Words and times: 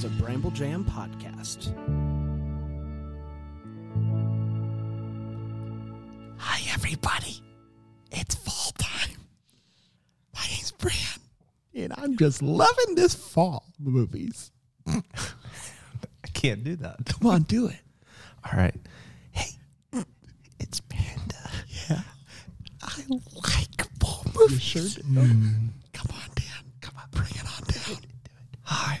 is 0.00 0.04
a 0.04 0.22
Bramble 0.22 0.50
Jam 0.50 0.82
podcast. 0.82 1.74
Hi, 6.38 6.72
everybody. 6.72 7.42
It's 8.10 8.34
fall 8.34 8.72
time. 8.78 9.18
My 10.34 10.46
name's 10.46 10.70
Bran, 10.70 10.94
and 11.74 11.92
I'm 11.98 12.16
just 12.16 12.40
loving 12.40 12.94
this 12.94 13.14
fall 13.14 13.66
movies. 13.78 14.50
I 14.86 15.02
can't 16.32 16.64
do 16.64 16.76
that. 16.76 17.04
Come 17.04 17.30
on, 17.30 17.42
do 17.42 17.66
it. 17.66 17.80
All 18.50 18.58
right. 18.58 18.80
Hey, 19.32 19.50
it's 20.58 20.80
Panda. 20.80 21.50
Yeah. 21.90 22.00
I 22.82 23.02
like 23.34 23.98
fall 24.00 24.24
movies. 24.34 24.62
sure 24.62 24.82
do. 24.82 25.02
Come 25.12 26.10
on, 26.14 26.28
Dan. 26.34 26.72
Come 26.80 26.94
on, 26.96 27.04
bring 27.10 27.30
it 27.32 27.44
on 27.44 27.64
down. 27.68 28.02
Hi. 28.62 29.00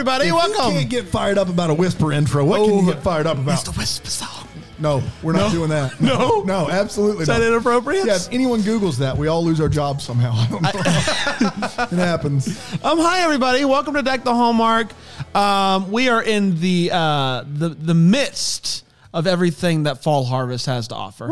everybody. 0.00 0.28
If 0.28 0.34
Welcome. 0.34 0.72
You 0.72 0.78
can't 0.80 0.90
get 0.90 1.08
fired 1.08 1.36
up 1.36 1.50
about 1.50 1.68
a 1.68 1.74
whisper 1.74 2.10
intro. 2.10 2.42
What 2.42 2.62
can 2.62 2.70
Oh, 2.70 2.80
you 2.80 2.92
get 2.94 3.02
fired 3.02 3.26
up 3.26 3.36
about? 3.36 3.52
It's 3.52 3.62
the 3.64 3.72
Whisper 3.72 4.08
song. 4.08 4.48
No, 4.78 5.02
we're 5.22 5.34
not 5.34 5.52
doing 5.52 5.68
that. 5.68 6.00
No? 6.00 6.40
no, 6.40 6.70
absolutely 6.70 7.22
Is 7.22 7.28
not. 7.28 7.40
that 7.40 7.46
inappropriate? 7.46 8.06
Yeah, 8.06 8.16
if 8.16 8.32
anyone 8.32 8.60
Googles 8.60 8.96
that, 8.96 9.14
we 9.18 9.28
all 9.28 9.44
lose 9.44 9.60
our 9.60 9.68
jobs 9.68 10.02
somehow. 10.04 10.32
I 10.34 10.46
don't 10.48 10.62
know. 10.62 10.70
it 11.98 12.02
happens. 12.02 12.48
Um, 12.82 12.98
hi 12.98 13.20
everybody. 13.20 13.66
Welcome 13.66 13.92
to 13.92 14.02
Deck 14.02 14.24
the 14.24 14.34
Hallmark. 14.34 14.88
Um, 15.36 15.92
we 15.92 16.08
are 16.08 16.22
in 16.22 16.58
the 16.60 16.90
uh, 16.94 17.44
the 17.46 17.68
the 17.68 17.92
midst 17.92 18.86
of 19.12 19.26
everything 19.26 19.82
that 19.84 20.02
Fall 20.02 20.24
Harvest 20.24 20.66
has 20.66 20.88
to 20.88 20.94
offer. 20.94 21.26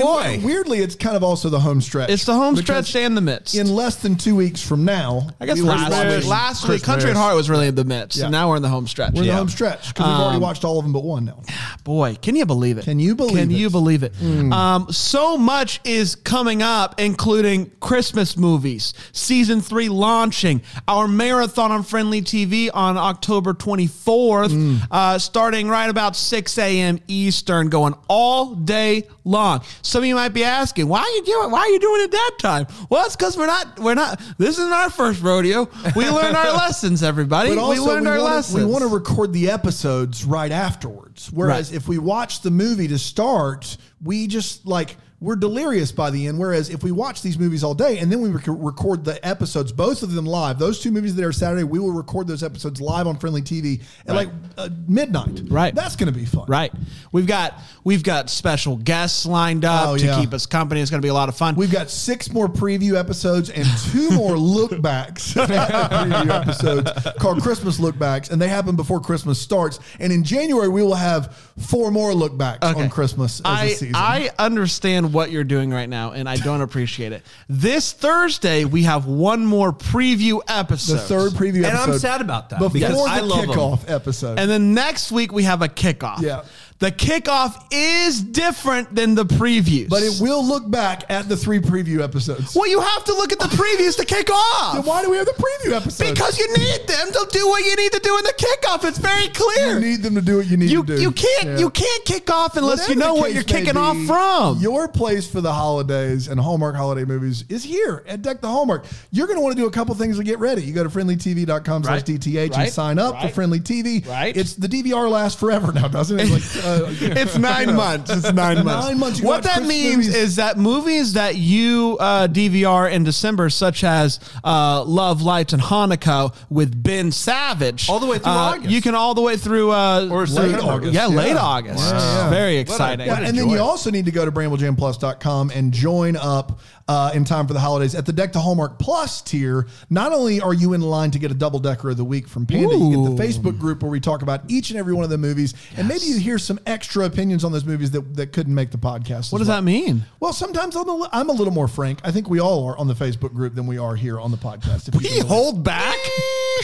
Boy. 0.00 0.40
weirdly, 0.42 0.78
it's 0.78 0.94
kind 0.94 1.16
of 1.16 1.22
also 1.22 1.48
the 1.50 1.60
home 1.60 1.80
stretch. 1.80 2.08
it's 2.10 2.24
the 2.24 2.34
home 2.34 2.54
Because 2.54 2.86
stretch 2.88 3.02
and 3.04 3.16
the 3.16 3.20
midst. 3.20 3.54
In 3.54 3.68
less 3.74 3.96
than 3.96 4.16
two 4.16 4.34
weeks 4.36 4.62
from 4.66 4.84
now, 4.84 5.28
I 5.40 5.46
guess 5.46 5.56
we 5.56 5.62
will 5.62 5.72
be 5.74 5.78
last 5.78 5.90
watching 5.92 6.16
week, 6.16 6.26
last 6.26 6.68
week, 6.68 6.82
Country 6.82 7.10
at 7.10 7.16
Heart 7.16 7.36
was 7.36 7.50
really 7.50 7.66
in 7.68 7.74
the 7.74 7.84
midst, 7.84 8.18
Yeah. 8.18 8.24
and 8.26 8.32
now 8.32 8.48
we're 8.48 8.56
in 8.56 8.62
the 8.62 8.68
home 8.68 8.86
stretch. 8.86 9.12
We're 9.14 9.22
in 9.22 9.28
the 9.28 9.34
home 9.34 9.48
stretch 9.48 9.88
because 9.88 10.06
we've 10.06 10.20
already 10.20 10.38
watched 10.40 10.64
all 10.64 10.78
of 10.78 10.84
them 10.84 10.92
but 10.92 11.04
one 11.04 11.24
now. 11.26 11.42
Boy, 11.84 12.16
can 12.20 12.36
you 12.36 12.46
believe 12.46 12.78
it? 12.78 12.84
Can 12.84 12.98
you 12.98 13.14
believe 13.14 13.36
Can 13.36 13.50
it? 13.50 13.54
You 13.54 13.70
believe 13.70 14.02
it? 14.02 14.14
Um, 14.52 14.90
so 14.90 15.36
much 15.36 15.80
is 15.84 16.14
coming 16.14 16.62
up, 16.62 17.00
including 17.00 17.70
Christmas 17.80 18.36
movies, 18.36 18.94
season 19.12 19.60
three 19.60 19.88
launching, 19.88 20.62
our 20.88 21.06
marathon 21.08 21.70
on 21.72 21.82
Frndly 21.82 22.22
TV 22.22 22.70
on 22.72 22.96
October 22.96 23.52
24th, 23.54 24.50
Mm. 24.50 24.78
uh, 24.90 25.18
starting 25.18 25.68
right 25.68 25.88
about 25.90 26.16
6 26.16 26.58
a.m. 26.58 26.98
Eastern, 27.10 27.68
going 27.68 27.94
all 28.08 28.54
day 28.54 29.04
long. 29.24 29.62
Some 29.82 30.02
of 30.02 30.06
you 30.08 30.14
might 30.14 30.30
be 30.30 30.44
asking, 30.44 30.88
why 30.88 31.00
are 31.00 31.08
you 31.10 31.24
doing? 31.24 31.50
Why 31.50 31.60
are 31.60 31.68
you 31.68 31.78
doing 31.80 32.02
it 32.02 32.10
that 32.12 32.30
time? 32.38 32.66
Well, 32.88 33.04
it's 33.06 33.16
because 33.16 33.36
we're 33.36 33.46
not. 33.46 33.78
We're 33.80 33.94
not. 33.94 34.20
This 34.38 34.58
isn't 34.58 34.72
our 34.72 34.90
first 34.90 35.22
rodeo. 35.22 35.68
We 35.96 36.08
learned 36.10 36.36
our 36.36 36.52
lessons, 36.52 37.02
everybody. 37.02 37.50
We 37.50 37.56
learned 37.56 38.06
our 38.08 38.18
wanna, 38.18 38.22
lessons. 38.34 38.58
we 38.58 38.64
want 38.70 38.82
to 38.82 38.88
record 38.88 39.32
the 39.32 39.50
episodes 39.50 40.24
right 40.24 40.52
afterwards. 40.52 41.30
Whereas 41.32 41.70
Right. 41.70 41.76
if 41.76 41.88
we 41.88 41.98
watch 41.98 42.42
the 42.42 42.50
movie 42.50 42.88
to 42.88 42.98
start, 42.98 43.76
we 44.02 44.26
just 44.26 44.66
like 44.66 44.96
we're 45.20 45.36
delirious 45.36 45.92
by 45.92 46.10
the 46.10 46.26
end. 46.26 46.38
Whereas 46.38 46.70
if 46.70 46.82
we 46.82 46.92
watch 46.92 47.20
these 47.22 47.38
movies 47.38 47.62
all 47.62 47.74
day 47.74 47.98
and 47.98 48.10
then 48.10 48.22
we 48.22 48.30
rec- 48.30 48.44
record 48.46 49.04
the 49.04 49.24
episodes, 49.26 49.70
both 49.70 50.02
of 50.02 50.12
them 50.12 50.24
live, 50.24 50.58
those 50.58 50.80
two 50.80 50.90
movies 50.90 51.14
that 51.14 51.24
are 51.24 51.32
Saturday, 51.32 51.62
we 51.64 51.78
will 51.78 51.92
record 51.92 52.26
those 52.26 52.42
episodes 52.42 52.80
live 52.80 53.06
on 53.06 53.16
Frndly 53.18 53.42
TV 53.42 53.82
at 54.06 54.14
like 54.16 54.30
uh, 54.56 54.68
midnight. 54.88 55.42
Right. 55.50 55.74
That's 55.74 55.94
going 55.96 56.10
to 56.12 56.18
be 56.18 56.24
fun. 56.24 56.46
Right. 56.48 56.72
We've 57.12 57.26
got 57.26 57.54
we've 57.84 58.02
got 58.02 58.30
special 58.30 58.76
guests 58.76 59.26
lined 59.26 59.64
up 59.64 59.88
Oh, 59.88 59.96
to 59.98 60.04
yeah. 60.06 60.18
keep 60.20 60.32
us 60.32 60.46
company. 60.46 60.80
It's 60.80 60.90
going 60.90 61.02
to 61.02 61.04
be 61.06 61.10
a 61.10 61.14
lot 61.14 61.28
of 61.28 61.36
fun. 61.36 61.54
We've 61.54 61.70
got 61.70 61.90
six 61.90 62.32
more 62.32 62.48
preview 62.48 62.98
episodes 62.98 63.50
and 63.50 63.66
two 63.92 64.10
more 64.12 64.36
lookbacks. 64.36 65.34
preview 65.46 66.30
episodes 66.30 66.90
called 67.18 67.42
Christmas 67.42 67.78
lookbacks, 67.78 68.30
and 68.30 68.40
they 68.40 68.48
happen 68.48 68.76
before 68.76 69.00
Christmas 69.00 69.40
starts. 69.40 69.80
And 69.98 70.12
in 70.12 70.24
January, 70.24 70.68
we 70.68 70.82
will 70.82 70.94
have 70.94 71.36
four 71.58 71.90
more 71.90 72.12
lookbacks 72.12 72.62
Okay. 72.62 72.82
on 72.84 72.90
Christmas 72.90 73.40
as 73.40 73.46
a 73.46 73.48
I, 73.48 73.68
season. 73.68 73.94
I 73.96 74.30
understand 74.38 75.09
what 75.12 75.30
you're 75.30 75.44
doing 75.44 75.70
right 75.70 75.88
now, 75.88 76.12
and 76.12 76.28
I 76.28 76.36
don't 76.36 76.60
appreciate 76.60 77.12
it. 77.12 77.22
This 77.48 77.92
Thursday, 77.92 78.64
we 78.64 78.84
have 78.84 79.06
one 79.06 79.44
more 79.44 79.72
preview 79.72 80.40
episode. 80.48 80.94
the 80.94 80.98
third 81.00 81.32
preview 81.32 81.56
And 81.56 81.66
episode. 81.66 81.92
I'm 81.92 81.98
sad 81.98 82.20
about 82.20 82.50
that 82.50 82.58
Before 82.58 82.72
because 82.72 83.04
the 83.04 83.10
I 83.10 83.20
love 83.20 83.44
kickoff 83.46 83.90
episode. 83.90 84.38
And 84.38 84.50
then 84.50 84.74
next 84.74 85.12
week, 85.12 85.32
we 85.32 85.44
have 85.44 85.62
a 85.62 85.68
kickoff. 85.68 86.22
Yeah. 86.22 86.44
The 86.80 86.90
kickoff 86.90 87.62
is 87.70 88.22
different 88.22 88.94
than 88.94 89.14
the 89.14 89.24
previews. 89.26 89.90
but 89.90 90.02
it 90.02 90.14
will 90.18 90.42
look 90.42 90.70
back 90.70 91.04
at 91.10 91.28
the 91.28 91.36
three 91.36 91.58
preview 91.60 92.00
episodes. 92.02 92.54
Well, 92.56 92.68
you 92.68 92.80
have 92.80 93.04
to 93.04 93.12
look 93.12 93.32
at 93.32 93.38
the 93.38 93.48
previews 93.48 93.96
to 93.98 94.06
kick 94.06 94.30
off. 94.30 94.74
Then 94.76 94.84
why 94.86 95.02
do 95.02 95.10
we 95.10 95.18
have 95.18 95.26
the 95.26 95.32
preview 95.32 95.72
episodes? 95.76 96.10
Because 96.10 96.38
you 96.38 96.48
need 96.56 96.86
them 96.88 97.08
to 97.12 97.26
do 97.30 97.46
what 97.48 97.62
you 97.66 97.76
need 97.76 97.92
to 97.92 98.00
do 98.00 98.16
in 98.16 98.24
the 98.24 98.32
kickoff. 98.32 98.88
It's 98.88 98.96
very 98.98 99.28
clear. 99.28 99.74
you 99.74 99.80
need 99.80 100.02
them 100.02 100.14
to 100.14 100.22
do 100.22 100.38
what 100.38 100.46
you 100.46 100.56
need 100.56 100.70
you, 100.70 100.82
to 100.82 100.96
do. 100.96 101.02
you 101.02 101.12
can't 101.12 101.44
Yeah. 101.44 101.58
you 101.58 101.68
can't 101.68 102.04
kick 102.06 102.30
off 102.30 102.56
unless 102.56 102.88
you 102.88 102.94
know 102.94 103.14
the 103.14 103.20
what 103.20 103.32
you're 103.34 103.42
may 103.42 103.52
kicking 103.52 103.76
off 103.76 103.98
from. 104.06 104.58
Your 104.60 104.88
place 104.88 105.30
for 105.30 105.42
the 105.42 105.52
holidays 105.52 106.28
and 106.28 106.40
Hallmark 106.40 106.76
holiday 106.76 107.04
movies 107.04 107.44
is 107.50 107.62
here 107.62 108.02
at 108.08 108.22
Deck 108.22 108.40
the 108.40 108.48
Hallmark. 108.48 108.86
You're 109.10 109.26
going 109.26 109.36
to 109.38 109.42
want 109.42 109.54
to 109.54 109.60
do 109.62 109.66
a 109.68 109.70
couple 109.70 109.94
things 109.96 110.16
to 110.16 110.24
get 110.24 110.38
ready. 110.38 110.62
You 110.62 110.72
go 110.72 110.82
to 110.82 110.88
frndlytv.com 110.88 111.84
slash 111.84 112.04
DTH 112.04 112.52
Right. 112.52 112.58
and 112.64 112.72
sign 112.72 112.98
up 112.98 113.14
Right. 113.16 113.34
for 113.34 113.42
Frndly 113.42 113.60
TV. 113.62 114.08
Right. 114.08 114.34
It's 114.34 114.54
the 114.54 114.66
DVR 114.68 115.10
lasts 115.10 115.38
forever 115.38 115.72
now, 115.72 115.86
doesn't 115.88 116.18
it? 116.18 116.30
It's, 116.30 116.54
like, 116.56 116.64
it's 117.00 117.36
nine 117.38 117.74
months. 117.74 118.10
It's 118.10 118.32
nine 118.32 118.64
months. 118.64 118.86
Nine 118.88 118.98
months. 118.98 119.20
What 119.22 119.42
that 119.44 119.54
Christmas 119.58 119.68
means 119.68 119.96
movies. 120.08 120.14
is 120.14 120.36
that 120.36 120.58
movies 120.58 121.12
that 121.14 121.36
you 121.36 121.96
uh, 122.00 122.28
DVR 122.28 122.90
in 122.90 123.04
December, 123.04 123.50
such 123.50 123.84
as 123.84 124.20
uh, 124.44 124.82
Love, 124.84 125.22
Lights, 125.22 125.52
and 125.52 125.62
Hanukkah 125.62 126.34
with 126.48 126.82
Ben 126.82 127.12
Savage, 127.12 127.88
All 127.88 127.98
the 128.00 128.06
way 128.06 128.18
through 128.18 128.32
uh, 128.32 128.36
August. 128.54 128.70
You 128.70 128.80
can 128.82 128.94
all 128.94 129.14
the 129.14 129.22
way 129.22 129.36
through 129.36 129.70
uh, 129.72 130.08
Or 130.10 130.20
late 130.20 130.28
September. 130.28 130.58
August. 130.72 130.94
Yeah, 130.94 131.08
Yeah. 131.08 131.16
late 131.16 131.36
August. 131.36 131.78
Wow. 131.92 132.30
Very 132.30 132.52
What 132.54 132.58
a- 132.58 132.60
exciting. 132.60 133.08
What 133.08 133.22
a 133.22 133.26
and 133.26 133.38
then 133.38 133.48
you 133.48 133.58
also 133.58 133.90
need 133.90 134.04
to 134.06 134.10
go 134.12 134.24
to 134.24 134.32
bramblejamplus.com 134.32 135.50
and 135.50 135.72
join 135.72 136.16
up 136.16 136.60
uh, 136.90 137.12
in 137.14 137.24
time 137.24 137.46
for 137.46 137.52
the 137.52 137.60
holidays 137.60 137.94
at 137.94 138.04
the 138.04 138.12
Deck 138.12 138.32
the 138.32 138.40
Hallmark 138.40 138.80
Plus 138.80 139.22
tier. 139.22 139.68
Not 139.90 140.12
only 140.12 140.40
are 140.40 140.52
you 140.52 140.72
in 140.72 140.80
line 140.80 141.12
to 141.12 141.20
get 141.20 141.30
a 141.30 141.34
double 141.34 141.60
decker 141.60 141.90
of 141.90 141.96
the 141.96 142.04
week 142.04 142.26
from 142.26 142.46
Panda, 142.46 142.74
you 142.74 142.90
get 142.90 143.16
the 143.16 143.22
Facebook 143.22 143.60
group 143.60 143.80
where 143.80 143.92
we 143.92 144.00
talk 144.00 144.22
about 144.22 144.40
each 144.50 144.70
and 144.70 144.78
every 144.78 144.92
one 144.92 145.04
of 145.04 145.10
the 145.10 145.16
movies, 145.16 145.54
and 145.76 145.86
maybe 145.86 146.04
you 146.06 146.18
hear 146.18 146.36
some 146.36 146.58
extra 146.66 147.04
opinions 147.04 147.44
on 147.44 147.52
those 147.52 147.64
movies 147.64 147.92
that, 147.92 148.16
that 148.16 148.32
couldn't 148.32 148.56
make 148.56 148.72
the 148.72 148.78
podcast. 148.78 149.30
what 149.30 149.38
does 149.38 149.46
that 149.46 149.62
mean? 149.62 150.04
Well, 150.18 150.32
sometimes 150.32 150.74
I'm 150.74 150.88
a, 150.88 151.08
I'm 151.12 151.28
a 151.28 151.32
little 151.32 151.52
more 151.52 151.68
frank. 151.68 152.00
I 152.02 152.10
think 152.10 152.28
we 152.28 152.40
all 152.40 152.66
are 152.66 152.76
on 152.76 152.88
the 152.88 152.94
Facebook 152.94 153.34
group 153.34 153.54
than 153.54 153.68
we 153.68 153.78
are 153.78 153.94
here 153.94 154.18
on 154.18 154.32
the 154.32 154.36
podcast. 154.36 154.88
If 154.88 155.00
We 155.00 155.20
hold 155.20 155.62
back. 155.62 155.96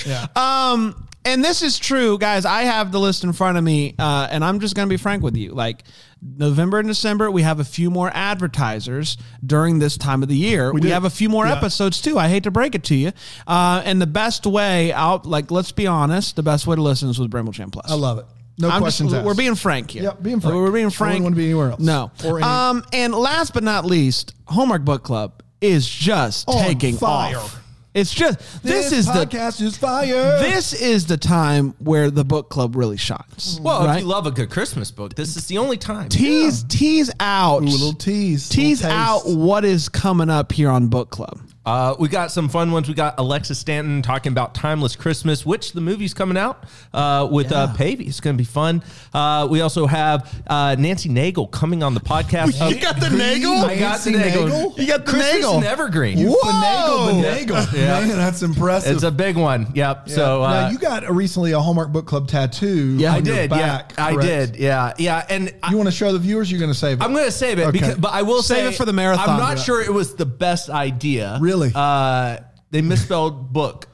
Yeah. 0.04 0.26
Um, 0.34 1.06
and 1.26 1.44
this 1.44 1.62
is 1.62 1.78
true, 1.78 2.16
guys. 2.18 2.44
I 2.44 2.62
have 2.62 2.92
the 2.92 3.00
list 3.00 3.24
in 3.24 3.32
front 3.32 3.58
of 3.58 3.64
me, 3.64 3.94
uh, 3.98 4.28
and 4.30 4.44
I'm 4.44 4.60
just 4.60 4.74
going 4.74 4.88
to 4.88 4.92
be 4.92 4.96
frank 4.96 5.22
with 5.22 5.36
you. 5.36 5.50
Like 5.52 5.82
November 6.22 6.78
and 6.78 6.88
December, 6.88 7.30
we 7.30 7.42
have 7.42 7.60
a 7.60 7.64
few 7.64 7.90
more 7.90 8.10
advertisers 8.14 9.16
during 9.44 9.78
this 9.78 9.96
time 9.98 10.22
of 10.22 10.28
the 10.28 10.36
year. 10.36 10.72
We, 10.72 10.80
do. 10.80 10.88
have 10.88 11.04
a 11.04 11.10
few 11.10 11.28
more 11.28 11.46
Yeah. 11.46 11.56
episodes 11.56 12.00
too. 12.00 12.18
I 12.18 12.28
hate 12.28 12.44
to 12.44 12.50
break 12.50 12.74
it 12.74 12.84
to 12.84 12.94
you. 12.94 13.12
Uh, 13.46 13.82
and 13.84 14.00
the 14.00 14.06
best 14.06 14.46
way 14.46 14.92
out, 14.92 15.26
like, 15.26 15.50
let's 15.50 15.72
be 15.72 15.86
honest, 15.86 16.36
the 16.36 16.42
best 16.42 16.66
way 16.66 16.76
to 16.76 16.82
listen 16.82 17.08
is 17.10 17.18
with 17.18 17.30
Bramble 17.30 17.52
Jam 17.52 17.70
Plus. 17.70 17.90
I 17.90 17.94
love 17.94 18.18
it. 18.18 18.26
No 18.58 18.68
I'm 18.68 18.72
just- 18.74 18.80
questions 18.82 19.12
asked. 19.12 19.26
We're 19.26 19.34
being 19.34 19.54
frank 19.54 19.90
here. 19.90 20.04
Yeah, 20.04 20.12
being 20.20 20.40
frank. 20.40 20.54
We're 20.56 20.70
being 20.70 20.86
I 20.86 20.90
frank. 20.90 21.10
wouldn't 21.10 21.24
want 21.24 21.34
to 21.34 21.38
be 21.38 21.44
anywhere 21.46 21.70
else. 21.72 21.80
No. 21.80 22.10
Or 22.24 22.38
any- 22.38 22.46
um, 22.48 22.84
and 22.92 23.14
last 23.14 23.52
but 23.52 23.62
not 23.62 23.84
least, 23.84 24.32
Hallmark 24.46 24.84
Book 24.84 25.02
Club 25.02 25.42
is 25.60 25.86
just 25.86 26.48
On 26.48 26.62
taking 26.64 26.96
fire. 26.96 27.36
off. 27.36 27.60
It's 27.96 28.12
just 28.12 28.62
this, 28.62 28.92
is 28.92 29.06
the 29.06 29.24
podcast 29.24 29.62
is 29.62 29.78
fire. 29.78 30.38
this 30.38 30.74
is 30.74 31.06
the 31.06 31.16
time 31.16 31.74
where 31.78 32.10
the 32.10 32.24
book 32.24 32.50
club 32.50 32.76
really 32.76 32.98
shines. 32.98 33.58
Well, 33.62 33.86
right? 33.86 33.96
if 33.96 34.02
you 34.02 34.06
love 34.06 34.26
a 34.26 34.30
good 34.30 34.50
Christmas 34.50 34.90
book, 34.90 35.14
this 35.14 35.34
is 35.34 35.46
the 35.46 35.56
only 35.56 35.78
time. 35.78 36.10
tease 36.10 36.62
tease 36.64 37.10
out 37.20 37.62
Ooh, 37.62 37.64
a 37.64 37.68
little 37.68 37.94
tease. 37.94 38.50
tease 38.50 38.82
little 38.82 38.98
out 38.98 39.22
what 39.24 39.64
is 39.64 39.88
coming 39.88 40.28
up 40.28 40.52
here 40.52 40.68
on 40.68 40.88
book 40.88 41.08
club. 41.08 41.40
Uh, 41.66 41.96
we 41.98 42.08
got 42.08 42.30
some 42.30 42.48
fun 42.48 42.70
ones. 42.70 42.86
We 42.88 42.94
got 42.94 43.16
Alexis 43.18 43.58
Stanton 43.58 44.00
talking 44.00 44.30
about 44.30 44.54
Timeless 44.54 44.94
Christmas, 44.94 45.44
which 45.44 45.72
the 45.72 45.80
movie's 45.80 46.14
coming 46.14 46.36
out 46.36 46.64
uh, 46.94 47.28
with 47.30 47.50
uh, 47.50 47.66
Paevey. 47.76 48.06
It's 48.06 48.20
going 48.20 48.36
to 48.36 48.40
be 48.40 48.44
fun. 48.46 48.84
Uh, 49.12 49.48
we 49.50 49.60
also 49.62 49.86
have 49.86 50.32
uh, 50.46 50.76
Nancy 50.78 51.08
Naigle 51.08 51.50
coming 51.50 51.82
on 51.82 51.94
the 51.94 52.00
podcast. 52.00 52.54
You 52.76 52.80
got 52.80 53.00
the 53.00 53.06
Naigle? 53.06 53.64
I 53.64 53.76
got 53.78 54.00
the 54.00 54.10
Naigle. 54.10 54.48
Naigle? 54.48 54.78
You 54.78 54.86
got 54.86 55.04
the 55.06 55.10
Christmas 55.12 55.44
Naigle. 55.46 55.56
and 55.56 55.64
Evergreen. 55.64 56.18
You 56.18 56.30
Whoa! 56.30 56.50
finagle, 56.50 57.22
finagle. 57.24 57.72
Yeah. 57.76 58.00
Man, 58.00 58.08
that's 58.16 58.42
impressive. 58.42 58.94
It's 58.94 59.02
a 59.02 59.10
big 59.10 59.36
one. 59.36 59.72
Yep. 59.74 60.04
Yeah. 60.06 60.14
So 60.14 60.42
uh, 60.44 60.50
now 60.62 60.68
you 60.70 60.78
got 60.78 61.04
a, 61.04 61.12
recently 61.12 61.52
a 61.52 61.60
Hallmark 61.60 61.90
Book 61.92 62.06
Club 62.06 62.28
tattoo. 62.28 62.96
Yeah. 62.98 63.08
on 63.10 63.14
I 63.14 63.16
your 63.18 63.24
did. 63.36 63.50
Back, 63.50 63.92
yeah, 63.96 64.04
I 64.06 64.16
did. 64.16 64.56
Yeah, 64.56 64.92
yeah. 64.98 65.26
And 65.28 65.52
I, 65.62 65.70
You 65.70 65.76
want 65.76 65.88
to 65.88 65.92
show 65.94 66.12
the 66.12 66.18
viewers? 66.18 66.50
You're 66.50 66.60
going 66.60 66.72
to 66.72 66.78
save 66.78 67.00
it. 67.00 67.04
I'm 67.04 67.12
going 67.12 67.24
to 67.24 67.32
save 67.32 67.58
it, 67.58 67.62
Okay. 67.62 67.72
because, 67.72 67.96
but 67.96 68.12
I 68.12 68.22
will 68.22 68.42
Save 68.42 68.56
say 68.58 68.68
it 68.68 68.74
for 68.76 68.84
the 68.84 68.92
marathon. 68.92 69.28
I'm 69.30 69.38
not 69.40 69.56
Yeah. 69.56 69.62
sure 69.64 69.82
it 69.82 69.92
was 69.92 70.14
the 70.14 70.26
best 70.26 70.70
idea. 70.70 71.38
Really? 71.40 71.55
Uh, 71.74 72.38
they 72.70 72.82
misspelled 72.82 73.52
book. 73.52 73.86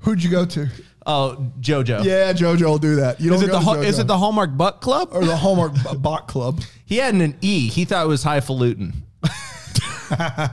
Who'd 0.00 0.22
you 0.22 0.30
go 0.30 0.44
to? 0.46 0.68
Oh, 1.06 1.50
JoJo. 1.60 2.04
Yeah, 2.04 2.32
JoJo 2.32 2.62
will 2.64 2.78
do 2.78 2.96
that. 2.96 3.20
You 3.20 3.32
Is 3.34 3.40
don't 3.40 3.50
it 3.50 3.52
the 3.64 3.80
is 3.88 3.98
it 3.98 4.06
the 4.06 4.16
Hallmark 4.18 4.56
Butt 4.56 4.80
Club? 4.80 5.08
or 5.12 5.24
the 5.24 5.36
Hallmark 5.36 5.74
B- 5.74 5.96
Bot 5.98 6.28
Club? 6.28 6.60
He 6.86 6.96
had 6.96 7.14
an 7.14 7.36
E. 7.40 7.68
He 7.68 7.84
thought 7.84 8.04
it 8.04 8.08
was 8.08 8.24
highfalutin. 8.24 8.92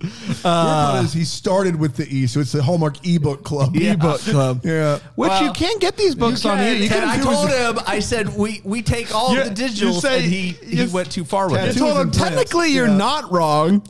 Weird 0.00 0.42
part 0.42 1.04
is 1.04 1.12
he 1.12 1.24
started 1.24 1.76
with 1.76 1.96
the 1.96 2.06
E, 2.08 2.26
so 2.26 2.40
it's 2.40 2.52
the 2.52 2.62
Hallmark 2.62 3.04
ebook 3.06 3.42
club. 3.42 3.74
Yeah. 3.76 3.96
Book 3.96 4.20
Club. 4.20 4.60
Yeah. 4.64 4.98
Which 5.16 5.30
Well, 5.30 5.44
you 5.44 5.52
can 5.52 5.78
get 5.78 5.96
these 5.96 6.14
books 6.14 6.44
on 6.44 6.58
here. 6.58 6.74
You 6.74 6.88
can 6.88 7.02
I 7.08 7.16
do 7.16 7.24
told 7.24 7.48
is- 7.50 7.56
him, 7.56 7.78
I 7.86 7.98
said, 8.00 8.36
we, 8.36 8.60
we 8.64 8.82
take 8.82 9.14
all 9.14 9.34
You- 9.34 9.42
of 9.42 9.54
the 9.56 9.62
you 9.62 9.68
digitals, 9.68 10.00
say- 10.02 10.22
and 10.22 10.32
he, 10.32 10.48
he 10.50 10.82
you- 10.82 10.90
went 10.90 11.10
too 11.10 11.24
far 11.24 11.48
with 11.50 11.58
Tattoo 11.60 11.70
it. 11.70 11.76
I 11.76 11.78
told 11.78 11.96
is 11.96 12.04
him 12.04 12.10
technically 12.26 12.68
you're 12.72 12.86
Yeah. 12.86 12.96
not 12.96 13.32
wrong, 13.32 13.82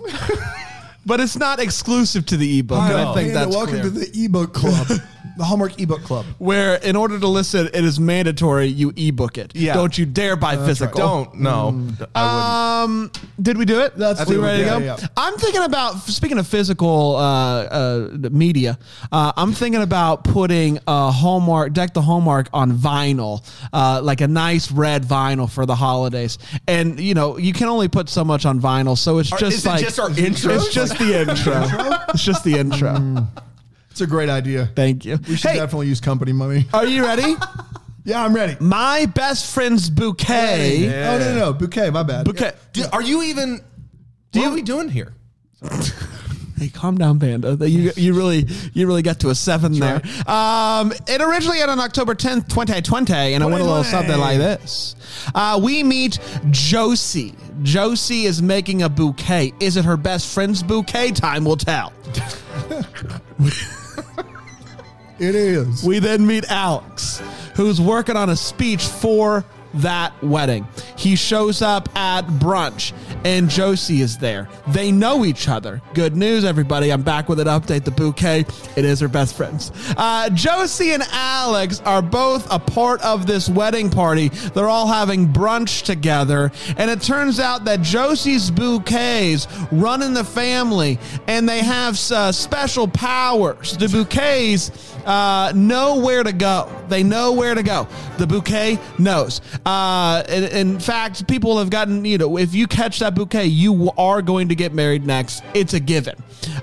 but 1.07 1.21
it's 1.21 1.37
not 1.37 1.61
exclusive 1.61 2.27
to 2.27 2.37
the 2.37 2.59
ebook. 2.61 2.79
and 2.79 2.97
I 2.97 3.15
think 3.15 3.33
that's 3.33 3.55
welcome 3.55 3.81
clear. 3.81 3.83
to 3.85 3.91
the 3.91 4.25
ebook 4.25 4.55
club, 4.55 4.87
the 5.37 5.45
Hallmark 5.45 5.81
ebook 5.81 6.03
club. 6.03 6.25
where 6.39 6.77
in 6.77 6.97
order 6.97 7.19
to 7.19 7.27
listen, 7.29 7.67
it 7.75 7.85
is 7.85 7.99
mandatory 7.99 8.67
you 8.67 8.93
ebook 8.97 9.37
it. 9.39 9.53
Yeah. 9.55 9.75
Don't 9.75 9.97
you 9.99 10.07
dare 10.07 10.37
buy 10.37 10.57
physical. 10.57 10.99
Don't. 10.99 11.35
No. 11.41 11.73
Mm. 11.75 12.09
I 12.15 12.83
Um, 12.85 13.11
did 13.41 13.57
we 13.57 13.65
do 13.65 13.81
it? 13.81 13.97
That's 13.97 14.27
we 14.29 14.37
it. 14.37 14.41
ready 14.41 14.59
to 14.63 14.69
Yeah, 14.69 14.79
go. 14.79 14.85
yeah. 14.85 14.97
I'm 15.17 15.35
thinking 15.39 15.63
about 15.63 15.99
speaking 16.03 16.39
of 16.39 16.47
physical 16.47 17.17
uh, 17.17 17.21
uh, 17.23 18.09
media. 18.31 18.79
Uh, 19.11 19.33
I'm 19.37 19.53
thinking 19.53 19.83
about 19.83 20.25
putting 20.25 20.79
a 20.87 21.11
Hallmark 21.11 21.73
deck 21.73 21.95
the 21.95 22.03
Hallmark 22.03 22.49
on 22.53 22.73
vinyl, 22.73 23.43
uh, 23.73 24.01
like 24.03 24.21
a 24.21 24.29
nice 24.29 24.71
red 24.71 25.05
vinyl 25.05 25.51
for 25.51 25.67
the 25.67 25.75
holidays. 25.75 26.39
And 26.69 27.01
you 27.01 27.15
know 27.15 27.39
you 27.39 27.53
can 27.53 27.69
only 27.69 27.89
put 27.89 28.09
so 28.09 28.25
much 28.25 28.45
on 28.47 28.61
vinyl, 28.61 28.97
so 28.97 29.19
it's 29.19 29.33
Are- 29.33 29.39
just 29.39 29.57
is 29.59 29.67
it 29.67 29.69
like 29.69 29.81
just 29.85 29.99
our 29.99 30.11
intro? 30.19 30.55
It's 30.55 30.73
just 30.73 30.99
the 30.99 31.21
intro. 31.21 31.65
it's 32.15 32.23
just 32.25 32.45
the 32.45 32.57
intro. 32.59 33.27
It's 33.95 34.01
a 34.01 34.09
great 34.09 34.29
idea. 34.29 34.69
Thank 34.75 35.05
you. 35.05 35.21
We 35.29 35.37
should 35.37 35.53
Hey, 35.53 35.57
definitely 35.59 35.87
use 35.87 36.01
company 36.01 36.33
money. 36.33 36.67
are 36.75 36.85
you 36.85 37.05
ready? 37.05 37.37
Yeah, 38.03 38.25
I'm 38.25 38.35
ready. 38.35 38.57
My 38.59 39.07
best 39.07 39.55
friend's 39.55 39.89
bouquet. 39.89 40.89
Oh 40.89 41.17
no, 41.17 41.19
no, 41.19 41.39
no, 41.39 41.53
bouquet. 41.53 41.91
My 41.91 42.03
bad. 42.03 42.25
Bouquet. 42.25 42.55
would. 42.75 42.87
Are 42.93 43.01
you 43.01 43.23
even. 43.23 43.61
what 44.33 44.47
are 44.47 44.51
we 44.51 44.63
doing 44.63 44.89
here? 44.89 45.15
Hey, 46.57 46.69
calm 46.69 46.97
down, 46.97 47.19
Panda. 47.19 47.57
You 47.69 47.91
you 47.97 48.15
really 48.15 48.47
you 48.75 48.87
really 48.87 49.03
got 49.03 49.19
to 49.21 49.31
a 49.31 49.35
seven 49.35 49.77
there. 49.77 50.01
Um, 50.25 50.93
it 51.09 51.21
originally 51.21 51.59
aired 51.59 51.69
on 51.69 51.81
October 51.81 52.15
tenth, 52.15 52.47
twenty 52.47 52.81
twenty, 52.81 53.13
and 53.13 53.43
it 53.43 53.47
went 53.47 53.61
a 53.61 53.65
little 53.65 53.83
something 53.83 54.17
like 54.17 54.39
this. 54.39 54.95
Uh, 55.35 55.61
we 55.61 55.83
meet 55.83 56.21
Josie. 56.51 57.35
Josie 57.65 58.27
is 58.27 58.41
making 58.41 58.83
a 58.83 58.89
bouquet. 58.89 59.53
Is 59.59 59.77
it 59.77 59.85
her 59.85 59.97
best 59.97 60.33
friend's 60.33 60.63
bouquet? 60.63 61.11
Time 61.11 61.45
will 61.45 61.57
tell. 61.57 61.93
It 65.19 65.37
is. 65.37 65.85
We 65.85 66.01
then 66.01 66.27
meet 66.27 66.45
Alex, 66.51 67.23
who's 67.55 67.81
working 67.81 68.17
on 68.17 68.31
a 68.31 68.37
speech 68.37 68.85
for 68.85 69.45
that 69.75 70.13
wedding. 70.23 70.67
He 71.05 71.17
shows 71.17 71.61
up 71.61 71.95
at 71.95 72.23
brunch, 72.27 72.95
and 73.27 73.51
Josie 73.51 74.01
is 74.01 74.17
there. 74.17 74.49
They 74.69 74.91
know 74.91 75.27
each 75.27 75.51
other. 75.51 75.83
Good 75.93 76.17
news, 76.17 76.47
everybody. 76.47 76.91
I'm 76.91 77.03
back 77.03 77.29
with 77.29 77.39
an 77.41 77.47
update. 77.47 77.85
The 77.85 77.91
bouquet, 77.91 78.47
it 78.75 78.87
is 78.87 79.01
her 79.01 79.09
best 79.09 79.37
friends. 79.37 79.71
Uh, 79.99 80.31
Josie 80.31 80.93
and 80.93 81.03
Alex 81.13 81.83
are 81.85 82.01
both 82.01 82.51
a 82.51 82.59
part 82.59 83.03
of 83.03 83.27
this 83.27 83.51
wedding 83.51 83.91
party. 83.91 84.31
They're 84.31 84.71
all 84.71 84.87
having 84.87 85.29
brunch 85.29 85.83
together, 85.83 86.51
and 86.79 86.91
it 86.91 87.03
turns 87.03 87.39
out 87.39 87.67
that 87.67 87.83
Josie's 87.83 88.51
bouquets 88.51 89.47
run 89.71 90.01
in 90.01 90.15
the 90.15 90.25
family, 90.25 90.99
and 91.27 91.47
they 91.47 91.59
have 91.59 92.01
uh, 92.13 92.33
special 92.33 92.89
powers. 92.89 93.77
The 93.77 93.91
bouquets 93.91 94.71
uh, 95.05 95.53
know 95.55 96.01
where 96.01 96.23
to 96.23 96.33
go. 96.33 96.75
They 96.89 97.03
know 97.03 97.35
where 97.35 97.55
to 97.55 97.63
go. 97.63 97.89
The 98.17 98.27
bouquet 98.27 98.79
knows. 98.99 99.43
Uh, 99.67 100.23
in, 100.29 100.45
in 100.45 100.79
fact, 100.79 100.94
people 101.27 101.59
have 101.59 101.71
gotten, 101.71 102.05
you 102.05 102.19
know, 102.19 102.39
if 102.39 102.55
you 102.55 102.67
catch 102.67 102.99
that 103.01 103.15
bouquet, 103.15 103.47
you 103.47 103.91
are 103.97 104.23
going 104.23 104.49
to 104.49 104.55
get 104.55 104.73
married 104.73 105.07
next. 105.07 105.43
It's 105.55 105.75
a 105.75 105.81
given. 105.81 106.15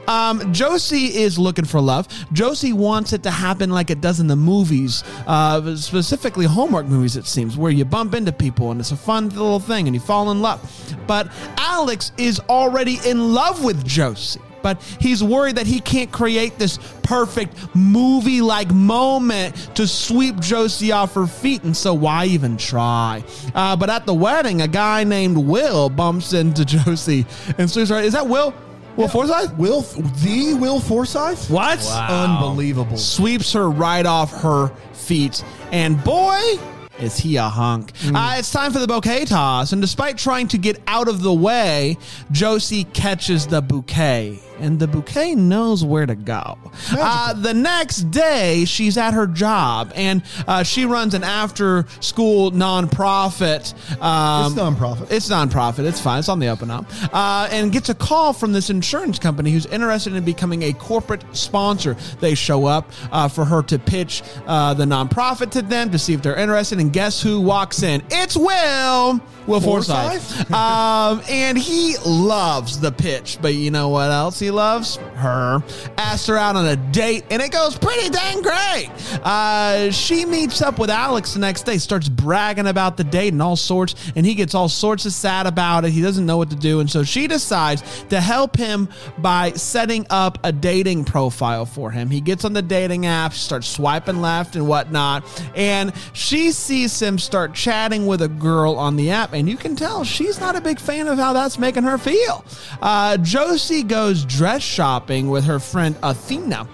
Um, 0.07 0.53
Josie 0.53 1.17
is 1.17 1.37
looking 1.37 1.65
for 1.65 1.81
love. 1.81 2.07
Josie 2.33 2.73
wants 2.73 3.13
it 3.13 3.23
to 3.23 3.31
happen 3.31 3.69
like 3.69 3.89
it 3.89 4.01
does 4.01 4.19
in 4.19 4.27
the 4.27 4.35
movies, 4.35 5.03
uh, 5.27 5.75
specifically 5.75 6.45
Hallmark 6.45 6.85
movies, 6.85 7.15
it 7.15 7.25
seems, 7.25 7.57
where 7.57 7.71
you 7.71 7.85
bump 7.85 8.13
into 8.13 8.31
people 8.31 8.71
and 8.71 8.79
it's 8.79 8.91
a 8.91 8.97
fun 8.97 9.29
little 9.29 9.59
thing 9.59 9.87
and 9.87 9.95
you 9.95 9.99
fall 9.99 10.31
in 10.31 10.41
love. 10.41 10.59
But 11.07 11.31
Alex 11.57 12.11
is 12.17 12.39
already 12.41 12.99
in 13.05 13.33
love 13.33 13.63
with 13.63 13.85
Josie 13.85 14.41
but 14.61 14.81
he's 14.99 15.23
worried 15.23 15.55
that 15.55 15.67
he 15.67 15.79
can't 15.79 16.11
create 16.11 16.57
this 16.57 16.77
perfect 17.03 17.55
movie 17.75 18.41
like 18.41 18.71
moment 18.71 19.55
to 19.75 19.87
sweep 19.87 20.39
Josie 20.39 20.91
off 20.91 21.13
her 21.15 21.27
feet. 21.27 21.63
And 21.63 21.75
so, 21.75 21.93
why 21.93 22.25
even 22.25 22.57
try? 22.57 23.23
Uh, 23.53 23.75
but 23.75 23.89
at 23.89 24.05
the 24.05 24.13
wedding, 24.13 24.61
a 24.61 24.67
guy 24.67 25.03
named 25.03 25.37
Will 25.37 25.89
bumps 25.89 26.33
into 26.33 26.65
Josie 26.71 27.25
and 27.57 27.69
sweeps 27.69 27.89
her. 27.89 27.99
Is 27.99 28.13
that 28.13 28.27
Will? 28.27 28.53
Will 28.97 29.07
Forsythe? 29.07 29.57
Will 29.57 29.81
the 29.81 30.57
Will 30.59 30.79
Forsythe? 30.79 31.49
What? 31.49 31.79
Unbelievable. 31.89 32.97
Sweeps 32.97 33.53
her 33.53 33.69
right 33.69 34.05
off 34.05 34.31
her 34.41 34.67
feet. 34.93 35.43
And 35.71 36.03
boy, 36.03 36.59
is 36.99 37.17
he 37.17 37.37
a 37.37 37.43
hunk. 37.43 37.93
Uh, 38.13 38.35
it's 38.37 38.51
time 38.51 38.71
for 38.71 38.79
the 38.79 38.87
bouquet 38.87 39.25
toss. 39.25 39.71
And 39.73 39.81
despite 39.81 40.17
trying 40.17 40.47
to 40.49 40.57
get 40.57 40.81
out 40.87 41.07
of 41.07 41.21
the 41.21 41.33
way, 41.33 41.97
Josie 42.31 42.83
catches 42.85 43.47
the 43.47 43.61
bouquet. 43.61 44.39
And 44.61 44.79
the 44.79 44.87
bouquet 44.87 45.35
knows 45.35 45.83
where 45.83 46.05
to 46.05 46.15
go. 46.15 46.57
Uh, 46.91 47.33
the 47.33 47.53
next 47.53 48.11
day, 48.11 48.65
she's 48.65 48.97
at 48.97 49.13
her 49.13 49.27
job 49.27 49.91
and 49.95 50.21
uh, 50.47 50.63
she 50.63 50.85
runs 50.85 51.13
an 51.13 51.23
after 51.23 51.85
school 51.99 52.51
nonprofit. 52.51 53.73
Um, 54.01 54.51
It's 54.53 54.61
nonprofit. 54.61 55.11
it's 55.11 55.29
nonprofit. 55.29 55.85
It's 55.85 55.99
fine. 55.99 56.19
It's 56.19 56.29
on 56.29 56.39
the 56.39 56.47
up 56.47 56.61
and 56.61 56.71
up. 56.71 56.85
Uh, 57.13 57.47
and 57.51 57.71
gets 57.71 57.89
a 57.89 57.95
call 57.95 58.33
from 58.33 58.53
this 58.53 58.69
insurance 58.69 59.19
company 59.19 59.51
who's 59.51 59.65
interested 59.67 60.13
in 60.13 60.23
becoming 60.23 60.63
a 60.63 60.73
corporate 60.73 61.23
sponsor. 61.35 61.95
They 62.19 62.35
show 62.35 62.65
up 62.65 62.91
uh, 63.11 63.27
for 63.27 63.45
her 63.45 63.61
to 63.63 63.79
pitch 63.79 64.21
uh, 64.45 64.73
the 64.73 64.85
nonprofit 64.85 65.51
to 65.51 65.61
them 65.61 65.91
to 65.91 65.99
see 65.99 66.13
if 66.13 66.21
they're 66.21 66.35
interested. 66.37 66.79
And 66.79 66.93
guess 66.93 67.21
who 67.21 67.41
walks 67.41 67.83
in? 67.83 68.03
It's 68.11 68.37
Will. 68.37 69.19
Will 69.47 69.59
Forsythe. 69.59 70.21
Forsythe? 70.21 70.51
um, 70.53 71.21
and 71.29 71.57
he 71.57 71.95
loves 72.05 72.79
the 72.79 72.91
pitch. 72.91 73.39
But 73.41 73.55
you 73.55 73.71
know 73.71 73.89
what 73.89 74.11
else 74.11 74.39
he 74.39 74.50
loves? 74.51 74.97
Her. 75.15 75.63
Asked 75.97 76.27
her 76.27 76.37
out 76.37 76.55
on 76.55 76.65
a 76.65 76.75
date, 76.75 77.25
and 77.29 77.41
it 77.41 77.51
goes 77.51 77.77
pretty 77.77 78.09
dang 78.09 78.41
great. 78.41 78.89
Uh, 79.23 79.91
she 79.91 80.25
meets 80.25 80.61
up 80.61 80.79
with 80.79 80.89
Alex 80.89 81.33
the 81.33 81.39
next 81.39 81.63
day, 81.63 81.77
starts 81.77 82.09
bragging 82.09 82.67
about 82.67 82.97
the 82.97 83.03
date 83.03 83.33
and 83.33 83.41
all 83.41 83.55
sorts, 83.55 83.95
and 84.15 84.25
he 84.25 84.35
gets 84.35 84.55
all 84.55 84.69
sorts 84.69 85.05
of 85.05 85.13
sad 85.13 85.47
about 85.47 85.85
it. 85.85 85.91
He 85.91 86.01
doesn't 86.01 86.25
know 86.25 86.37
what 86.37 86.49
to 86.49 86.55
do, 86.55 86.79
and 86.79 86.89
so 86.89 87.03
she 87.03 87.27
decides 87.27 88.03
to 88.09 88.19
help 88.19 88.57
him 88.57 88.89
by 89.19 89.51
setting 89.53 90.05
up 90.09 90.39
a 90.43 90.51
dating 90.51 91.05
profile 91.05 91.65
for 91.65 91.91
him. 91.91 92.09
He 92.09 92.21
gets 92.21 92.45
on 92.45 92.53
the 92.53 92.61
dating 92.61 93.05
app, 93.05 93.33
starts 93.33 93.67
swiping 93.67 94.21
left 94.21 94.55
and 94.55 94.67
whatnot, 94.67 95.23
and 95.55 95.93
she 96.13 96.51
sees 96.51 96.99
him 97.01 97.17
start 97.19 97.53
chatting 97.53 98.07
with 98.07 98.21
a 98.21 98.27
girl 98.27 98.75
on 98.75 98.95
the 98.95 99.11
app, 99.11 99.33
and 99.33 99.47
you 99.47 99.57
can 99.57 99.75
tell 99.75 100.03
she's 100.03 100.39
not 100.39 100.55
a 100.55 100.61
big 100.61 100.79
fan 100.79 101.07
of 101.07 101.17
how 101.17 101.33
that's 101.33 101.57
making 101.59 101.83
her 101.83 101.97
feel. 101.97 102.43
Uh, 102.81 103.17
Josie 103.17 103.83
goes 103.83 104.25
dress 104.41 104.63
shopping 104.63 105.29
with 105.29 105.43
her 105.43 105.59
friend 105.59 105.95
Athena 106.01 106.67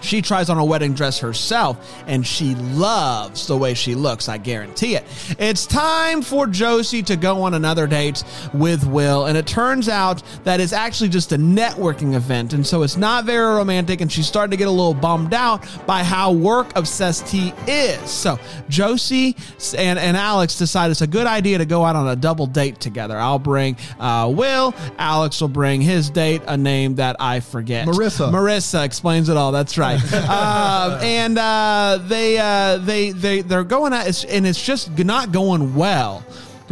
She 0.00 0.22
tries 0.22 0.48
on 0.50 0.58
a 0.58 0.64
wedding 0.64 0.94
dress 0.94 1.18
herself 1.18 1.76
and 2.06 2.26
she 2.26 2.54
loves 2.54 3.46
the 3.46 3.56
way 3.56 3.74
she 3.74 3.94
looks, 3.94 4.28
I 4.28 4.38
guarantee 4.38 4.96
it. 4.96 5.04
It's 5.38 5.66
time 5.66 6.22
for 6.22 6.46
Josie 6.46 7.02
to 7.04 7.16
go 7.16 7.42
on 7.42 7.54
another 7.54 7.86
date 7.86 8.24
with 8.54 8.86
Will, 8.86 9.26
and 9.26 9.36
it 9.36 9.46
turns 9.46 9.88
out 9.88 10.22
that 10.44 10.60
it's 10.60 10.72
actually 10.72 11.10
just 11.10 11.32
a 11.32 11.36
networking 11.36 12.14
event, 12.14 12.52
and 12.52 12.66
so 12.66 12.82
it's 12.82 12.96
not 12.96 13.24
very 13.24 13.54
romantic, 13.54 14.00
and 14.00 14.10
she's 14.10 14.26
starting 14.26 14.50
to 14.50 14.56
get 14.56 14.68
a 14.68 14.70
little 14.70 14.94
bummed 14.94 15.34
out 15.34 15.66
by 15.86 16.02
how 16.02 16.32
work 16.32 16.76
obsessed 16.76 17.28
he 17.28 17.52
is. 17.66 18.10
So 18.10 18.38
Josie 18.68 19.36
and, 19.76 19.98
and 19.98 20.16
Alex 20.16 20.56
decide 20.56 20.90
it's 20.90 21.02
a 21.02 21.06
good 21.06 21.26
idea 21.26 21.58
to 21.58 21.64
go 21.66 21.84
out 21.84 21.96
on 21.96 22.08
a 22.08 22.16
double 22.16 22.46
date 22.46 22.80
together. 22.80 23.18
I'll 23.18 23.38
bring 23.38 23.76
uh, 23.98 24.32
Will, 24.34 24.74
Alex 24.98 25.40
will 25.40 25.48
bring 25.48 25.80
his 25.80 26.10
date, 26.10 26.42
a 26.46 26.56
name 26.56 26.96
that 26.96 27.16
I 27.20 27.40
forget. 27.40 27.86
Marissa. 27.86 28.30
Marissa 28.30 28.84
explains 28.84 29.28
it 29.28 29.36
all. 29.36 29.52
That's 29.52 29.78
right. 29.78 29.89
Uh, 30.12 30.98
and 31.02 31.38
uh, 31.38 31.98
they 32.06 32.38
uh, 32.38 32.78
they 32.78 33.10
they 33.12 33.42
they're 33.42 33.64
going 33.64 33.92
at 33.92 34.24
and 34.24 34.46
it's 34.46 34.62
just 34.62 34.96
not 34.98 35.32
going 35.32 35.74
well 35.74 36.24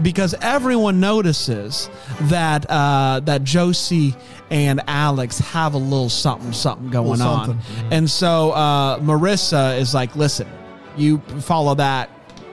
because 0.02 0.34
everyone 0.40 1.00
notices 1.00 1.90
that 2.22 2.64
uh, 2.70 3.20
that 3.24 3.44
Josie 3.44 4.14
and 4.50 4.80
Alex 4.86 5.38
have 5.38 5.74
a 5.74 5.78
little 5.78 6.08
something 6.08 6.52
something 6.52 6.90
going 6.90 7.18
Little 7.18 7.26
on, 7.28 7.46
something. 7.46 7.92
and 7.92 8.10
so 8.10 8.52
uh, 8.52 8.98
Marissa 9.00 9.78
is 9.78 9.92
like, 9.94 10.14
"Listen, 10.16 10.48
you 10.96 11.18
follow 11.40 11.74
that." 11.74 12.10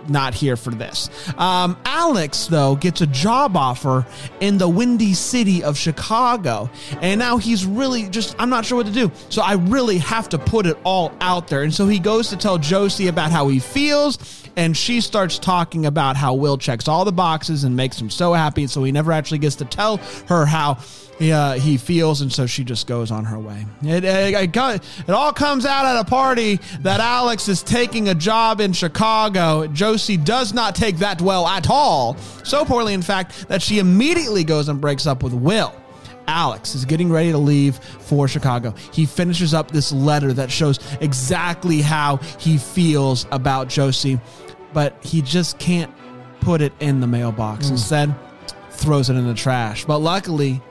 Not 0.08 0.34
here 0.34 0.56
for 0.56 0.72
this. 0.72 1.10
Um, 1.38 1.78
Alex, 1.86 2.48
though, 2.48 2.76
gets 2.76 3.02
a 3.02 3.08
job 3.08 3.58
offer 3.58 4.06
in 4.40 4.58
the 4.58 4.70
windy 4.70 5.14
city 5.14 5.64
of 5.64 5.78
Chicago. 5.78 6.70
And 7.02 7.20
now 7.20 7.38
he's 7.38 7.66
really 7.66 8.10
just, 8.10 8.36
I'm 8.38 8.50
not 8.50 8.66
sure 8.66 8.78
what 8.78 8.86
to 8.86 8.92
do. 8.92 9.12
So 9.30 9.42
I 9.42 9.54
really 9.54 9.98
have 10.00 10.30
to 10.30 10.38
put 10.38 10.66
it 10.66 10.78
all 10.84 11.12
out 11.22 11.48
there. 11.48 11.64
And 11.64 11.74
so 11.74 11.88
he 11.88 12.00
goes 12.00 12.30
to 12.30 12.38
tell 12.38 12.58
Josie 12.58 13.08
about 13.08 13.32
how 13.32 13.48
he 13.48 13.60
feels. 13.60 14.44
And 14.58 14.76
she 14.78 15.02
starts 15.02 15.38
talking 15.38 15.86
about 15.86 16.16
how 16.16 16.34
Will 16.34 16.58
checks 16.58 16.88
all 16.88 17.04
the 17.04 17.12
boxes 17.12 17.64
and 17.66 17.76
makes 17.76 18.00
him 18.00 18.10
so 18.10 18.34
happy. 18.34 18.62
And 18.62 18.72
so 18.72 18.84
he 18.84 18.92
never 18.92 19.12
actually 19.12 19.40
gets 19.40 19.56
to 19.58 19.66
tell 19.66 19.98
her 20.28 20.46
how 20.46 20.78
he, 21.17 21.31
uh, 21.31 21.53
he 21.53 21.77
feels. 21.77 22.22
And 22.22 22.31
so 22.31 22.45
she 22.45 22.63
just 22.63 22.88
goes 22.88 23.12
on 23.12 23.25
her 23.25 23.39
way. 23.39 23.65
It, 23.84 24.03
it, 24.03 24.55
it, 24.55 24.84
it 25.07 25.10
all 25.10 25.34
comes 25.34 25.65
out 25.65 25.86
at 25.86 26.00
a 26.00 26.05
party 26.05 26.60
that 26.81 27.00
Alex 27.00 27.48
is 27.48 27.63
taking 27.63 28.10
a 28.10 28.15
job 28.15 28.60
in 28.62 28.74
Chicago. 28.74 29.67
Josie 29.67 30.17
does 30.17 30.53
not 30.53 30.75
take 30.75 30.98
that 30.98 31.22
well 31.22 31.48
at 31.48 31.69
all. 31.69 32.17
So 32.43 32.65
poorly, 32.65 32.93
in 32.93 33.01
fact, 33.01 33.48
that 33.48 33.62
she 33.62 33.79
immediately 33.79 34.43
goes 34.43 34.69
and 34.69 34.79
breaks 34.79 35.07
up 35.07 35.24
with 35.24 35.34
Will. 35.34 35.74
Alex 36.27 36.74
is 36.74 36.86
getting 36.86 37.12
ready 37.12 37.31
to 37.31 37.38
leave 37.38 37.77
for 37.77 38.27
Chicago. 38.27 38.74
He 38.91 39.05
finishes 39.05 39.53
up 39.53 39.69
this 39.69 39.91
letter 39.91 40.34
that 40.34 40.50
shows 40.51 40.79
exactly 41.00 41.81
how 41.81 42.17
he 42.39 42.57
feels 42.57 43.27
about 43.31 43.69
Josie, 43.69 44.19
but 44.74 44.98
he 45.03 45.22
just 45.22 45.60
can't 45.60 45.93
put 46.39 46.62
it 46.62 46.74
in 46.79 47.00
the 47.00 47.07
mailbox. 47.07 47.69
Instead, 47.69 48.15
throws 48.72 49.10
it 49.10 49.15
in 49.15 49.27
the 49.27 49.34
trash. 49.34 49.86
But 49.86 50.00
luckily, 50.00 50.62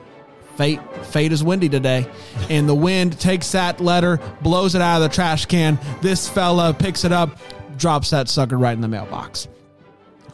fate 0.57 0.79
fate 1.05 1.31
is 1.31 1.43
windy 1.43 1.69
today, 1.69 2.07
and 2.49 2.67
the 2.67 2.75
wind 2.75 3.19
takes 3.19 3.51
that 3.51 3.79
letter, 3.79 4.19
blows 4.41 4.75
it 4.75 4.81
out 4.81 5.01
of 5.01 5.09
the 5.09 5.13
trash 5.13 5.45
can. 5.45 5.79
This 6.01 6.27
fella 6.27 6.73
picks 6.73 7.03
it 7.03 7.11
up, 7.11 7.37
drops 7.77 8.09
that 8.09 8.29
sucker 8.29 8.57
right 8.57 8.73
in 8.73 8.81
the 8.81 8.87
mailbox. 8.87 9.47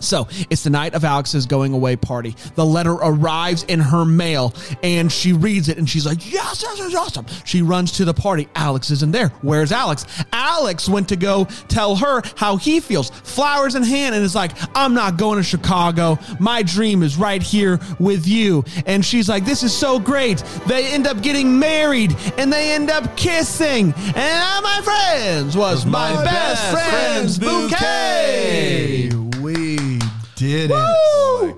So 0.01 0.27
it's 0.49 0.63
the 0.63 0.69
night 0.69 0.93
of 0.93 1.03
Alex's 1.03 1.45
going 1.45 1.73
away 1.73 1.95
party. 1.95 2.35
The 2.55 2.65
letter 2.65 2.93
arrives 2.93 3.63
in 3.63 3.79
her 3.79 4.05
mail 4.05 4.53
and 4.83 5.11
she 5.11 5.33
reads 5.33 5.69
it 5.69 5.77
and 5.77 5.89
she's 5.89 6.05
like, 6.05 6.31
Yes, 6.31 6.61
yes, 6.63 6.77
yes, 6.77 6.95
awesome. 6.95 7.25
She 7.45 7.61
runs 7.61 7.93
to 7.93 8.05
the 8.05 8.13
party. 8.13 8.47
Alex 8.55 8.91
isn't 8.91 9.11
there. 9.11 9.29
Where's 9.41 9.71
Alex? 9.71 10.05
Alex 10.33 10.89
went 10.89 11.09
to 11.09 11.15
go 11.15 11.45
tell 11.67 11.95
her 11.95 12.21
how 12.35 12.57
he 12.57 12.79
feels, 12.79 13.09
flowers 13.09 13.75
in 13.75 13.83
hand, 13.83 14.15
and 14.15 14.23
is 14.23 14.35
like, 14.35 14.51
I'm 14.75 14.93
not 14.93 15.17
going 15.17 15.37
to 15.37 15.43
Chicago. 15.43 16.17
My 16.39 16.63
dream 16.63 17.03
is 17.03 17.17
right 17.17 17.41
here 17.41 17.79
with 17.99 18.27
you. 18.27 18.63
And 18.85 19.05
she's 19.05 19.29
like, 19.29 19.45
This 19.45 19.63
is 19.63 19.75
so 19.75 19.99
great. 19.99 20.43
They 20.67 20.87
end 20.87 21.07
up 21.07 21.21
getting 21.21 21.57
married 21.59 22.15
and 22.37 22.51
they 22.51 22.71
end 22.73 22.89
up 22.89 23.15
kissing. 23.17 23.93
And 23.97 24.17
uh, 24.17 24.61
my 24.61 24.81
friends 24.83 25.55
was 25.55 25.85
my, 25.85 26.13
my 26.13 26.23
best, 26.23 26.73
best 26.73 26.89
friend's 26.89 27.37
friend's 27.37 27.39
bouquet. 27.39 29.30
We 29.55 29.99
did 30.35 30.71
it. 30.71 30.73
Woo! 30.73 31.41
Woo, 31.41 31.53
woo, 31.53 31.57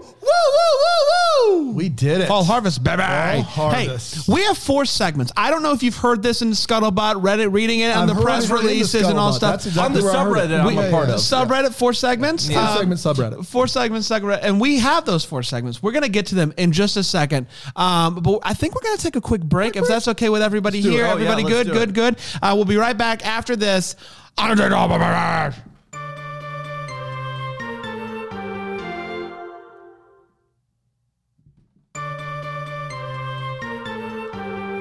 woo, 0.81 1.63
woo! 1.65 1.71
We 1.73 1.89
did 1.89 2.21
it. 2.21 2.27
Fall 2.27 2.43
harvest, 2.43 2.83
baby. 2.83 3.01
Fall 3.03 3.41
harvest. 3.43 4.27
Hey, 4.27 4.33
we 4.33 4.43
have 4.43 4.57
four 4.57 4.85
segments. 4.85 5.31
I 5.37 5.49
don't 5.49 5.61
know 5.63 5.73
if 5.73 5.83
you've 5.83 5.95
heard 5.97 6.21
this 6.23 6.41
in 6.41 6.49
Scuttlebutt, 6.51 7.21
Reddit, 7.21 7.51
reading 7.53 7.81
it 7.81 7.95
on 7.95 8.03
I've 8.03 8.07
the 8.07 8.13
heard- 8.15 8.23
press 8.23 8.43
I've 8.45 8.49
heard 8.49 8.55
it 8.57 8.59
in 8.61 8.65
the 8.67 8.71
releases 8.73 9.07
and 9.07 9.19
all 9.19 9.31
Scuttlebutt. 9.31 9.35
stuff. 9.37 9.51
That's 9.51 9.65
exactly 9.67 9.85
On 9.85 9.93
the 9.93 10.03
where 10.03 10.15
I 10.17 10.23
heard 10.23 10.37
it. 10.37 10.53
subreddit 10.55 10.59
I'm 10.61 10.77
a 10.77 10.81
Yeah, 10.83 10.91
part 10.91 11.07
yeah. 11.07 11.13
of. 11.15 11.19
Subreddit, 11.19 11.73
four 11.73 11.93
segments. 11.93 12.47
Four 12.49 12.57
Um, 12.61 12.77
segment 12.77 12.99
subreddit. 12.99 13.45
Four 13.45 13.67
segments, 13.67 14.09
subreddit. 14.09 14.39
And 14.43 14.59
we 14.61 14.79
have 14.79 15.05
those 15.05 15.23
four 15.25 15.43
segments. 15.43 15.81
We're 15.83 15.91
going 15.91 16.03
to 16.03 16.09
get 16.09 16.27
to 16.27 16.35
them 16.35 16.53
in 16.57 16.71
just 16.71 16.97
a 16.97 17.03
second. 17.03 17.47
Um, 17.75 18.15
but 18.15 18.39
I 18.43 18.53
think 18.53 18.75
we're 18.75 18.81
going 18.81 18.97
to 18.97 19.03
take 19.03 19.15
a 19.15 19.21
quick 19.21 19.41
break 19.43 19.75
if 19.75 19.87
that's 19.87 20.07
okay 20.09 20.29
with 20.29 20.41
everybody 20.41 20.81
do 20.81 20.89
it. 20.89 20.91
here. 20.93 21.03
Oh, 21.05 21.07
yeah, 21.09 21.13
everybody 21.13 21.43
let's 21.43 21.55
good, 21.55 21.67
do 21.67 21.73
good, 21.73 21.89
it. 21.89 21.93
good. 21.95 22.15
Uh, 22.41 22.53
we'll 22.55 22.65
be 22.65 22.77
right 22.77 22.97
back 22.97 23.25
after 23.25 23.55
this. 23.55 23.95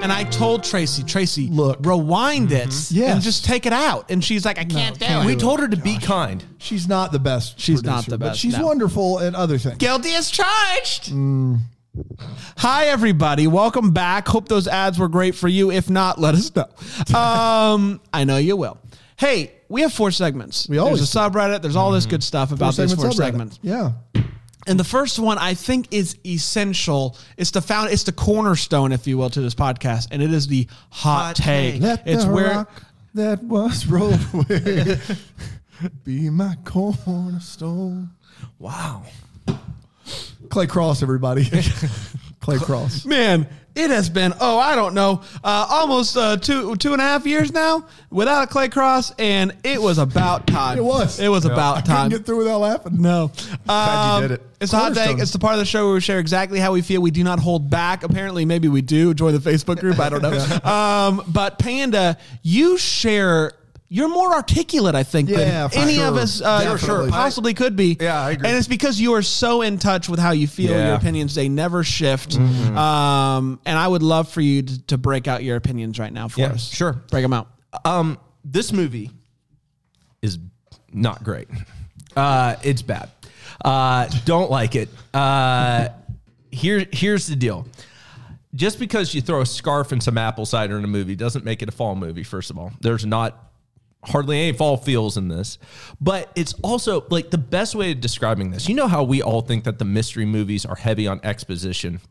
And 0.03 0.11
I 0.11 0.25
told 0.25 0.65
Tracy, 0.65 1.01
Tracy, 1.01 1.47
Look. 1.47 1.77
rewind 1.79 2.51
it 2.51 2.67
mm-hmm. 2.67 2.97
Yes. 2.97 3.13
and 3.13 3.21
just 3.21 3.45
take 3.45 3.65
it 3.65 3.71
out. 3.71 4.11
And 4.11 4.21
she's 4.21 4.43
like, 4.43 4.59
I 4.59 4.65
can't 4.65 4.99
do 4.99 5.05
can't 5.05 5.23
it. 5.23 5.27
We 5.27 5.37
told 5.37 5.61
her 5.61 5.67
to 5.69 5.77
be 5.77 5.97
kind. 5.97 6.43
She's 6.57 6.89
not 6.89 7.13
the 7.13 7.19
best. 7.19 7.57
She's 7.57 7.83
not 7.83 8.03
producer, 8.03 8.11
the 8.11 8.17
but 8.17 8.25
best, 8.31 8.39
she's 8.41 8.57
no. 8.57 8.65
wonderful 8.65 9.21
at 9.21 9.33
other 9.33 9.57
things. 9.57 9.77
Guilty 9.77 10.13
as 10.13 10.29
charged. 10.29 11.13
Mm. 11.13 11.59
Hi, 12.57 12.87
everybody. 12.87 13.47
Welcome 13.47 13.91
back. 13.91 14.27
Hope 14.27 14.49
those 14.49 14.67
ads 14.67 14.99
were 14.99 15.07
great 15.07 15.35
for 15.35 15.47
you. 15.47 15.71
If 15.71 15.89
not, 15.89 16.19
let 16.19 16.35
us 16.35 16.53
know. 16.53 16.67
Um, 17.17 18.01
I 18.11 18.25
know 18.25 18.35
you 18.35 18.57
will. 18.57 18.77
Hey, 19.15 19.53
we 19.69 19.83
have 19.83 19.93
four 19.93 20.11
segments. 20.11 20.67
We 20.67 20.79
always 20.79 20.99
There's 20.99 21.15
a 21.15 21.17
subreddit. 21.17 21.61
There's 21.61 21.77
all 21.77 21.91
this 21.91 22.03
mm-hmm. 22.03 22.11
good 22.11 22.23
stuff 22.23 22.51
about 22.51 22.75
these 22.75 22.93
four 22.93 23.05
subreddit. 23.05 23.13
segments. 23.13 23.59
Yeah. 23.61 23.93
And 24.67 24.79
the 24.79 24.83
first 24.83 25.19
one 25.19 25.37
I 25.37 25.53
think 25.53 25.87
is 25.91 26.17
essential. 26.25 27.17
It's 27.37 27.51
the 27.51 27.61
found. 27.61 27.91
It's 27.91 28.03
the 28.03 28.11
cornerstone, 28.11 28.91
if 28.91 29.07
you 29.07 29.17
will, 29.17 29.29
to 29.29 29.41
this 29.41 29.55
podcast, 29.55 30.07
and 30.11 30.21
it 30.21 30.31
is 30.31 30.47
the 30.47 30.67
hot, 30.89 31.23
Hot 31.23 31.35
take. 31.35 31.81
Let 31.81 32.07
It's 32.07 32.25
where 32.25 32.49
rock 32.49 32.83
that 33.13 33.43
was 33.43 33.85
rolled 33.87 34.19
away 34.33 34.99
be 36.03 36.29
my 36.29 36.55
cornerstone. 36.63 38.11
Wow. 38.59 39.03
Clay 40.49 40.67
Crosse, 40.67 41.03
everybody. 41.03 41.49
Clay 42.41 42.57
Crosse. 42.57 43.05
man, 43.05 43.47
it 43.75 43.89
has 43.89 44.09
been 44.09 44.33
oh 44.39 44.59
I 44.59 44.75
don't 44.75 44.93
know 44.93 45.21
uh, 45.43 45.67
almost 45.69 46.15
uh, 46.17 46.37
two 46.37 46.75
two 46.75 46.93
and 46.93 47.01
a 47.01 47.05
half 47.05 47.25
years 47.25 47.51
now 47.51 47.85
without 48.09 48.43
a 48.43 48.47
clay 48.47 48.69
cross, 48.69 49.11
and 49.17 49.55
it 49.63 49.81
was 49.81 49.97
about 49.97 50.45
time. 50.47 50.77
It 50.77 50.83
was. 50.83 51.19
It 51.19 51.29
was 51.29 51.45
about 51.45 51.77
Couldn't 51.77 51.95
time. 51.95 52.09
get 52.09 52.25
through 52.25 52.37
without 52.37 52.59
laughing. 52.59 53.01
No. 53.01 53.31
Glad 53.65 54.15
you 54.15 54.21
did 54.27 54.31
Um, 54.31 54.35
it. 54.35 54.41
It's 54.61 54.71
a 54.71 54.77
hot 54.77 54.89
take. 54.89 54.95
Cornerstone. 54.95 55.21
It's 55.21 55.31
the 55.31 55.39
part 55.39 55.53
of 55.53 55.59
the 55.59 55.65
show 55.65 55.85
where 55.85 55.95
we 55.95 55.99
share 56.01 56.19
exactly 56.19 56.59
how 56.59 56.71
we 56.71 56.81
feel. 56.81 57.01
We 57.01 57.11
do 57.11 57.23
not 57.23 57.39
hold 57.39 57.69
back. 57.69 58.03
Apparently, 58.03 58.45
maybe 58.45 58.67
we 58.69 58.81
do. 58.81 59.13
Join 59.13 59.33
the 59.33 59.39
Facebook 59.39 59.79
group. 59.79 59.99
I 59.99 60.09
don't 60.09 60.21
know. 60.21 60.59
um, 60.71 61.23
but 61.27 61.57
Panda, 61.59 62.17
you 62.43 62.77
share. 62.77 63.53
You're 63.95 64.09
more 64.09 64.33
articulate, 64.33 64.95
I 64.95 65.03
think, 65.03 65.29
Yeah, 65.29 65.37
than 65.67 65.69
for 65.69 65.77
any 65.77 65.99
of 66.01 66.15
sure. 66.15 66.19
us 66.23 66.41
uh, 66.41 66.63
Definitely. 66.63 67.11
possibly 67.11 67.53
could 67.53 67.75
be. 67.75 67.95
Yeah, 68.01 68.19
I 68.19 68.31
agree. 68.31 68.47
And 68.49 68.57
it's 68.57 68.67
because 68.67 68.99
you 68.99 69.13
are 69.13 69.21
so 69.21 69.61
in 69.61 69.77
touch 69.77 70.09
with 70.09 70.19
how 70.19 70.31
you 70.31 70.47
feel. 70.47 70.71
Your 70.71 70.95
opinions 70.95 71.35
they 71.35 71.47
never 71.47 71.83
shift. 71.83 72.31
Mm-hmm. 72.31 72.75
Um, 72.75 73.59
and 73.67 73.77
I 73.77 73.87
would 73.87 74.01
love 74.01 74.29
for 74.29 74.41
you 74.41 74.63
to, 74.63 74.81
to 74.87 74.97
break 74.97 75.27
out 75.27 75.43
your 75.43 75.57
opinions 75.57 75.99
right 75.99 76.11
now 76.11 76.27
for 76.27 76.39
Yeah, 76.41 76.53
us. 76.53 76.67
sure. 76.73 76.93
break 77.11 77.21
them 77.23 77.33
out. 77.33 77.49
Um, 77.85 78.17
this 78.43 78.73
movie 78.73 79.11
is 80.23 80.39
not 80.91 81.23
great. 81.23 81.47
Uh, 82.15 82.55
it's 82.63 82.81
bad. 82.81 83.11
Uh, 83.63 84.09
don't 84.25 84.49
like 84.49 84.75
it. 84.75 84.89
Uh, 85.13 85.89
here, 86.49 86.83
here's 86.91 87.27
the 87.27 87.35
deal. 87.35 87.67
Just 88.55 88.79
because 88.79 89.13
you 89.13 89.21
throw 89.21 89.41
a 89.41 89.45
scarf 89.45 89.91
and 89.91 90.01
some 90.01 90.17
apple 90.17 90.47
cider 90.47 90.79
in 90.79 90.83
a 90.83 90.87
movie 90.87 91.15
doesn't 91.15 91.45
make 91.45 91.61
it 91.61 91.69
a 91.69 91.71
fall 91.71 91.95
movie. 91.95 92.23
First 92.23 92.49
of 92.49 92.57
all, 92.57 92.71
there's 92.81 93.05
not 93.05 93.51
hardly 94.03 94.39
any 94.41 94.57
fall 94.57 94.77
feels 94.77 95.17
in 95.17 95.27
this, 95.27 95.57
but 96.01 96.31
it's 96.35 96.53
also 96.63 97.05
like 97.09 97.31
the 97.31 97.37
best 97.37 97.75
way 97.75 97.91
of 97.91 98.01
describing 98.01 98.51
this. 98.51 98.67
You 98.67 98.75
know 98.75 98.87
how 98.87 99.03
we 99.03 99.21
all 99.21 99.41
think 99.41 99.63
that 99.63 99.79
the 99.79 99.85
mystery 99.85 100.25
movies 100.25 100.65
are 100.65 100.75
heavy 100.75 101.07
on 101.07 101.19
exposition. 101.23 102.01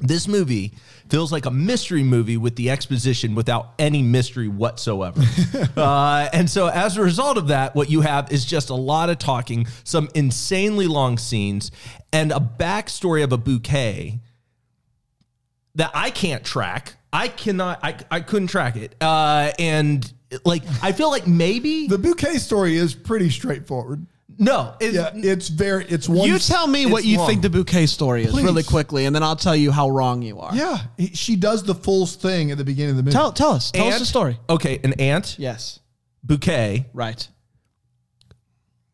This 0.00 0.26
movie 0.26 0.74
feels 1.08 1.30
like 1.30 1.46
a 1.46 1.50
mystery 1.50 2.02
movie 2.02 2.36
with 2.36 2.56
the 2.56 2.70
exposition 2.70 3.34
without 3.34 3.74
any 3.78 4.02
mystery 4.02 4.48
whatsoever. 4.48 5.22
uh, 5.76 6.28
and 6.32 6.48
so, 6.50 6.66
as 6.66 6.96
a 6.96 7.02
result 7.02 7.36
of 7.36 7.48
that, 7.48 7.74
what 7.74 7.90
you 7.90 8.00
have 8.00 8.32
is 8.32 8.44
just 8.44 8.70
a 8.70 8.74
lot 8.74 9.10
of 9.10 9.18
talking, 9.18 9.66
some 9.84 10.08
insanely 10.14 10.86
long 10.86 11.18
scenes, 11.18 11.70
and 12.12 12.32
a 12.32 12.40
backstory 12.40 13.22
of 13.22 13.32
a 13.32 13.38
bouquet 13.38 14.20
that 15.74 15.90
I 15.94 16.10
can't 16.10 16.44
track. 16.44 16.94
I 17.12 17.28
cannot. 17.28 17.78
I, 17.82 17.96
I 18.10 18.20
couldn't 18.20 18.48
track 18.48 18.76
it. 18.76 18.96
Uh, 19.00 19.52
and 19.58 20.10
like 20.44 20.62
I 20.82 20.92
feel 20.92 21.10
like 21.10 21.26
maybe 21.26 21.86
The 21.88 21.98
bouquet 21.98 22.38
story 22.38 22.76
is 22.76 22.94
pretty 22.94 23.30
straightforward. 23.30 24.06
no. 24.38 24.74
It, 24.80 24.94
Yeah, 24.94 25.10
it's 25.14 25.48
very. 25.48 25.84
It's 25.86 26.08
one. 26.08 26.26
You 26.28 26.38
tell 26.38 26.66
me 26.66 26.86
what 26.86 26.98
it's 27.00 27.06
you 27.08 27.18
long. 27.18 27.26
think 27.28 27.42
the 27.42 27.50
bouquet 27.50 27.86
story 27.86 28.24
is 28.24 28.30
Please. 28.30 28.44
really 28.44 28.62
quickly, 28.62 29.04
and 29.06 29.14
then 29.14 29.22
I'll 29.22 29.36
tell 29.36 29.54
you 29.56 29.70
how 29.70 29.90
wrong 29.90 30.22
you 30.22 30.38
are. 30.40 30.54
Yeah, 30.54 30.78
he- 30.96 31.14
she 31.14 31.36
does 31.36 31.62
the 31.64 31.74
full 31.74 32.06
thing 32.06 32.50
at 32.50 32.58
the 32.58 32.64
beginning 32.64 32.90
of 32.92 32.96
the 32.96 33.02
movie. 33.02 33.12
Tell 33.14 33.32
tell 33.32 33.50
us. 33.52 33.70
Tell 33.70 33.86
us 33.86 33.94
Ant- 33.94 34.00
the 34.00 34.06
story. 34.06 34.38
Okay, 34.48 34.80
an 34.84 34.94
ant, 34.94 35.36
Yes. 35.38 35.80
bouquet. 36.24 36.86
Right. 36.94 37.28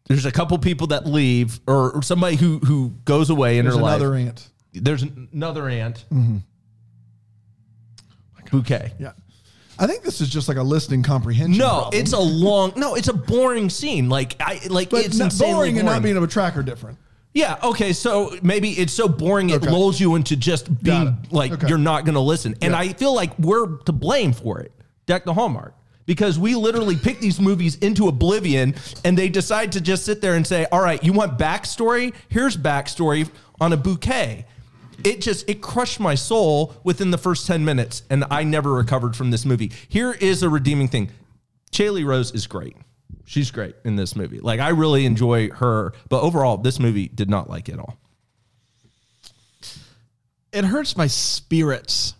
There's 0.08 0.24
a 0.24 0.32
couple 0.32 0.56
people 0.58 0.86
that 0.88 1.06
leave, 1.06 1.60
or, 1.66 1.92
or 1.92 2.02
somebody 2.02 2.36
who 2.36 2.58
who 2.60 2.94
goes 3.04 3.28
away 3.30 3.58
in 3.58 3.64
There's 3.66 3.76
her 3.76 3.82
life. 3.82 3.96
another 4.00 4.14
ant. 4.16 4.48
There's 4.72 5.02
another 5.32 5.68
ant. 5.68 6.04
Bouquet. 8.50 8.92
Yeah, 8.98 9.12
I 9.78 9.86
think 9.86 10.02
this 10.02 10.20
is 10.20 10.28
just 10.28 10.48
like 10.48 10.56
a 10.56 10.62
listening 10.62 11.02
comprehension. 11.02 11.58
No, 11.58 11.68
problem. 11.82 12.00
it's 12.00 12.12
a 12.12 12.18
long. 12.18 12.72
No, 12.76 12.94
it's 12.94 13.08
a 13.08 13.12
boring 13.12 13.70
scene. 13.70 14.08
Like 14.08 14.36
I 14.40 14.60
like 14.68 14.90
but 14.90 15.04
it's 15.04 15.18
not 15.18 15.36
boring, 15.38 15.54
boring. 15.54 15.78
and 15.78 15.86
not 15.86 16.02
being 16.02 16.16
able 16.16 16.26
to 16.26 16.32
track 16.32 16.56
are 16.56 16.62
different. 16.62 16.98
yeah. 17.34 17.56
Okay. 17.62 17.92
So 17.92 18.34
maybe 18.42 18.70
it's 18.70 18.92
so 18.92 19.06
boring 19.08 19.50
it 19.50 19.56
Okay. 19.62 19.70
lulls 19.70 20.00
you 20.00 20.14
into 20.16 20.34
just 20.36 20.82
being 20.82 21.16
like 21.30 21.52
Okay. 21.52 21.68
you're 21.68 21.78
not 21.78 22.04
going 22.04 22.14
to 22.14 22.20
listen. 22.20 22.56
And 22.62 22.72
Yeah. 22.72 22.78
I 22.78 22.92
feel 22.94 23.14
like 23.14 23.38
we're 23.38 23.76
to 23.84 23.92
blame 23.92 24.32
for 24.32 24.58
it. 24.60 24.72
Deck 25.06 25.24
the 25.24 25.34
Hallmark. 25.34 25.74
Because 26.06 26.38
we 26.38 26.54
literally 26.54 26.96
pick 26.96 27.20
these 27.20 27.38
movies 27.38 27.76
into 27.76 28.08
oblivion 28.08 28.74
and 29.04 29.16
they 29.16 29.28
decide 29.28 29.72
to 29.72 29.80
just 29.80 30.06
sit 30.06 30.22
there 30.22 30.34
and 30.36 30.46
say, 30.46 30.66
all 30.72 30.80
right, 30.80 31.04
you 31.04 31.12
want 31.12 31.38
backstory? 31.38 32.14
Here's 32.30 32.56
backstory 32.56 33.28
on 33.60 33.74
a 33.74 33.76
bouquet. 33.76 34.46
It 35.04 35.20
just, 35.20 35.48
it 35.48 35.60
crushed 35.60 36.00
my 36.00 36.14
soul 36.14 36.74
within 36.82 37.10
the 37.10 37.18
first 37.18 37.46
10 37.46 37.64
minutes 37.64 38.02
and 38.10 38.24
I 38.30 38.44
never 38.44 38.72
recovered 38.72 39.16
from 39.16 39.30
this 39.30 39.44
movie. 39.44 39.72
Here 39.88 40.12
is 40.12 40.42
a 40.42 40.48
redeeming 40.48 40.88
thing. 40.88 41.10
Chaley 41.70 42.04
Rose 42.04 42.32
is 42.32 42.46
great. 42.46 42.76
She's 43.24 43.50
great 43.50 43.76
in 43.84 43.96
this 43.96 44.16
movie. 44.16 44.40
Like 44.40 44.58
I 44.58 44.70
really 44.70 45.04
enjoy 45.04 45.50
her, 45.50 45.92
but 46.08 46.22
overall, 46.22 46.56
this 46.56 46.78
movie 46.80 47.08
did 47.08 47.28
not 47.28 47.48
like 47.48 47.68
it 47.68 47.74
at 47.74 47.78
all. 47.78 47.98
It 50.52 50.64
hurts 50.64 50.96
my 50.96 51.06
spirits 51.06 52.14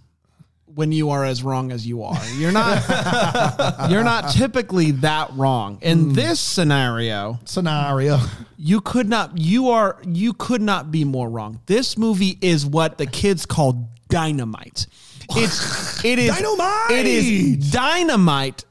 when 0.79 0.93
you 0.93 1.11
are 1.11 1.25
as 1.25 1.43
wrong 1.43 1.73
as 1.73 1.85
you 1.85 2.05
are. 2.05 2.25
You're 2.37 2.53
not 2.53 2.79
you're 3.91 4.05
not 4.05 4.31
typically 4.31 4.93
that 4.93 5.29
wrong. 5.35 5.81
In 5.83 5.99
hmm. 5.99 6.13
this 6.13 6.39
scenario, 6.39 7.41
Scenario. 7.45 8.21
you 8.57 8.81
could 8.81 9.09
not 9.09 9.37
you 9.37 9.71
are 9.71 10.01
you 10.07 10.33
could 10.35 10.63
not 10.63 10.93
be 10.93 11.03
more 11.03 11.29
wrong. 11.29 11.59
This 11.67 11.99
movie 11.99 12.39
is 12.41 12.65
what 12.65 12.97
the 12.97 13.07
kids 13.07 13.45
call 13.45 13.91
dynamite. 14.09 14.87
It's 15.31 16.05
it 16.05 16.21
is 16.21 16.39
Dynamite! 16.39 16.91
It 16.93 17.07
is 17.07 17.73
dynamite 17.73 18.65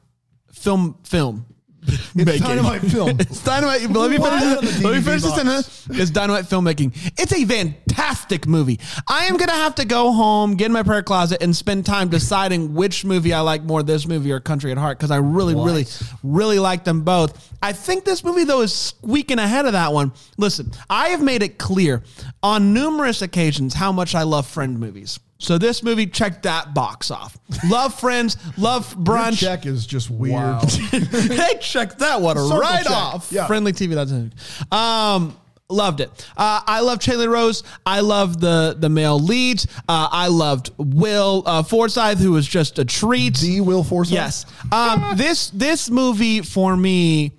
film 0.54 1.00
film. 1.04 1.46
It's 2.16 2.40
dynamite 2.40 2.82
film. 2.82 3.10
It's 3.20 3.44
dynamite. 3.44 3.82
Let 3.90 4.12
me 4.12 4.18
Why 4.18 4.30
finish. 4.40 4.44
on 4.44 4.56
the 4.56 4.62
this- 4.72 4.84
Let 4.84 4.94
me 4.94 5.00
DVD 5.00 5.04
finish 5.04 5.22
this 5.22 5.32
box? 5.32 5.36
sentence. 5.68 6.02
It's 6.02 6.12
dynamite 6.12 6.46
filmmaking. 6.46 7.12
It's 7.18 7.32
a 7.34 7.46
fantastic 7.46 8.48
movie. 8.48 8.80
I 9.08 9.26
am 9.26 9.38
gonna 9.38 9.52
have 9.54 9.76
to 9.76 9.86
go 9.86 10.12
home, 10.12 10.56
get 10.56 10.66
in 10.68 10.72
my 10.74 10.84
prayer 10.84 11.04
closet, 11.04 11.42
and 11.42 11.56
spend 11.56 11.86
time 11.86 12.10
deciding 12.10 12.74
which 12.74 13.06
movie 13.06 13.34
I 13.34 13.40
like 13.42 13.64
more, 13.64 13.84
this 13.84 14.08
movie 14.08 14.32
or 14.32 14.40
Country 14.40 14.72
at 14.72 14.78
Heart, 14.78 14.98
because 14.98 15.12
I 15.12 15.18
really, 15.18 15.56
really, 15.56 15.86
really 16.24 16.60
like 16.60 16.84
them 16.84 17.02
both. 17.02 17.54
I 17.62 17.74
think 17.74 18.04
this 18.06 18.24
movie 18.24 18.44
though 18.44 18.62
is 18.62 18.74
squeaking 18.74 19.40
ahead 19.40 19.66
of 19.66 19.74
that 19.74 19.94
one. 19.94 20.12
Listen, 20.38 20.72
I 20.90 21.10
have 21.10 21.22
made 21.24 21.42
it 21.44 21.58
clear 21.58 22.04
on 22.44 22.74
numerous 22.74 23.22
occasions 23.22 23.74
how 23.74 23.92
much 23.92 24.14
I 24.16 24.24
love 24.24 24.46
friend 24.48 24.80
movies. 24.80 25.20
So 25.40 25.58
this 25.58 25.84
movie 25.84 26.08
checked 26.08 26.44
that 26.44 26.74
box 26.74 27.12
off. 27.12 27.38
Love 27.70 27.94
Friends, 28.00 28.38
love 28.58 28.94
Your 28.96 29.04
Brunch. 29.06 29.38
check 29.40 29.66
is 29.66 29.86
just 29.86 30.10
weird. 30.10 30.62
they 30.62 31.56
checked 31.62 32.00
that 32.00 32.22
one 32.22 32.38
Circle 32.38 32.60
right 32.60 32.84
check. 32.84 32.92
off. 32.92 33.32
Yeah. 33.32 33.48
Frndly 33.48 33.72
TV. 33.74 33.94
That's 33.94 34.12
it. 34.12 34.74
Um, 34.74 35.38
loved 35.70 36.00
it. 36.02 36.10
Uh, 36.36 36.62
I 36.66 36.80
love 36.80 36.98
Chaley 37.00 37.28
Rose. 37.32 37.62
I 37.86 38.00
love 38.00 38.40
the 38.40 38.76
the 38.80 38.90
male 38.90 39.20
leads. 39.20 39.66
Uh, 39.88 40.10
I 40.12 40.28
loved 40.30 40.72
Will 40.78 41.44
uh, 41.46 41.62
Forsythe, 41.62 42.18
who 42.20 42.32
was 42.32 42.48
just 42.48 42.80
a 42.80 42.86
treat. 42.86 43.38
The 43.38 43.62
Will 43.62 43.84
Forsythe. 43.84 44.14
Yes. 44.16 44.46
Um, 44.72 45.14
this 45.18 45.52
this 45.52 45.90
movie 45.92 46.42
for 46.42 46.76
me, 46.76 47.34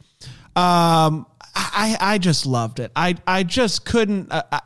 um, 0.54 1.26
I 1.54 1.96
I 2.00 2.18
just 2.18 2.46
loved 2.46 2.78
it. 2.80 2.92
I 2.94 3.16
I 3.26 3.42
just 3.42 3.84
couldn't. 3.84 4.30
Uh, 4.30 4.42
I, 4.52 4.60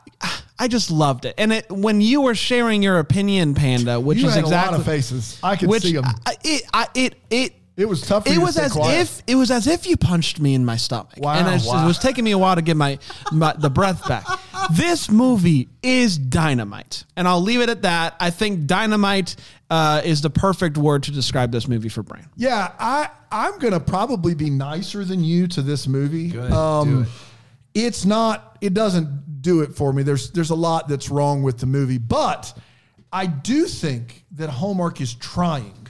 I 0.59 0.67
just 0.67 0.91
loved 0.91 1.25
it. 1.25 1.33
And 1.37 1.51
it 1.53 1.71
when 1.71 1.99
you 2.01 2.21
were 2.21 2.35
sharing 2.35 2.83
your 2.83 2.99
opinion, 2.99 3.55
Panda, 3.55 3.99
which 3.99 4.19
You 4.19 4.27
is 4.27 4.35
had 4.35 4.43
exactly 4.43 4.67
a 4.67 4.71
lot 4.71 4.79
of 4.79 4.85
faces. 4.85 5.39
I 5.43 5.55
could 5.55 5.69
which 5.69 5.83
see 5.83 5.93
them. 5.93 6.05
I, 6.25 6.35
it 6.43 6.63
I, 6.73 6.87
it 6.93 7.15
it 7.29 7.53
It 7.75 7.85
was 7.89 8.01
tough 8.01 8.23
for 8.25 8.29
it 8.29 8.33
you 8.33 8.39
to 8.39 8.45
was 8.45 8.53
stay 8.55 8.65
as 8.65 8.71
quiet. 8.73 9.01
if 9.01 9.23
it 9.25 9.35
was 9.35 9.49
as 9.49 9.65
if 9.67 9.87
you 9.87 9.97
punched 9.97 10.39
me 10.39 10.53
in 10.53 10.63
my 10.63 10.77
stomach. 10.77 11.13
Wow, 11.17 11.33
and 11.33 11.47
it's- 11.47 11.65
wow. 11.65 11.83
it 11.83 11.87
was 11.87 11.97
taking 11.97 12.23
me 12.23 12.31
a 12.31 12.37
while 12.37 12.55
to 12.55 12.61
get 12.61 12.77
my, 12.77 12.99
my 13.31 13.53
the 13.57 13.69
breath 13.71 14.07
back. 14.07 14.25
This 14.73 15.09
movie 15.11 15.69
is 15.81 16.17
dynamite, 16.17 17.03
and 17.17 17.27
I'll 17.27 17.41
leave 17.41 17.59
it 17.61 17.69
at 17.69 17.81
that. 17.81 18.15
I 18.19 18.29
think 18.29 18.65
dynamite 18.67 19.35
uh, 19.69 20.01
is 20.05 20.21
the 20.21 20.29
perfect 20.29 20.77
word 20.77 21.03
to 21.03 21.11
describe 21.11 21.51
this 21.51 21.67
movie 21.67 21.89
for 21.89 22.03
Brain. 22.03 22.27
Yeah, 22.37 22.71
I 22.79 23.09
I'm 23.31 23.57
gonna 23.59 23.79
probably 23.79 24.35
be 24.35 24.49
nicer 24.51 25.03
than 25.03 25.23
you 25.23 25.47
to 25.47 25.61
this 25.63 25.87
movie. 25.87 26.29
Good, 26.29 26.51
Um, 26.51 26.89
do 26.89 27.01
it. 27.01 27.07
It's 27.73 28.05
not. 28.05 28.55
It 28.61 28.75
doesn't 28.75 29.32
do 29.43 29.61
it 29.61 29.75
for 29.75 29.93
me. 29.93 30.01
There's 30.01 30.31
there's 30.31 30.49
a 30.49 30.55
lot 30.55 30.87
that's 30.87 31.09
wrong 31.09 31.43
with 31.43 31.59
the 31.59 31.67
movie, 31.67 31.99
but 31.99 32.57
I 33.11 33.27
do 33.27 33.65
think 33.65 34.25
that 34.31 34.49
Hallmark 34.49 34.99
is 35.01 35.13
trying. 35.13 35.87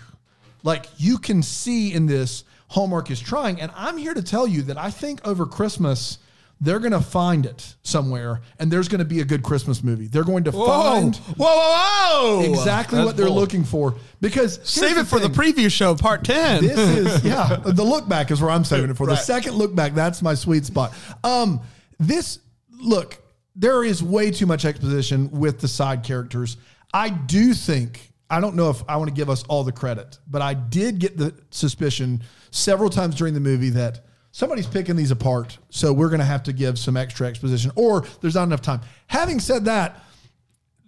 Like 0.64 0.88
you 0.98 1.18
can 1.18 1.42
see 1.44 1.94
in 1.94 2.06
this, 2.06 2.44
Hallmark 2.68 3.10
is 3.12 3.22
trying, 3.22 3.62
and 3.62 3.72
I'm 3.76 3.98
here 3.98 4.14
to 4.14 4.24
tell 4.24 4.46
you 4.48 4.64
that 4.64 4.78
I 4.78 4.90
think 4.92 5.26
over 5.26 5.46
Christmas. 5.46 6.18
They're 6.62 6.80
going 6.80 6.94
to 6.94 7.02
find 7.02 7.46
it 7.46 7.76
somewhere, 7.84 8.42
and 8.58 8.72
there's 8.72 8.88
going 8.88 9.00
to 9.00 9.06
be 9.06 9.20
a 9.20 9.26
good 9.26 9.44
Christmas 9.44 9.84
movie. 9.84 10.08
They're 10.08 10.24
going 10.24 10.46
to 10.46 10.52
find 10.54 11.14
whoa, 11.14 11.46
whoa! 11.46 12.40
whoa. 12.42 12.50
exactly 12.50 12.98
That's 13.00 13.06
what 13.06 13.18
they're 13.18 13.26
bold. 13.26 13.38
looking 13.40 13.66
for. 13.66 13.96
Because 14.22 14.62
Save 14.64 14.98
it 14.98 15.04
for 15.06 15.20
the 15.20 15.28
thing. 15.28 15.54
preview 15.56 15.70
show, 15.70 15.94
part 15.96 16.24
ten. 16.24 16.62
This 16.64 16.78
is 16.78 17.26
yeah. 17.26 17.58
The 17.66 17.84
look 17.84 18.08
back 18.08 18.32
is 18.32 18.40
where 18.42 18.50
I'm 18.50 18.64
saving 18.64 18.92
it 18.92 18.96
for. 18.96 19.08
The 19.08 19.18
second 19.18 19.56
look 19.56 19.76
back, 19.76 19.94
that's 19.94 20.22
my 20.22 20.36
sweet 20.36 20.64
spot. 20.64 20.94
Um, 21.26 21.60
this 22.00 22.40
look, 22.80 23.18
there 23.56 23.84
is 23.84 24.02
way 24.02 24.32
too 24.32 24.46
much 24.46 24.66
exposition 24.66 25.30
with 25.32 25.60
the 25.60 25.68
side 25.68 26.04
characters. 26.04 26.58
I 26.94 27.10
do 27.10 27.54
think 27.54 28.14
I 28.30 28.40
don't 28.40 28.56
know 28.56 28.72
if 28.72 28.82
I 28.90 28.98
want 28.98 29.10
to 29.10 29.14
give 29.14 29.30
us 29.30 29.44
all 29.44 29.64
the 29.64 29.72
credit, 29.72 30.18
but 30.28 30.42
I 30.42 30.56
did 30.56 30.98
get 30.98 31.18
the 31.18 31.36
suspicion 31.52 32.24
several 32.50 32.90
times 32.90 33.16
during 33.16 33.36
the 33.36 33.40
movie 33.40 33.70
that 33.72 34.06
somebody's 34.32 34.66
picking 34.66 34.96
these 34.96 35.12
apart. 35.12 35.58
So 35.70 35.94
we're 35.94 36.10
going 36.10 36.20
to 36.20 36.26
have 36.26 36.42
to 36.44 36.54
give 36.54 36.80
some 36.80 36.98
extra 36.98 37.28
exposition, 37.28 37.72
or 37.76 38.06
there's 38.22 38.34
not 38.36 38.44
enough 38.44 38.62
time. 38.62 38.82
Having 39.08 39.40
said 39.40 39.66
that, 39.66 40.04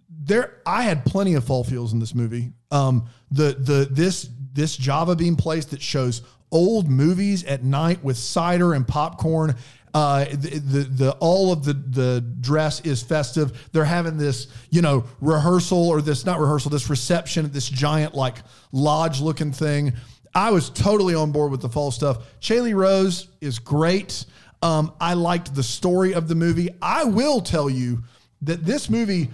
there 0.09 0.61
I 0.65 0.83
had 0.83 1.05
plenty 1.05 1.35
of 1.35 1.43
fall 1.43 1.63
feels 1.63 1.93
in 1.93 1.99
this 1.99 2.15
movie. 2.15 2.51
Um, 2.71 3.09
the 3.29 3.55
the 3.59 3.87
this 3.91 4.27
this 4.53 4.75
Java 4.75 5.15
being 5.15 5.35
place 5.35 5.65
that 5.65 5.81
shows 5.81 6.23
old 6.55 6.89
movies 6.89 7.43
at 7.43 7.65
night 7.65 8.01
with 8.01 8.17
cider 8.17 8.73
and 8.73 8.87
popcorn. 8.87 9.55
Uh, 9.93 10.25
the, 10.31 10.59
the 10.59 10.79
the 10.83 11.11
all 11.19 11.51
of 11.51 11.65
the 11.65 11.73
the 11.73 12.21
dress 12.39 12.79
is 12.81 13.03
festive. 13.03 13.69
They're 13.73 13.83
having 13.83 14.17
this 14.17 14.47
you 14.69 14.81
know 14.81 15.03
rehearsal 15.19 15.89
or 15.89 16.01
this 16.01 16.25
not 16.25 16.39
rehearsal 16.39 16.71
this 16.71 16.89
reception 16.89 17.43
at 17.43 17.51
this 17.51 17.67
giant 17.67 18.15
like 18.15 18.37
lodge 18.71 19.19
looking 19.19 19.51
thing. 19.51 19.93
I 20.33 20.51
was 20.51 20.69
totally 20.69 21.13
on 21.13 21.31
board 21.31 21.51
with 21.51 21.61
the 21.61 21.69
fall 21.69 21.91
stuff. 21.91 22.25
Chaley 22.39 22.73
Rose 22.73 23.27
is 23.41 23.59
great. 23.59 24.25
Um, 24.61 24.93
I 24.99 25.13
liked 25.13 25.53
the 25.53 25.63
story 25.63 26.13
of 26.13 26.27
the 26.29 26.35
movie. 26.35 26.69
I 26.81 27.03
will 27.03 27.41
tell 27.41 27.69
you 27.69 28.03
that 28.41 28.65
this 28.65 28.89
movie 28.89 29.29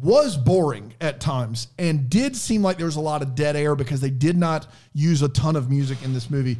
was 0.00 0.36
boring 0.36 0.94
at 1.00 1.20
times 1.20 1.68
and 1.78 2.08
did 2.08 2.36
seem 2.36 2.62
like 2.62 2.76
there 2.78 2.86
was 2.86 2.96
a 2.96 3.00
lot 3.00 3.22
of 3.22 3.34
dead 3.34 3.56
air 3.56 3.74
because 3.74 4.00
they 4.00 4.10
did 4.10 4.36
not 4.36 4.66
use 4.92 5.22
a 5.22 5.28
ton 5.28 5.56
of 5.56 5.68
music 5.70 6.02
in 6.02 6.12
this 6.14 6.30
movie. 6.30 6.58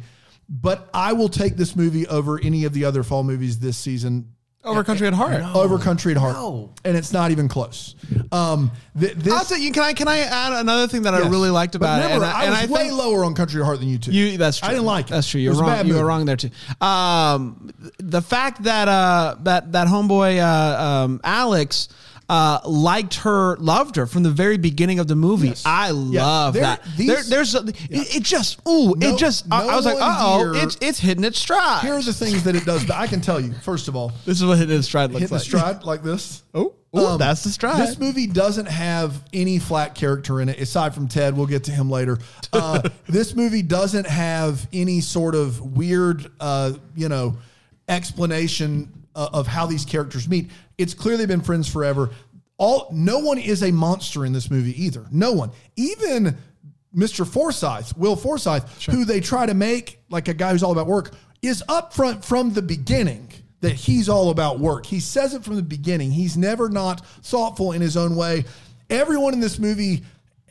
But 0.49 0.89
I 0.93 1.13
will 1.13 1.29
take 1.29 1.55
this 1.55 1.75
movie 1.75 2.05
over 2.07 2.39
any 2.41 2.65
of 2.65 2.73
the 2.73 2.85
other 2.85 3.03
fall 3.03 3.23
movies 3.23 3.59
this 3.59 3.77
season. 3.77 4.29
Over 4.63 4.83
Country 4.83 5.07
at 5.07 5.13
Heart. 5.13 5.55
over 5.55 5.79
Country 5.79 6.11
at 6.11 6.19
Heart, 6.19 6.35
No. 6.35 6.69
and 6.85 6.95
it's 6.95 7.11
not 7.11 7.31
even 7.31 7.47
close. 7.47 7.95
Um, 8.31 8.69
th- 8.99 9.13
this, 9.15 9.33
I'll 9.33 9.43
tell 9.43 9.57
you. 9.57 9.71
Can 9.71 9.81
I 9.81 9.93
can 9.93 10.07
I 10.07 10.19
add 10.19 10.53
another 10.53 10.87
thing 10.87 11.01
that 11.03 11.15
I 11.15 11.21
yes. 11.21 11.31
really 11.31 11.49
liked 11.49 11.71
But 11.73 11.77
about 11.77 11.99
it? 12.01 12.03
remember, 12.13 12.25
And 12.25 12.35
I, 12.35 12.61
and 12.61 12.69
was 12.69 12.77
way 12.77 12.87
think- 12.89 12.99
lower 12.99 13.25
on 13.25 13.33
Country 13.33 13.59
at 13.59 13.65
Heart 13.65 13.79
than 13.79 13.87
you 13.89 13.97
two. 13.97 14.11
You 14.11 14.37
that's 14.37 14.59
true. 14.59 14.67
I 14.67 14.71
didn't 14.73 14.85
like 14.85 15.07
it. 15.07 15.13
That's 15.13 15.27
true. 15.27 15.39
It 15.39 15.45
You're 15.45 15.53
was 15.53 15.61
a 15.61 15.63
wrong. 15.63 15.77
You 15.87 15.93
were 15.93 15.99
movie. 16.01 16.03
wrong 16.07 16.25
there 16.25 16.35
too. 16.35 16.51
Um, 16.79 17.71
the 17.97 18.21
fact 18.21 18.61
that 18.63 18.87
uh 18.87 19.37
that 19.43 19.71
that 19.71 19.87
homeboy 19.87 20.39
uh, 20.39 20.83
um 20.83 21.21
Alex. 21.23 21.87
Uh, 22.31 22.61
liked 22.65 23.15
her, 23.15 23.57
loved 23.57 23.97
her 23.97 24.07
from 24.07 24.23
the 24.23 24.29
very 24.31 24.55
beginning 24.57 24.99
of 24.99 25.07
the 25.07 25.15
movie. 25.17 25.49
Yes. 25.49 25.63
I 25.65 25.87
Yeah. 25.87 25.91
love 25.91 26.53
There- 26.53 26.63
that. 26.63 26.81
these- 26.95 27.07
there, 27.07 27.23
there's 27.23 27.55
a, 27.55 27.59
it, 27.89 28.15
it 28.15 28.23
just 28.23 28.59
ooh, 28.65 28.93
No- 28.95 29.13
it 29.13 29.17
just. 29.19 29.45
I, 29.51 29.63
no 29.65 29.69
I 29.69 29.75
was 29.75 29.85
like, 29.85 29.97
uh 29.99 30.17
oh, 30.19 30.53
it's 30.55 30.77
it's 30.79 30.97
hitting 30.97 31.25
its 31.25 31.37
stride. 31.39 31.81
Here 31.83 31.93
are 31.95 32.01
the 32.01 32.13
things 32.13 32.43
that 32.43 32.55
it 32.55 32.63
does. 32.63 32.85
But 32.85 32.95
I 32.95 33.07
can 33.07 33.19
tell 33.19 33.41
you, 33.41 33.51
first 33.63 33.89
of 33.89 33.97
all, 33.97 34.13
this 34.25 34.39
is 34.39 34.45
what 34.45 34.57
hitting 34.59 34.77
its 34.77 34.87
stride 34.87 35.11
looks 35.11 35.23
hitting 35.23 35.35
like. 35.37 35.45
stride 35.45 35.83
like 35.83 36.03
this. 36.03 36.43
Oh, 36.93 37.13
Ooh, 37.15 37.17
that's 37.17 37.41
the 37.45 37.49
stride. 37.49 37.81
This 37.81 37.97
movie 37.97 38.27
doesn't 38.27 38.65
have 38.65 39.23
any 39.31 39.59
flat 39.59 39.95
character 39.95 40.41
in 40.41 40.49
it, 40.49 40.59
aside 40.59 40.93
from 40.93 41.07
Ted. 41.07 41.37
We'll 41.37 41.45
get 41.45 41.63
to 41.65 41.71
him 41.71 41.89
later. 41.89 42.17
Uh, 42.51 42.81
this 43.07 43.33
movie 43.33 43.61
doesn't 43.61 44.05
have 44.07 44.67
any 44.73 44.99
sort 44.99 45.33
of 45.33 45.61
weird, 45.77 46.29
uh, 46.41 46.73
you 46.93 47.07
know, 47.07 47.37
explanation 47.87 48.91
uh, 49.15 49.29
of 49.33 49.47
how 49.47 49.65
these 49.65 49.85
characters 49.85 50.27
meet. 50.27 50.49
It's 50.81 50.93
clear 50.93 51.17
they've 51.17 51.27
been 51.27 51.41
friends 51.41 51.67
forever. 51.67 52.09
All 52.57 52.89
no 52.91 53.19
one 53.19 53.37
is 53.37 53.63
a 53.63 53.71
monster 53.71 54.25
in 54.25 54.33
this 54.33 54.51
movie 54.51 54.83
either. 54.83 55.05
No 55.11 55.31
one, 55.31 55.51
even 55.75 56.37
Mr. 56.95 57.25
Forsyth, 57.25 57.97
Will 57.97 58.15
Forsyth, 58.15 58.85
who 58.85 59.05
they 59.05 59.19
try 59.19 59.45
to 59.45 59.53
make 59.53 59.99
like 60.09 60.27
a 60.27 60.33
guy 60.33 60.51
who's 60.51 60.63
all 60.63 60.71
about 60.71 60.87
work, 60.87 61.11
is 61.41 61.63
upfront 61.67 62.23
from 62.23 62.53
the 62.53 62.61
beginning 62.61 63.31
that 63.61 63.73
he's 63.73 64.09
all 64.09 64.29
about 64.29 64.59
work. 64.59 64.85
He 64.85 64.99
says 64.99 65.33
it 65.33 65.43
from 65.43 65.55
the 65.55 65.63
beginning. 65.63 66.11
He's 66.11 66.35
never 66.35 66.67
not 66.67 67.05
thoughtful 67.23 67.71
in 67.71 67.81
his 67.81 67.95
own 67.95 68.15
way. 68.15 68.45
Everyone 68.89 69.33
in 69.33 69.39
this 69.39 69.59
movie, 69.59 70.03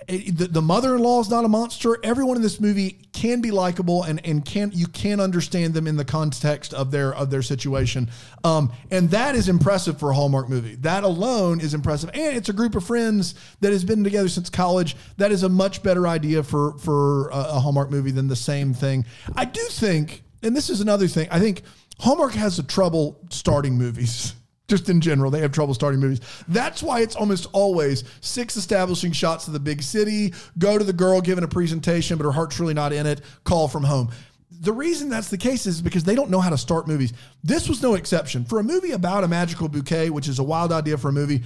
the, 0.09 0.49
the 0.51 0.63
mother-in-law 0.63 1.21
is 1.21 1.31
not 1.31 1.45
a 1.45 1.49
monster. 1.49 1.99
Everyone 2.03 2.37
in 2.37 2.43
this 2.43 2.61
movie 2.61 2.99
can 3.13 3.41
be 3.41 3.51
likable 3.51 4.03
and 4.03 4.25
and 4.27 4.45
can 4.45 4.71
you 4.73 4.87
can 4.87 5.21
understand 5.21 5.75
them 5.75 5.87
in 5.87 5.97
the 5.97 6.05
context 6.05 6.73
of 6.75 6.91
their 6.91 7.15
of 7.15 7.31
their 7.31 7.43
situation. 7.43 8.11
Um, 8.45 8.73
and 8.91 9.11
that 9.11 9.35
is 9.35 9.49
impressive 9.49 9.99
for 9.99 10.11
a 10.11 10.15
Hallmark 10.15 10.49
movie. 10.49 10.77
That 10.77 11.05
alone 11.05 11.61
is 11.61 11.75
impressive. 11.75 12.11
And 12.15 12.37
it's 12.37 12.49
a 12.49 12.53
group 12.53 12.75
of 12.75 12.85
friends 12.85 13.35
that 13.61 13.73
has 13.73 13.85
been 13.85 14.03
together 14.05 14.29
since 14.29 14.51
college. 14.51 14.97
That 15.17 15.33
is 15.33 15.43
a 15.43 15.49
much 15.49 15.83
better 15.83 16.07
idea 16.07 16.43
for 16.43 16.79
for 16.79 17.29
a, 17.29 17.39
a 17.39 17.61
Hallmark 17.61 17.91
movie 17.91 18.11
than 18.11 18.29
the 18.29 18.37
same 18.37 18.75
thing. 18.75 19.05
I 19.37 19.45
do 19.45 19.63
think, 19.71 20.23
and 20.43 20.57
this 20.57 20.71
is 20.71 20.81
another 20.81 21.09
thing. 21.09 21.29
I 21.31 21.41
think 21.41 21.63
Hallmark 21.99 22.33
has 22.33 22.59
a 22.59 22.63
trouble 22.63 23.21
starting 23.31 23.77
movies. 23.77 24.35
Just 24.71 24.89
in 24.89 25.01
general, 25.01 25.33
they 25.33 25.41
have 25.41 25.51
trouble 25.51 25.75
starting 25.75 25.99
movies. 25.99 26.21
That's 26.47 26.81
why 26.81 27.01
it's 27.01 27.17
almost 27.17 27.49
always 27.53 28.05
six 28.21 28.57
establishing 28.57 29.11
shots 29.11 29.49
of 29.49 29.53
the 29.53 29.59
big 29.59 29.83
city, 29.83 30.33
go 30.59 30.79
to 30.79 30.85
the 30.85 30.93
girl 30.93 31.21
giving 31.21 31.43
a 31.43 31.49
presentation, 31.49 32.17
but 32.17 32.23
her 32.23 32.31
heart's 32.31 32.61
really 32.61 32.73
not 32.73 32.93
in 32.93 33.05
it, 33.05 33.21
call 33.43 33.67
from 33.67 33.83
home. 33.83 34.13
The 34.61 34.73
reason 34.73 35.09
that's 35.09 35.29
the 35.29 35.39
case 35.39 35.67
is 35.67 35.83
because 35.83 36.05
they 36.05 36.15
don't 36.15 36.31
know 36.31 36.41
how 36.41 36.51
to 36.51 36.59
start 36.59 36.87
movies. 36.87 37.13
This 37.43 37.69
was 37.69 37.83
no 37.83 37.95
exception. 37.95 38.45
For 38.45 38.61
a 38.61 38.63
movie 38.63 38.93
about 38.93 39.25
a 39.25 39.29
magical 39.29 39.69
bouquet, 39.69 40.09
which 40.09 40.29
is 40.29 40.39
a 40.39 40.45
wild 40.45 40.71
idea 40.71 40.97
for 40.97 41.09
a 41.09 41.13
movie, 41.13 41.43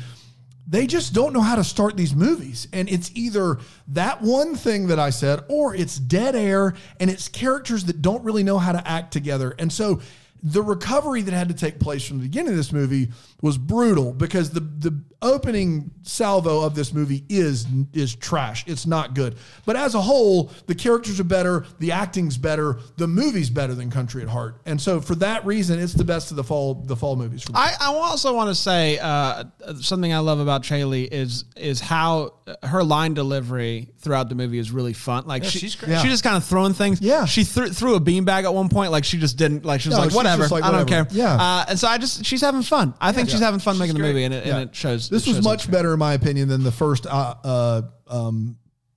they 0.67 0.87
just 0.87 1.15
don't 1.15 1.33
know 1.33 1.41
how 1.41 1.57
to 1.57 1.65
start 1.65 1.97
these 1.97 2.15
movies. 2.15 2.69
And 2.75 2.91
it's 2.91 3.11
either 3.15 3.59
that 3.89 4.21
one 4.21 4.55
thing 4.55 4.89
that 4.89 4.99
I 4.99 5.09
said, 5.09 5.45
or 5.49 5.75
it's 5.75 5.99
dead 5.99 6.37
air 6.37 6.75
and 7.01 7.09
it's 7.09 7.29
characters 7.29 7.85
that 7.85 8.03
don't 8.03 8.23
really 8.23 8.43
know 8.43 8.59
how 8.59 8.73
to 8.73 8.87
act 8.87 9.15
together. 9.15 9.55
And 9.59 9.73
so 9.73 10.03
the 10.45 10.63
recovery 10.63 11.23
that 11.23 11.33
had 11.33 11.49
to 11.49 11.55
take 11.55 11.81
place 11.81 12.07
from 12.07 12.19
the 12.19 12.25
beginning 12.25 12.51
of 12.51 12.57
this 12.59 12.71
movie 12.71 13.09
was 13.41 13.57
brutal 13.57 14.13
because 14.13 14.51
the 14.51 14.61
the 14.61 15.03
opening 15.23 15.91
salvo 16.03 16.61
of 16.61 16.75
this 16.75 16.93
movie 16.93 17.25
is 17.31 17.67
is 17.95 18.15
trash. 18.15 18.63
It's 18.67 18.87
not 18.87 19.15
good. 19.15 19.37
But 19.65 19.77
as 19.77 19.95
a 19.95 20.03
whole, 20.03 20.51
the 20.67 20.75
characters 20.75 21.19
are 21.19 21.25
better, 21.25 21.65
the 21.79 21.93
acting's 21.93 22.37
better, 22.37 22.79
the 22.99 23.09
movie's 23.09 23.49
better 23.49 23.75
than 23.75 23.91
Country 23.91 24.21
at 24.23 24.29
Heart. 24.29 24.61
And 24.67 24.79
so 24.79 25.01
for 25.01 25.15
that 25.17 25.47
reason, 25.47 25.79
it's 25.79 25.95
the 25.95 26.05
best 26.05 26.31
of 26.31 26.37
the 26.37 26.45
fall 26.45 26.75
the 26.75 26.95
fall 26.95 27.17
movies 27.17 27.43
for 27.43 27.53
me. 27.53 27.59
I, 27.59 27.73
I 27.81 27.87
also 27.95 28.35
want 28.35 28.51
to 28.51 28.55
say 28.55 28.99
uh, 28.99 29.45
something 29.81 30.13
I 30.13 30.19
love 30.19 30.41
about 30.41 30.63
Chaley 30.63 31.09
is 31.11 31.47
is 31.57 31.81
how 31.81 32.35
her 32.63 32.85
line 32.85 33.15
delivery 33.15 33.89
throughout 33.99 34.29
the 34.29 34.35
movie 34.35 34.59
is 34.59 34.71
really 34.71 34.93
fun. 34.93 35.27
Like 35.27 35.45
she, 35.45 35.59
she's 35.59 35.75
great. 35.75 36.01
she 36.01 36.09
just 36.09 36.23
kind 36.23 36.37
of 36.37 36.45
throwing 36.45 36.75
things. 36.75 37.01
Yeah. 37.01 37.25
she 37.25 37.45
threw, 37.45 37.71
threw 37.71 37.95
a 37.95 38.01
beanbag 38.01 38.45
at 38.45 38.53
one 38.53 38.69
point. 38.69 38.93
Like 38.93 39.05
she 39.05 39.19
just 39.19 39.39
didn't. 39.39 39.65
Like 39.65 39.81
she 39.81 39.89
was 39.89 39.97
No, 39.97 40.03
like 40.03 40.11
she's 40.11 40.17
whatever. 40.39 40.55
like, 40.55 40.65
I 40.65 40.71
don't 40.71 40.81
whatever. 40.85 41.09
care. 41.09 41.17
Yeah. 41.17 41.35
Uh, 41.35 41.65
and 41.71 41.79
so 41.79 41.89
I 41.89 41.99
just 41.99 42.25
she's 42.25 42.41
having 42.41 42.63
fun. 42.63 42.95
I 43.01 43.13
think 43.13 43.31
she's 43.31 43.41
having 43.41 43.61
fun 43.61 43.79
making 43.79 43.97
the 43.97 44.03
movie, 44.03 44.25
and 44.25 44.35
it, 44.35 44.47
and 44.47 44.69
it 44.69 44.75
shows. 44.75 45.09
This 45.09 45.27
it 45.27 45.31
was 45.31 45.37
shows 45.39 45.45
much 45.45 45.71
better, 45.71 45.93
in 45.93 45.99
my 45.99 46.15
opinion, 46.15 46.49
than 46.49 46.63
the 46.63 46.73
first, 46.73 47.07
uh, 47.07 47.35
uh, 47.45 47.83
um, 48.07 48.57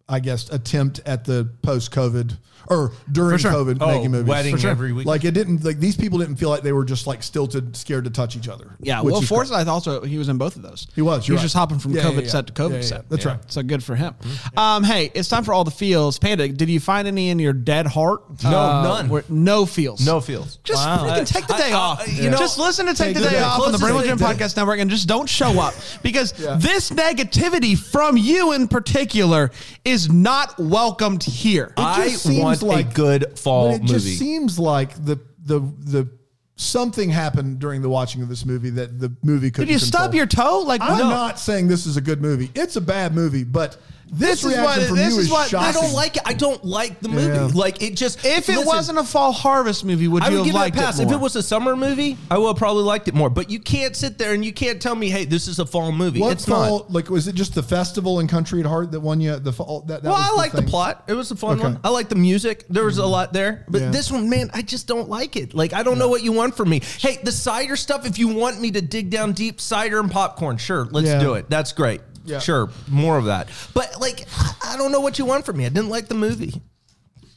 I 0.10 0.20
guess, 0.20 0.50
attempt 0.50 1.02
at 1.06 1.26
the 1.26 1.50
post-COVID 1.62 2.38
or 2.68 2.92
during 3.12 3.38
sure. 3.38 3.52
COVID 3.52 3.78
Oh, 3.82 3.88
making 3.88 4.12
movies. 4.12 4.28
wedding 4.30 4.58
sure. 4.58 4.70
every 4.70 4.94
week. 4.94 5.06
Like 5.06 5.24
it 5.26 5.32
didn't 5.34 5.64
like 5.64 5.80
these 5.80 5.96
people 5.98 6.20
didn't 6.20 6.36
feel 6.38 6.50
like 6.50 6.62
they 6.64 6.74
were 6.74 6.86
just 6.86 7.08
like 7.08 7.24
stilted, 7.24 7.76
scared 7.76 8.04
to 8.06 8.10
touch 8.10 8.36
each 8.36 8.48
other. 8.48 8.76
Yeah, 8.80 9.02
which 9.02 9.12
Will 9.14 9.22
is 9.22 9.30
great. 9.30 9.48
Forsyth 9.48 9.68
also 9.68 10.02
he 10.04 10.18
was 10.18 10.30
in 10.30 10.38
both 10.38 10.56
of 10.56 10.62
those. 10.62 10.88
He 10.96 11.02
was, 11.02 11.26
He 11.26 11.32
was 11.32 11.40
right. 11.40 11.44
just 11.44 11.56
hopping 11.56 11.80
from 11.80 11.92
Yeah, 11.94 12.04
COVID 12.04 12.16
yeah, 12.16 12.22
yeah. 12.22 12.30
set 12.30 12.48
to 12.48 12.54
COVID 12.54 12.70
Yeah, 12.72 12.76
yeah, 12.78 12.82
set. 12.82 12.98
yeah. 12.98 13.04
That's 13.10 13.26
right. 13.26 13.40
So 13.52 13.64
good 13.64 13.84
for 13.84 13.96
him. 13.96 14.14
Um, 14.56 14.84
hey, 14.84 15.12
it's 15.14 15.30
time 15.30 15.44
for 15.44 15.54
all 15.54 15.64
the 15.64 15.72
feels. 15.72 16.20
Panda, 16.20 16.48
did 16.48 16.70
you 16.70 16.80
find 16.80 17.08
any 17.08 17.30
in 17.30 17.40
your 17.40 17.54
dead 17.54 17.88
heart? 17.88 18.24
Uh, 18.44 18.50
No, 18.52 18.82
none. 18.84 19.10
where- 19.10 19.24
no 19.30 19.66
feels. 19.66 20.06
No 20.06 20.20
feels. 20.20 20.58
Just 20.64 20.86
Wow. 20.86 21.06
freaking 21.06 21.26
take 21.28 21.48
the 21.48 21.54
day 21.54 21.72
I- 21.72 21.78
off. 21.78 22.08
you 22.08 22.24
you 22.24 22.30
know- 22.30 22.38
just 22.38 22.58
listen 22.60 22.86
to 22.88 22.94
take, 22.94 23.08
Take 23.08 23.16
the 23.16 23.22
the 23.22 23.30
day 23.30 23.36
day. 23.38 23.42
off 23.44 23.54
on 23.62 23.72
the 23.72 23.78
Closest 23.78 23.84
Bramble 23.84 24.04
Jam 24.04 24.20
Podcast 24.20 24.56
Network 24.58 24.80
and 24.80 24.90
just 24.92 25.08
don't 25.08 25.28
show 25.30 25.60
up 25.60 25.74
because 26.04 26.32
this 26.32 26.90
negativity 26.92 27.78
from 27.78 28.18
you 28.18 28.54
in 28.54 28.68
particular 28.68 29.52
is 29.86 30.12
not 30.12 30.58
welcomed 30.60 31.24
here. 31.24 31.74
I 31.78 32.10
just 32.10 32.26
want 32.64 32.78
like- 32.78 32.92
a 32.92 32.96
good 32.96 33.40
fall 33.40 33.74
it 33.74 33.82
movie. 33.82 33.94
just 33.94 34.18
seems 34.20 34.58
like 34.60 34.94
the 35.04 35.20
the 35.44 35.60
the 35.80 36.10
something 36.56 37.10
happened 37.10 37.60
during 37.60 37.82
the 37.82 37.90
watching 37.90 38.22
of 38.24 38.30
this 38.30 38.46
movie 38.46 38.72
that 38.72 39.00
the 39.00 39.14
movie 39.24 39.52
could 39.52 39.68
Did 39.68 39.74
you 39.74 39.80
stub 39.80 40.16
your 40.16 40.26
toe? 40.26 40.64
Like 40.66 40.82
I'm 40.82 40.98
no. 40.98 41.10
not 41.10 41.40
saying 41.40 41.68
this 41.68 41.86
is 41.86 41.98
a 41.98 42.02
good 42.02 42.22
movie. 42.22 42.50
It's 42.56 42.76
a 42.76 42.82
bad 42.82 43.14
movie, 43.14 43.44
but 43.44 43.78
this, 44.10 44.42
This 44.42 44.54
is 44.54 44.58
what- 44.60 44.82
from 44.84 44.96
this 44.98 45.14
you 45.14 45.20
is 45.20 45.26
is, 45.26 45.32
what- 45.32 45.50
shocking. 45.50 45.68
I 45.68 45.72
don't 45.74 45.94
like 45.94 46.16
it. 46.18 46.24
I 46.26 46.34
don't 46.34 46.64
like 46.64 47.00
the 47.02 47.10
movie. 47.10 47.28
Yeah. 47.36 47.50
Like 47.54 47.82
it 47.82 47.96
just. 47.96 48.20
If 48.26 48.48
it 48.50 48.54
listen, 48.54 48.66
wasn't 48.66 49.00
a 49.00 49.04
fall 49.04 49.32
harvest 49.32 49.84
movie, 49.84 50.08
would 50.08 50.24
I 50.24 50.28
you 50.30 50.32
would 50.34 50.38
have 50.40 50.46
give 50.46 50.56
it 50.56 50.58
a 50.58 50.62
liked 50.62 50.78
pass. 50.78 51.00
it 51.00 51.04
more? 51.06 51.14
If 51.14 51.20
it 51.20 51.22
was 51.22 51.36
a 51.36 51.44
summer 51.44 51.76
movie, 51.76 52.18
I 52.32 52.38
would 52.38 52.48
have 52.48 52.56
probably 52.58 52.84
liked 52.84 53.08
it 53.08 53.14
more. 53.14 53.30
But 53.30 53.50
you 53.50 53.60
can't 53.60 53.96
sit 53.96 54.18
there 54.18 54.34
and 54.34 54.46
you 54.46 54.54
can't 54.54 54.82
tell 54.82 54.96
me, 54.96 55.10
"Hey, 55.10 55.26
this 55.26 55.48
is 55.48 55.60
a 55.60 55.66
fall 55.66 55.92
movie." 55.92 56.20
What 56.22 56.32
it's 56.34 56.46
fall? 56.46 56.80
not. 56.80 56.92
Like, 56.94 57.10
was 57.10 57.28
it 57.28 57.36
just 57.36 57.54
the 57.56 57.64
festival 57.64 58.20
and 58.20 58.30
Country 58.30 58.60
at 58.62 58.66
Heart 58.66 58.92
that 58.92 59.02
won 59.02 59.20
you 59.22 59.38
the 59.38 59.52
fall? 59.54 59.82
That, 59.88 60.04
that 60.04 60.10
Well, 60.10 60.18
was 60.18 60.30
I 60.32 60.36
like 60.36 60.52
the 60.52 60.60
thing? 60.62 60.70
plot. 60.70 61.04
It 61.08 61.14
was 61.14 61.32
a 61.32 61.36
fun 61.36 61.58
Okay. 61.60 61.64
one. 61.64 61.80
I 61.84 61.90
like 61.90 62.10
the 62.10 62.16
music. 62.16 62.66
There 62.70 62.86
was 62.86 62.98
a 62.98 63.02
mm-hmm. 63.02 63.12
lot 63.12 63.34
there. 63.34 63.66
But 63.68 63.82
Yeah. 63.82 63.92
this 63.92 64.12
one, 64.12 64.30
man, 64.30 64.50
I 64.54 64.62
just 64.62 64.88
don't 64.88 65.10
like 65.10 65.36
it. 65.36 65.54
Like, 65.54 65.74
I 65.74 65.84
don't 65.84 65.98
know 65.98 66.08
what 66.08 66.24
you 66.24 66.32
want 66.32 66.56
from 66.56 66.70
me. 66.70 66.82
Hey, 67.00 67.20
the 67.22 67.32
cider 67.32 67.76
stuff, 67.76 68.06
if 68.06 68.18
you 68.18 68.30
want 68.30 68.62
me 68.62 68.72
to 68.72 68.82
dig 68.82 69.10
down 69.10 69.34
deep, 69.34 69.60
cider 69.60 70.00
and 70.00 70.10
popcorn, 70.10 70.58
sure, 70.58 70.88
let's 70.92 71.08
Yeah. 71.08 71.20
do 71.20 71.34
it. 71.34 71.50
That's 71.50 71.72
great. 71.74 72.02
Yeah. 72.28 72.40
Sure, 72.40 72.70
more 72.90 73.18
of 73.18 73.26
that. 73.26 73.48
But, 73.74 74.00
like, 74.00 74.28
I- 74.38 74.74
I 74.74 74.78
don't 74.78 74.92
know 74.92 75.00
what 75.00 75.18
you 75.18 75.26
want 75.26 75.46
from 75.46 75.58
me. 75.58 75.66
I 75.66 75.70
didn't 75.70 75.90
like 75.90 76.08
the 76.08 76.16
movie. 76.16 76.62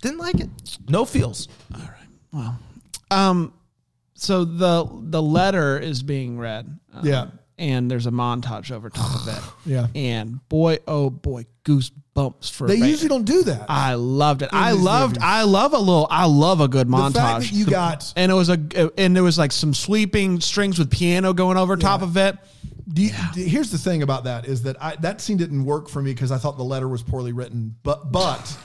Didn't 0.02 0.18
like 0.18 0.40
it. 0.40 0.50
No 0.88 1.04
feels. 1.04 1.46
All 1.74 1.80
right. 1.80 2.08
Well, 2.32 2.58
um, 3.10 3.52
so 4.14 4.44
the 4.44 4.86
the 5.02 5.22
letter 5.22 5.78
is 5.78 6.02
being 6.02 6.38
read. 6.38 6.78
um, 6.92 7.06
Yeah. 7.06 7.26
And 7.60 7.90
there's 7.90 8.06
a 8.06 8.10
montage 8.10 8.72
over 8.72 8.90
top 8.90 9.14
of 9.14 9.28
it. 9.28 9.42
Yeah. 9.66 9.86
and 9.94 10.46
boy, 10.48 10.78
oh 10.88 11.10
boy, 11.10 11.44
goosebumps 11.64 12.50
for. 12.50 12.66
They 12.66 12.76
usually 12.76 13.08
don't 13.08 13.24
do 13.24 13.42
that. 13.44 13.66
I 13.68 13.94
loved 13.94 14.42
it. 14.42 14.48
I 14.52 14.72
loved. 14.72 15.16
movies. 15.16 15.22
I 15.24 15.42
love 15.42 15.74
a 15.74 15.78
little. 15.78 16.08
I 16.10 16.24
love 16.26 16.60
a 16.60 16.66
good 16.68 16.88
the 16.88 16.92
montage. 16.96 17.52
you 17.52 17.66
got 17.66 18.12
and 18.16 18.32
it 18.32 18.34
was 18.34 18.48
a 18.48 18.90
and 18.98 19.14
there 19.14 19.22
was 19.22 19.38
like 19.38 19.52
some 19.52 19.74
sweeping 19.74 20.40
strings 20.40 20.78
with 20.78 20.90
piano 20.90 21.32
going 21.32 21.56
over 21.58 21.76
top 21.76 22.02
of 22.02 22.16
it. 22.16 22.36
Do 22.88 23.02
you, 23.02 23.12
do- 23.34 23.42
here's 23.44 23.70
the 23.70 23.78
thing 23.78 24.02
about 24.02 24.24
that 24.24 24.46
is 24.46 24.62
that 24.62 24.82
I, 24.82 24.96
that 24.96 25.20
scene 25.20 25.36
didn't 25.36 25.64
work 25.64 25.88
for 25.88 26.02
me 26.02 26.12
because 26.12 26.32
I 26.32 26.38
thought 26.38 26.56
the 26.56 26.64
letter 26.64 26.88
was 26.88 27.02
poorly 27.02 27.32
written. 27.32 27.76
But 27.84 28.10
but 28.10 28.58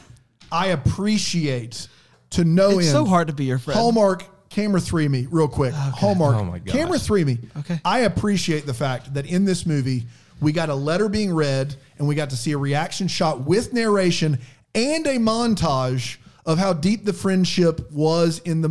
I 0.51 0.67
appreciate 0.67 1.87
to 2.31 2.43
no 2.45 2.79
It's 2.79 2.89
so 2.89 3.05
hard 3.05 3.27
to 3.27 3.33
be 3.33 3.45
your 3.45 3.59
friend. 3.59 3.79
Hallmark 3.79 4.25
camera 4.55 4.79
three 4.79 5.09
me 5.09 5.27
real 5.29 5.49
quick. 5.49 5.73
Hallmark 5.73 6.37
Oh 6.37 6.45
my 6.45 6.59
gosh. 6.59 6.73
camera 6.73 6.97
three 6.97 7.25
me. 7.25 7.37
Okay. 7.57 7.79
I 7.83 7.99
appreciate 7.99 8.65
the 8.65 8.73
fact 8.73 9.13
that 9.13 9.25
in 9.25 9.43
this 9.43 9.65
movie 9.65 10.05
we 10.39 10.53
got 10.53 10.69
a 10.69 10.75
letter 10.75 11.09
being 11.09 11.33
read 11.33 11.75
and 11.97 12.07
we 12.07 12.15
got 12.15 12.29
to 12.29 12.37
see 12.37 12.53
a 12.53 12.57
reaction 12.57 13.09
shot 13.09 13.41
with 13.41 13.73
narration 13.73 14.39
and 14.73 15.05
a 15.07 15.17
montage 15.17 16.17
of 16.45 16.57
how 16.57 16.71
deep 16.71 17.03
the 17.03 17.11
friendship 17.11 17.91
was 17.91 18.39
in 18.39 18.61
the 18.61 18.69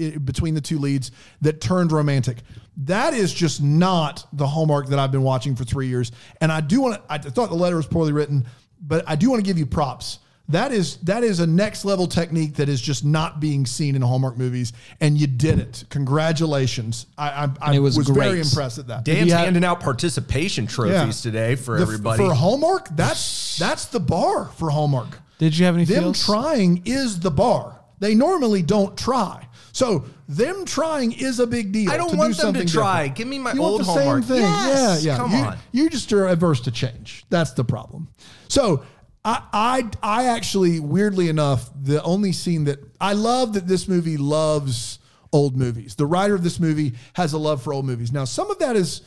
uh, 0.00 0.04
uh, 0.16 0.18
between 0.20 0.54
the 0.54 0.60
two 0.60 0.78
leads 0.78 1.10
that 1.42 1.60
turned 1.60 1.92
romantic. 1.92 2.38
That 2.78 3.12
is 3.12 3.34
just 3.34 3.62
not 3.62 4.26
the 4.32 4.46
hallmark 4.46 4.88
that 4.88 4.98
I've 4.98 5.12
been 5.12 5.22
watching 5.22 5.54
for 5.56 5.64
three 5.64 5.88
years. 5.88 6.10
And 6.40 6.50
I 6.50 6.62
do 6.62 6.80
want 6.80 6.94
to. 6.94 7.12
I 7.12 7.18
thought 7.18 7.50
the 7.50 7.54
letter 7.56 7.76
was 7.76 7.86
poorly 7.86 8.12
written, 8.12 8.46
but 8.80 9.04
I 9.06 9.16
do 9.16 9.28
want 9.30 9.44
to 9.44 9.46
give 9.46 9.58
you 9.58 9.66
props. 9.66 10.20
That 10.52 10.70
is 10.72 10.96
that 10.98 11.24
is 11.24 11.40
a 11.40 11.46
next 11.46 11.84
level 11.84 12.06
technique 12.06 12.54
that 12.56 12.68
is 12.68 12.80
just 12.80 13.04
not 13.04 13.40
being 13.40 13.66
seen 13.66 13.96
in 13.96 14.02
Hallmark 14.02 14.36
movies, 14.36 14.72
and 15.00 15.18
you 15.18 15.26
did 15.26 15.58
it. 15.58 15.84
Congratulations! 15.90 17.06
I 17.18 17.44
I, 17.44 17.48
I 17.60 17.74
it 17.74 17.78
was 17.78 17.96
was, 17.96 18.08
very 18.08 18.40
impressed 18.40 18.78
at 18.78 18.86
that. 18.88 19.04
Dan's 19.04 19.28
you 19.30 19.34
handing 19.34 19.64
out 19.64 19.80
participation 19.80 20.66
trophies 20.66 21.20
today 21.22 21.56
for 21.56 21.76
The- 21.76 21.82
everybody. 21.82 22.22
for 22.22 22.34
Hallmark. 22.34 22.88
That's 22.90 23.58
that's 23.58 23.86
the 23.86 24.00
bar 24.00 24.46
for 24.56 24.70
Hallmark. 24.70 25.18
Did 25.38 25.56
you 25.58 25.64
have 25.66 25.74
any 25.74 25.84
Them 25.84 26.02
feels? 26.04 26.24
trying 26.24 26.82
is 26.84 27.18
the 27.20 27.30
bar. 27.30 27.80
They 27.98 28.14
normally 28.14 28.62
don't 28.62 28.96
try. 28.96 29.48
So 29.72 30.04
them 30.28 30.64
trying 30.66 31.12
is 31.12 31.40
a 31.40 31.46
big 31.46 31.72
deal. 31.72 31.90
I 31.90 31.96
don't 31.96 32.10
to 32.10 32.16
want 32.16 32.36
do 32.36 32.42
them 32.42 32.54
to 32.54 32.64
try. 32.66 33.02
different. 33.08 33.16
Give 33.16 33.28
me 33.28 33.38
my 33.38 33.52
you 33.54 33.62
old 33.62 33.86
want 33.86 33.86
the 33.86 33.92
Hallmark. 33.92 34.24
same 34.24 34.36
thing. 34.36 34.42
Yes, 34.42 35.04
yeah, 35.04 35.12
yeah. 35.12 35.16
come 35.16 35.30
you, 35.32 35.38
on. 35.38 35.58
You 35.72 35.88
just 35.90 36.12
are 36.12 36.26
averse 36.28 36.60
to 36.62 36.70
change. 36.70 37.24
That's 37.30 37.52
the 37.52 37.64
problem. 37.64 38.08
So 38.48 38.84
I, 39.24 39.42
I, 39.52 39.90
I 40.02 40.24
actually, 40.26 40.80
weirdly 40.80 41.28
enough, 41.28 41.70
the 41.80 42.02
only 42.02 42.32
scene 42.32 42.64
that 42.64 42.80
I 43.00 43.12
love 43.12 43.54
that 43.54 43.68
this 43.68 43.86
movie 43.86 44.16
loves 44.16 44.98
old 45.32 45.56
movies. 45.56 45.94
The 45.94 46.06
writer 46.06 46.34
of 46.34 46.42
this 46.42 46.58
movie 46.58 46.94
has 47.14 47.32
a 47.32 47.38
love 47.38 47.62
for 47.62 47.72
old 47.72 47.86
movies. 47.86 48.12
Now, 48.12 48.24
some 48.24 48.50
of 48.50 48.58
that 48.58 48.76
is 48.76 49.02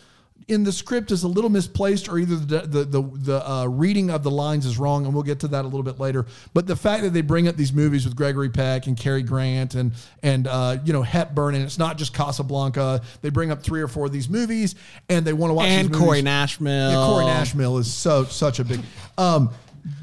in 0.47 0.63
the 0.63 0.71
script 0.71 1.11
is 1.11 1.23
a 1.23 1.27
little 1.27 1.49
misplaced, 1.49 2.07
or 2.07 2.19
either 2.19 2.35
the 2.35 2.67
the 2.67 2.83
the, 2.83 3.01
the 3.01 3.49
uh, 3.49 3.65
reading 3.65 4.11
of 4.11 4.21
the 4.21 4.29
lines 4.29 4.65
is 4.65 4.77
wrong, 4.77 5.05
and 5.05 5.13
we'll 5.13 5.23
get 5.23 5.39
to 5.39 5.47
that 5.47 5.65
a 5.65 5.67
little 5.67 5.83
bit 5.83 5.99
later. 5.99 6.25
But 6.53 6.67
the 6.67 6.75
fact 6.75 7.03
that 7.03 7.11
they 7.11 7.21
bring 7.21 7.47
up 7.47 7.55
these 7.55 7.73
movies 7.73 8.05
with 8.05 8.15
Gregory 8.15 8.49
Peck 8.49 8.87
and 8.87 8.95
Cary 8.95 9.23
Grant 9.23 9.75
and 9.75 9.93
and 10.21 10.47
uh, 10.47 10.77
you 10.83 10.93
know 10.93 11.01
Hepburn, 11.01 11.55
and 11.55 11.63
it's 11.63 11.79
not 11.79 11.97
just 11.97 12.13
Casablanca. 12.13 13.01
They 13.21 13.29
bring 13.29 13.49
up 13.49 13.63
three 13.63 13.81
or 13.81 13.87
four 13.87 14.05
of 14.05 14.11
these 14.11 14.29
movies, 14.29 14.75
and 15.09 15.25
they 15.25 15.33
want 15.33 15.49
to 15.51 15.55
watch 15.55 15.67
and 15.67 15.91
Corey. 15.91 16.21
Nashmill. 16.21 16.91
Yeah, 16.91 17.07
Corey 17.07 17.25
Nashmill 17.25 17.79
is 17.79 17.91
so 17.91 18.25
such 18.25 18.59
a 18.59 18.63
big. 18.63 18.81
Um, 19.17 19.51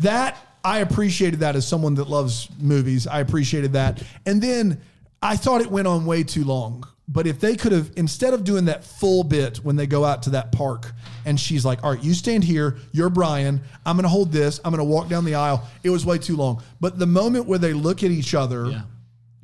that 0.00 0.36
I 0.64 0.78
appreciated 0.78 1.40
that 1.40 1.56
as 1.56 1.66
someone 1.66 1.94
that 1.96 2.08
loves 2.08 2.48
movies. 2.58 3.06
I 3.06 3.20
appreciated 3.20 3.72
that, 3.72 4.02
and 4.26 4.40
then 4.40 4.80
I 5.20 5.36
thought 5.36 5.60
it 5.60 5.70
went 5.70 5.88
on 5.88 6.06
way 6.06 6.22
too 6.22 6.44
long. 6.44 6.86
But 7.08 7.26
if 7.26 7.40
they 7.40 7.56
could 7.56 7.72
have, 7.72 7.90
instead 7.96 8.32
of 8.32 8.44
doing 8.44 8.66
that 8.66 8.84
full 8.84 9.24
bit 9.24 9.58
when 9.58 9.74
they 9.76 9.86
go 9.88 10.04
out 10.04 10.22
to 10.24 10.30
that 10.30 10.52
park, 10.52 10.92
and 11.26 11.38
she's 11.38 11.64
like, 11.64 11.82
"All 11.82 11.92
right, 11.92 12.02
you 12.02 12.14
stand 12.14 12.44
here. 12.44 12.76
You're 12.92 13.10
Brian. 13.10 13.60
I'm 13.84 13.96
going 13.96 14.04
to 14.04 14.08
hold 14.08 14.30
this. 14.32 14.60
I'm 14.64 14.70
going 14.70 14.78
to 14.78 14.84
walk 14.90 15.08
down 15.08 15.24
the 15.24 15.34
aisle." 15.34 15.66
It 15.82 15.90
was 15.90 16.06
way 16.06 16.18
too 16.18 16.36
long. 16.36 16.62
But 16.80 16.98
the 16.98 17.06
moment 17.06 17.46
where 17.46 17.58
they 17.58 17.72
look 17.72 18.02
at 18.02 18.10
each 18.10 18.34
other. 18.34 18.66
Yeah. 18.68 18.82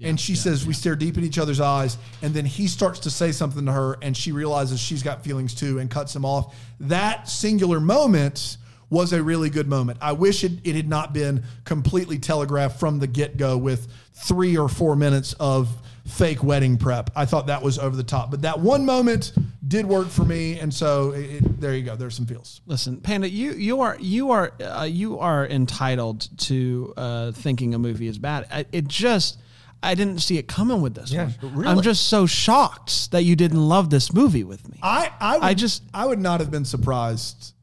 and 0.00 0.20
she 0.20 0.36
says, 0.36 0.64
We 0.64 0.74
stare 0.74 0.94
deep 0.94 1.18
in 1.18 1.24
each 1.24 1.38
other's 1.38 1.58
eyes. 1.60 1.98
And 2.22 2.32
then 2.32 2.44
he 2.44 2.68
starts 2.68 3.00
to 3.00 3.10
say 3.10 3.32
something 3.32 3.66
to 3.66 3.72
her, 3.72 3.98
and 4.00 4.16
she 4.16 4.30
realizes 4.30 4.78
she's 4.78 5.02
got 5.02 5.24
feelings 5.24 5.54
too 5.56 5.80
and 5.80 5.90
cuts 5.90 6.14
him 6.14 6.24
off. 6.24 6.54
That 6.78 7.28
singular 7.28 7.80
moment 7.80 8.58
was 8.90 9.12
a 9.12 9.22
really 9.22 9.50
good 9.50 9.68
moment. 9.68 9.98
I 10.00 10.12
wish 10.12 10.44
it, 10.44 10.52
it 10.64 10.74
had 10.74 10.88
not 10.88 11.12
been 11.12 11.42
completely 11.64 12.18
telegraphed 12.18 12.80
from 12.80 12.98
the 12.98 13.06
get 13.06 13.36
go 13.36 13.56
with 13.58 13.88
three 14.14 14.56
or 14.56 14.68
four 14.68 14.96
minutes 14.96 15.34
of 15.38 15.68
fake 16.06 16.42
wedding 16.42 16.78
prep. 16.78 17.10
I 17.14 17.26
thought 17.26 17.48
that 17.48 17.62
was 17.62 17.78
over 17.78 17.94
the 17.94 18.02
top. 18.02 18.30
But 18.30 18.42
that 18.42 18.58
one 18.58 18.86
moment 18.86 19.32
did 19.66 19.84
work 19.84 20.08
for 20.08 20.24
me. 20.24 20.58
And 20.58 20.72
so 20.72 21.10
it, 21.12 21.20
it- 21.44 21.60
there 21.60 21.74
you 21.74 21.82
go. 21.82 21.96
There's 21.96 22.14
some 22.16 22.24
feels. 22.26 22.60
Listen, 22.66 22.98
Panda, 23.00 23.28
you 23.28 23.52
you 23.52 23.80
are 23.82 23.96
you 24.00 24.30
are 24.30 24.52
uh, 24.62 24.84
you 24.90 25.18
are 25.18 25.46
entitled 25.46 26.28
to 26.46 26.94
uh, 26.96 27.32
thinking 27.32 27.74
a 27.74 27.78
movie 27.78 28.06
is 28.06 28.16
bad. 28.18 28.46
I, 28.50 28.64
it 28.72 28.88
just 28.88 29.38
I 29.82 29.94
didn't 29.94 30.20
see 30.20 30.38
it 30.38 30.48
coming 30.48 30.80
with 30.80 30.94
this 30.94 31.12
Yeah, 31.12 31.28
one. 31.40 31.54
really. 31.54 31.68
I'm 31.68 31.82
just 31.82 32.08
so 32.08 32.26
shocked 32.26 33.10
that 33.12 33.22
you 33.24 33.36
didn't 33.36 33.60
love 33.68 33.90
this 33.90 34.12
movie 34.14 34.44
with 34.44 34.66
me. 34.68 34.78
I, 34.82 35.12
I, 35.20 35.34
would, 35.36 35.44
I 35.44 35.54
just- 35.54 35.82
I 35.92 36.06
would 36.06 36.20
not 36.20 36.40
have 36.40 36.50
been 36.50 36.64
surprised 36.64 37.54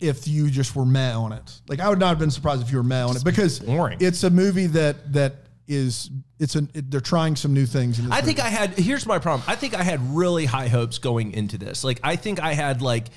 if 0.00 0.28
you 0.28 0.50
just 0.50 0.76
were 0.76 0.84
meh 0.84 1.14
on 1.14 1.32
it. 1.32 1.60
Like 1.68 1.80
I 1.80 1.88
would 1.88 1.98
not 1.98 2.08
have 2.08 2.18
been 2.18 2.30
surprised 2.30 2.62
if 2.62 2.70
you 2.70 2.78
were 2.78 2.84
meh 2.84 3.02
on 3.02 3.16
it 3.16 3.24
because 3.24 3.60
boring. 3.60 3.98
it's 4.00 4.22
a 4.24 4.30
movie 4.30 4.66
that 4.66 5.12
that 5.12 5.34
is 5.66 6.10
it's 6.38 6.54
an 6.54 6.70
it, 6.74 6.90
they're 6.90 7.00
trying 7.00 7.36
some 7.36 7.52
new 7.52 7.66
things. 7.66 7.98
In 7.98 8.06
this 8.06 8.14
I 8.14 8.22
think 8.22 8.38
movie. 8.38 8.48
I 8.48 8.50
had 8.50 8.70
here's 8.78 9.06
my 9.06 9.18
problem. 9.18 9.44
I 9.46 9.56
think 9.56 9.74
I 9.74 9.82
had 9.82 10.00
really 10.14 10.46
high 10.46 10.68
hopes 10.68 10.98
going 10.98 11.32
into 11.32 11.58
this. 11.58 11.84
Like 11.84 12.00
I 12.02 12.16
think 12.16 12.40
I 12.40 12.54
had 12.54 12.82
like 12.82 13.08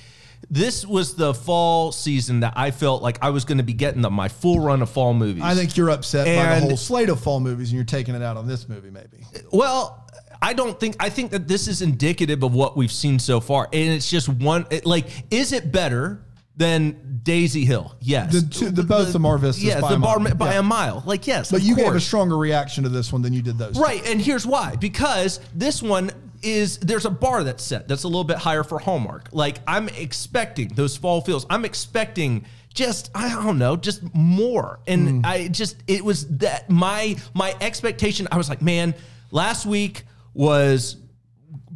this 0.50 0.84
was 0.84 1.14
the 1.14 1.32
fall 1.32 1.92
season 1.92 2.40
that 2.40 2.54
I 2.56 2.72
felt 2.72 3.02
like 3.02 3.18
I 3.22 3.30
was 3.30 3.44
going 3.44 3.58
to 3.58 3.64
be 3.64 3.74
getting 3.74 4.02
the, 4.02 4.10
my 4.10 4.28
full 4.28 4.58
run 4.58 4.82
of 4.82 4.90
fall 4.90 5.14
movies. 5.14 5.42
I 5.44 5.54
think 5.54 5.76
you're 5.76 5.90
upset 5.90 6.26
by 6.26 6.58
the 6.58 6.66
whole 6.66 6.76
slate 6.76 7.08
of 7.10 7.20
fall 7.20 7.38
movies 7.38 7.70
and 7.70 7.76
you're 7.76 7.84
taking 7.84 8.16
it 8.16 8.22
out 8.22 8.36
on 8.36 8.48
this 8.48 8.68
movie 8.68 8.90
maybe. 8.90 9.24
Well, 9.52 10.02
I 10.42 10.54
don't 10.54 10.78
think 10.78 10.96
I 10.98 11.08
think 11.08 11.30
that 11.30 11.46
this 11.46 11.68
is 11.68 11.80
indicative 11.80 12.42
of 12.42 12.52
what 12.52 12.76
we've 12.76 12.92
seen 12.92 13.20
so 13.20 13.40
far, 13.40 13.68
and 13.72 13.92
it's 13.92 14.10
just 14.10 14.28
one. 14.28 14.66
It, 14.70 14.84
like, 14.84 15.06
is 15.30 15.52
it 15.52 15.70
better 15.70 16.24
than 16.56 17.20
Daisy 17.22 17.64
Hill? 17.64 17.94
Yes. 18.00 18.32
The 18.32 18.42
two- 18.42 18.70
the 18.70 18.82
both 18.82 19.12
the 19.12 19.18
Mar 19.18 19.38
Vistas 19.38 19.64
Yes, 19.64 19.80
by 19.80 19.90
the 19.90 19.96
a 19.96 19.98
bar 19.98 20.18
mile. 20.18 20.34
by 20.34 20.52
Yeah. 20.52 20.60
a 20.60 20.62
mile. 20.62 21.02
Like, 21.06 21.26
yes, 21.26 21.50
But 21.50 21.62
you 21.62 21.76
gave 21.76 21.94
a 21.94 22.00
stronger 22.00 22.36
reaction 22.36 22.84
to 22.84 22.90
this 22.90 23.12
one 23.12 23.22
than 23.22 23.32
you 23.32 23.42
did 23.42 23.58
those. 23.58 23.74
two. 23.76 23.80
Right, 23.82 24.06
and 24.06 24.20
here's 24.20 24.46
why. 24.46 24.76
Because 24.76 25.40
this 25.54 25.82
one 25.82 26.10
is 26.42 26.78
there's 26.78 27.06
a 27.06 27.10
bar 27.10 27.44
that's 27.44 27.62
set 27.62 27.86
that's 27.86 28.02
a 28.02 28.08
little 28.08 28.24
bit 28.24 28.36
higher 28.36 28.64
for 28.64 28.78
Hallmark. 28.78 29.28
Like 29.32 29.60
I'm 29.66 29.88
expecting 29.90 30.68
those 30.74 30.96
fall 30.96 31.20
feels. 31.20 31.46
I'm 31.48 31.64
expecting 31.64 32.44
just 32.74 33.10
I 33.14 33.28
don't 33.28 33.58
know, 33.58 33.76
just 33.76 34.02
more. 34.14 34.80
And 34.86 35.22
mm. 35.22 35.26
I 35.26 35.48
just 35.48 35.76
it 35.86 36.04
was 36.04 36.26
that 36.38 36.68
my 36.68 37.16
my 37.32 37.54
expectation. 37.60 38.26
I 38.32 38.36
was 38.38 38.48
like, 38.48 38.60
man, 38.60 38.94
last 39.30 39.66
week 39.66 40.04
was 40.34 40.96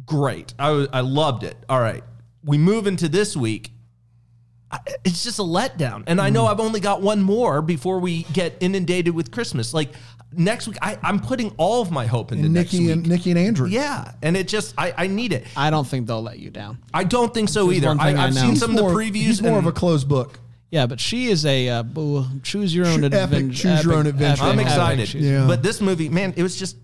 great. 0.05 0.53
I 0.59 0.71
was, 0.71 0.87
I 0.91 0.99
loved 1.01 1.43
it. 1.43 1.55
All 1.69 1.79
right, 1.79 2.03
we 2.43 2.57
move 2.57 2.87
into 2.87 3.07
this 3.07 3.37
week. 3.37 3.71
I- 4.71 4.79
It's 5.05 5.23
just 5.23 5.39
a 5.39 5.43
letdown, 5.43 6.03
and 6.07 6.19
I 6.19 6.29
know 6.29 6.45
I've 6.47 6.59
only 6.59 6.79
got 6.79 7.01
one 7.01 7.21
more 7.21 7.61
before 7.61 7.99
we 7.99 8.23
get 8.33 8.57
inundated 8.59 9.13
with 9.15 9.31
Christmas. 9.31 9.73
Like 9.73 9.89
next 10.35 10.67
week, 10.67 10.77
I, 10.81 10.97
I'm 11.01 11.19
putting 11.21 11.51
all 11.57 11.81
of 11.81 11.89
my 11.89 12.05
hope 12.05 12.31
into 12.33 12.45
And 12.45 12.53
next 12.53 12.73
Nikki 12.73 12.85
week. 12.87 12.95
and 12.95 13.07
Nikki 13.07 13.29
and 13.31 13.39
Andrew. 13.39 13.67
yeah, 13.69 14.11
and 14.21 14.35
it 14.35 14.47
just 14.49 14.73
I, 14.77 14.93
I 14.97 15.07
need 15.07 15.31
it. 15.31 15.45
I 15.55 15.69
don't 15.69 15.87
think 15.87 16.05
they'll 16.07 16.21
let 16.21 16.39
you 16.39 16.49
down. 16.49 16.79
I 16.93 17.05
don't 17.05 17.33
think 17.33 17.47
so 17.49 17.71
either. 17.71 17.87
one 17.87 17.99
I, 18.01 18.07
thing 18.11 18.17
I 18.17 18.25
I've 18.27 18.33
know. 18.35 18.41
seen 18.41 18.49
He's 18.51 18.59
some 18.59 18.71
of 18.71 18.75
the 18.75 18.81
more- 18.83 18.91
previews. 18.91 19.13
He's 19.13 19.41
more 19.41 19.57
of 19.59 19.65
a 19.67 19.71
closed 19.71 20.09
book. 20.09 20.39
Yeah, 20.69 20.85
but 20.85 20.99
she 20.99 21.27
is 21.27 21.45
a 21.45 21.69
uh, 21.69 21.83
boo- 21.83 22.25
choose 22.43 22.75
your 22.75 22.87
own 22.87 23.01
Epic 23.05 23.13
adventure. 23.23 23.53
choose 23.53 23.85
your 23.85 23.93
own 23.93 24.05
adventure. 24.05 24.43
I'm 24.43 24.59
excited. 24.59 25.13
Yeah. 25.13 25.47
But 25.47 25.63
this 25.63 25.79
movie, 25.79 26.09
man, 26.09 26.33
it 26.35 26.43
was 26.43 26.57
just 26.57 26.75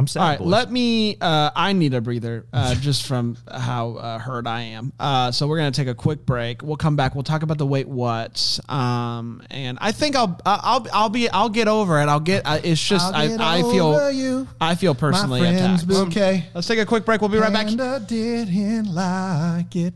I'm 0.00 0.06
sad. 0.06 0.20
All 0.22 0.28
right, 0.28 0.38
boys. 0.38 0.48
let 0.48 0.72
me. 0.72 1.18
Uh, 1.20 1.50
I 1.54 1.74
need 1.74 1.92
a 1.92 2.00
breather 2.00 2.46
uh, 2.54 2.74
just 2.80 3.06
from 3.06 3.36
how 3.52 3.96
uh, 3.96 4.18
hurt 4.18 4.46
I 4.46 4.62
am. 4.62 4.94
Uh, 4.98 5.30
so 5.30 5.46
we're 5.46 5.58
gonna 5.58 5.72
take 5.72 5.88
a 5.88 5.94
quick 5.94 6.24
break. 6.24 6.62
We'll 6.62 6.78
come 6.78 6.96
back. 6.96 7.14
We'll 7.14 7.22
talk 7.22 7.42
about 7.42 7.58
the 7.58 7.66
wait 7.66 7.86
what's. 7.86 8.66
Um, 8.70 9.42
and 9.50 9.76
I 9.78 9.92
think 9.92 10.16
I'll 10.16 10.40
I'll 10.46 10.86
I'll 10.90 11.10
be 11.10 11.28
I'll 11.28 11.50
get 11.50 11.68
over 11.68 12.00
it. 12.00 12.08
I'll 12.08 12.18
get. 12.18 12.46
Uh, 12.46 12.60
it's 12.64 12.82
just 12.82 13.12
I'll 13.14 13.28
get 13.28 13.42
I 13.42 13.58
I 13.58 13.62
over 13.62 13.72
feel 13.72 14.10
you, 14.10 14.48
I 14.58 14.74
feel 14.74 14.94
personally 14.94 15.40
friend's 15.40 15.82
attacked. 15.82 15.86
bouquet. 15.86 16.44
Let's 16.54 16.66
take 16.66 16.78
a 16.78 16.86
quick 16.86 17.04
break. 17.04 17.20
We'll 17.20 17.28
be 17.28 17.36
right 17.36 17.52
back. 17.52 17.66
And 17.68 18.06
didn't 18.08 18.94
like 18.94 19.76
it. 19.76 19.92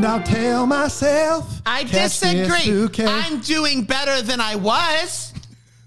And 0.00 0.06
I'll 0.06 0.22
tell 0.22 0.66
myself 0.66 1.60
I 1.66 1.84
disagree. 1.84 3.04
I'm 3.06 3.40
doing 3.40 3.84
better 3.84 4.22
than 4.22 4.40
I 4.40 4.54
was, 4.56 5.34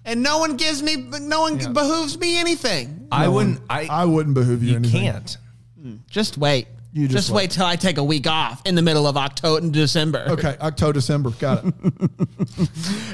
and 0.06 0.22
no 0.22 0.38
one 0.38 0.56
gives 0.56 0.84
me 0.84 0.98
no 0.98 1.42
one 1.42 1.58
behooves 1.74 2.20
me 2.20 2.38
anything. 2.38 3.08
I 3.12 3.26
No 3.26 3.32
wouldn't. 3.32 3.60
one- 3.62 3.68
I 3.72 3.88
I 3.90 4.06
wouldn't 4.06 4.36
behoove 4.36 4.64
you, 4.64 4.76
anything. 4.76 5.02
you 5.04 5.10
anything. 5.10 5.38
can't. 5.82 6.06
Just 6.12 6.38
wait. 6.38 6.68
You 6.94 7.08
just 7.08 7.16
just 7.26 7.30
wait 7.32 7.36
wait. 7.46 7.52
till 7.52 7.66
I 7.66 7.76
take 7.76 7.98
a 7.98 8.04
week 8.04 8.28
off 8.28 8.62
in 8.66 8.76
the 8.76 8.84
middle 8.84 9.08
of 9.08 9.18
October 9.18 9.58
and 9.64 9.74
December. 9.74 10.26
Okay, 10.30 10.56
October, 10.62 10.94
December. 10.94 11.32
Got 11.32 11.66
it. 11.66 11.74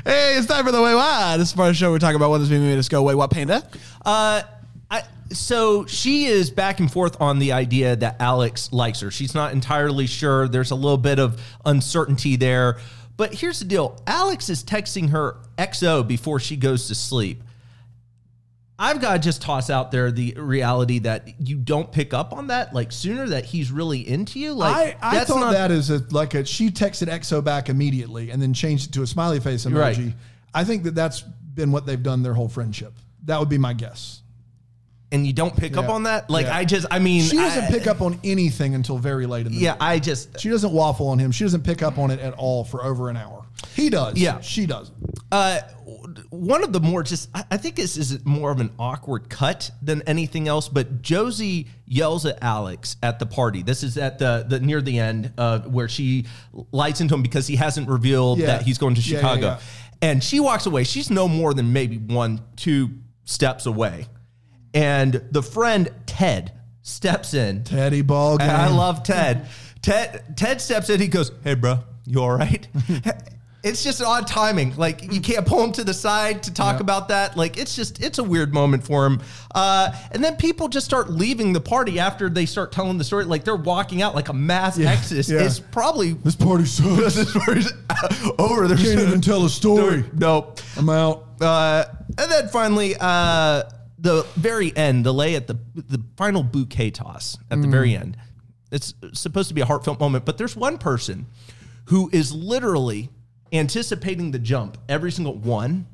Hey, 0.05 0.35
it's 0.37 0.47
time 0.47 0.65
for 0.65 0.71
the 0.73 0.81
Wait 0.81 0.95
What. 0.95 1.37
This 1.37 1.49
is 1.49 1.53
part 1.53 1.69
of 1.69 1.75
the 1.75 1.77
show 1.77 1.91
we're 1.91 1.99
talking 1.99 2.17
about 2.17 2.29
what 2.29 2.39
this 2.39 2.49
movie 2.49 2.65
made 2.65 2.77
us 2.77 2.89
go, 2.89 3.03
Wait 3.03 3.15
What 3.15 3.31
Panda? 3.31 3.65
Uh, 4.05 4.41
I, 4.91 5.03
so 5.31 5.85
she 5.85 6.25
is 6.25 6.49
back 6.49 6.79
and 6.79 6.91
forth 6.91 7.21
on 7.21 7.39
the 7.39 7.51
idea 7.51 7.95
that 7.95 8.17
Alex 8.19 8.71
likes 8.73 9.01
her. 9.01 9.11
She's 9.11 9.35
not 9.35 9.53
entirely 9.53 10.07
sure. 10.07 10.47
There's 10.47 10.71
a 10.71 10.75
little 10.75 10.97
bit 10.97 11.19
of 11.19 11.41
uncertainty 11.65 12.35
there. 12.35 12.77
But 13.17 13.33
here's 13.33 13.59
the 13.59 13.65
deal 13.65 14.01
Alex 14.07 14.49
is 14.49 14.63
texting 14.63 15.09
her 15.09 15.37
XO 15.57 16.07
before 16.07 16.39
she 16.39 16.55
goes 16.55 16.87
to 16.87 16.95
sleep. 16.95 17.43
I've 18.81 19.01
got 19.01 19.11
to 19.13 19.19
just 19.19 19.41
toss 19.41 19.69
out 19.69 19.91
there 19.91 20.09
the 20.09 20.35
reality 20.37 20.99
that 20.99 21.27
you 21.41 21.57
don't 21.57 21.91
pick 21.91 22.13
up 22.13 22.31
on 22.31 22.47
that 22.47 22.73
like 22.73 22.93
sooner 22.93 23.27
that 23.27 23.43
he's 23.43 23.71
really 23.73 24.07
into 24.07 24.39
you. 24.39 24.53
Like 24.53 24.97
I, 25.03 25.09
I 25.11 25.15
that's 25.15 25.29
thought 25.29 25.41
not- 25.41 25.51
that 25.51 25.69
is 25.69 25.89
a, 25.89 26.01
like 26.11 26.33
a 26.33 26.45
she 26.45 26.69
texted 26.71 27.09
EXO 27.09 27.43
back 27.43 27.67
immediately 27.67 28.31
and 28.31 28.41
then 28.41 28.53
changed 28.53 28.89
it 28.89 28.93
to 28.93 29.01
a 29.03 29.07
smiley 29.07 29.41
face 29.41 29.65
emoji. 29.65 29.75
Right. 29.77 30.13
I 30.53 30.63
think 30.63 30.83
that 30.83 30.95
that's 30.95 31.19
been 31.21 31.73
what 31.73 31.85
they've 31.85 32.01
done 32.01 32.23
their 32.23 32.33
whole 32.33 32.47
friendship. 32.47 32.93
That 33.25 33.37
would 33.41 33.49
be 33.49 33.57
my 33.57 33.73
guess. 33.73 34.21
And 35.11 35.25
you 35.25 35.33
don't 35.33 35.55
pick 35.55 35.75
up 35.77 35.85
Yeah. 35.85 35.91
on 35.91 36.03
that. 36.03 36.29
Like 36.29 36.45
Yeah. 36.45 36.57
I 36.57 36.65
just, 36.65 36.85
I 36.91 36.99
mean, 36.99 37.23
She 37.23 37.37
doesn't 37.37 37.63
I- 37.65 37.69
pick 37.71 37.87
up 37.87 38.01
on 38.01 38.19
anything 38.23 38.75
until 38.75 38.97
very 38.97 39.25
late 39.25 39.45
in 39.47 39.53
the 39.53 39.57
Yeah. 39.59 39.75
I 39.79 39.99
just 39.99 40.39
She 40.39 40.49
doesn't 40.49 40.71
waffle 40.71 41.07
on 41.07 41.17
him. 41.19 41.31
She 41.31 41.43
doesn't 41.43 41.63
pick 41.63 41.81
up 41.81 41.97
on 41.97 42.11
it 42.11 42.19
at 42.19 42.33
all 42.33 42.63
for 42.63 42.83
over 42.85 43.09
an 43.09 43.17
hour. 43.17 43.45
He 43.75 43.89
does. 43.89 44.17
Yeah. 44.17 44.39
She 44.41 44.65
doesn't. 44.65 44.95
Uh, 45.31 45.59
one 46.29 46.63
of 46.63 46.71
the 46.73 46.79
more 46.79 47.03
just, 47.03 47.29
I 47.33 47.43
I 47.51 47.57
think 47.57 47.75
this 47.75 47.97
is 47.97 48.23
more 48.25 48.51
of 48.51 48.59
an 48.59 48.71
awkward 48.79 49.29
cut 49.29 49.71
than 49.81 50.01
anything 50.03 50.47
else. 50.47 50.69
But 50.69 51.01
Josie 51.01 51.67
yells 51.85 52.25
at 52.25 52.37
Alex 52.41 52.95
at 53.03 53.19
the 53.19 53.25
party. 53.25 53.63
This 53.63 53.83
is 53.83 53.97
at 53.97 54.19
the, 54.19 54.45
the 54.47 54.59
near 54.59 54.81
the 54.81 54.99
end 54.99 55.33
uh, 55.37 55.59
where 55.61 55.89
she 55.89 56.25
lights 56.71 57.01
into 57.01 57.15
him 57.15 57.21
because 57.21 57.47
he 57.47 57.55
hasn't 57.57 57.89
revealed 57.89 58.39
Yeah. 58.39 58.45
that 58.47 58.61
he's 58.63 58.77
going 58.77 58.95
to 58.95 59.01
Yeah, 59.01 59.13
yeah, 59.15 59.19
Chicago, 59.19 59.47
yeah. 59.47 59.59
and 60.01 60.23
she 60.23 60.39
walks 60.39 60.65
away. 60.65 60.83
She's 60.83 61.09
no 61.09 61.27
more 61.27 61.53
than 61.53 61.73
maybe 61.73 61.97
one, 61.97 62.41
two 62.55 62.91
steps 63.25 63.65
away, 63.65 64.07
and 64.73 65.21
the 65.31 65.41
friend 65.43 65.89
Ted 66.05 66.51
steps 66.81 67.33
in. 67.33 67.63
Teddy 67.63 68.01
ball 68.01 68.37
game. 68.37 68.49
And 68.49 68.57
I 68.61 68.69
love 68.69 69.03
Ted. 69.03 69.47
Ted 69.81 70.35
Ted 70.37 70.61
steps 70.61 70.89
in. 70.89 70.99
He 70.99 71.07
goes, 71.07 71.31
"Hey, 71.43 71.53
bro, 71.55 71.79
you 72.05 72.21
all 72.21 72.31
right?" 72.35 72.67
it's 73.63 73.83
just 73.83 74.01
odd 74.01 74.25
timing. 74.27 74.75
Like 74.77 75.11
you 75.13 75.19
can't 75.21 75.45
pull 75.45 75.63
him 75.63 75.71
to 75.73 75.83
the 75.83 75.93
side 75.93 76.43
to 76.43 76.53
talk 76.53 76.75
Yeah. 76.75 76.81
about 76.81 77.07
that. 77.09 77.35
Like 77.37 77.57
it's 77.57 77.75
just 77.75 78.01
it's 78.01 78.17
a 78.17 78.23
weird 78.23 78.53
moment 78.53 78.83
for 78.85 79.05
him. 79.05 79.21
Uh, 79.55 79.91
and 80.11 80.23
then 80.23 80.35
people 80.35 80.67
just 80.67 80.85
start 80.85 81.09
leaving 81.09 81.53
the 81.53 81.61
party 81.61 81.99
after 81.99 82.29
they 82.29 82.45
start 82.45 82.71
telling 82.71 82.97
the 82.97 83.03
story. 83.03 83.25
Like 83.25 83.43
they're 83.45 83.55
walking 83.55 84.01
out 84.01 84.15
like 84.15 84.29
a 84.29 84.33
mass 84.33 84.77
Yeah, 84.77 84.91
exodus. 84.91 85.29
yeah. 85.29 85.41
It's 85.43 85.59
probably 85.59 86.13
This 86.13 86.35
party 86.35 86.65
sucks. 86.65 87.15
this 87.15 87.33
party's 87.33 87.71
over. 88.39 88.67
There's 88.67 88.83
Can't 88.83 88.99
even 88.99 89.21
tell 89.21 89.45
a 89.45 89.49
story. 89.49 90.03
No. 90.13 90.53
I'm 90.77 90.89
out. 90.89 91.25
Uh, 91.41 91.85
and 92.17 92.29
then 92.31 92.47
finally, 92.49 92.95
uh, 92.99 93.63
the 94.01 94.25
very 94.35 94.75
end, 94.75 95.05
the 95.05 95.13
lay 95.13 95.35
at 95.35 95.47
the 95.47 95.57
the 95.75 96.01
final 96.17 96.43
bouquet 96.43 96.91
toss 96.91 97.37
at 97.51 97.61
the 97.61 97.67
very 97.67 97.91
mm. 97.91 98.01
end. 98.01 98.17
It's 98.71 98.93
supposed 99.13 99.49
to 99.49 99.55
be 99.55 99.61
a 99.61 99.65
heartfelt 99.65 99.99
moment, 99.99 100.25
but 100.25 100.37
there's 100.37 100.55
one 100.55 100.77
person 100.77 101.25
who 101.85 102.09
is 102.13 102.33
literally 102.33 103.09
anticipating 103.51 104.31
the 104.31 104.39
jump 104.39 104.77
every 104.87 105.11
single 105.11 105.35
one, 105.35 105.87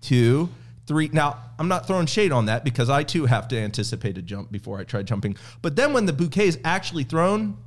two, 0.00 0.48
three. 0.86 1.08
Now, 1.12 1.38
I'm 1.58 1.68
not 1.68 1.86
throwing 1.86 2.06
shade 2.06 2.32
on 2.32 2.46
that 2.46 2.64
because 2.64 2.88
I 2.88 3.02
too 3.02 3.26
have 3.26 3.48
to 3.48 3.58
anticipate 3.58 4.16
a 4.16 4.22
jump 4.22 4.52
before 4.52 4.78
I 4.78 4.84
try 4.84 5.02
jumping. 5.02 5.36
But 5.60 5.76
then 5.76 5.92
when 5.92 6.06
the 6.06 6.12
bouquet 6.12 6.46
is 6.46 6.58
actually 6.64 7.04
thrown, 7.04 7.58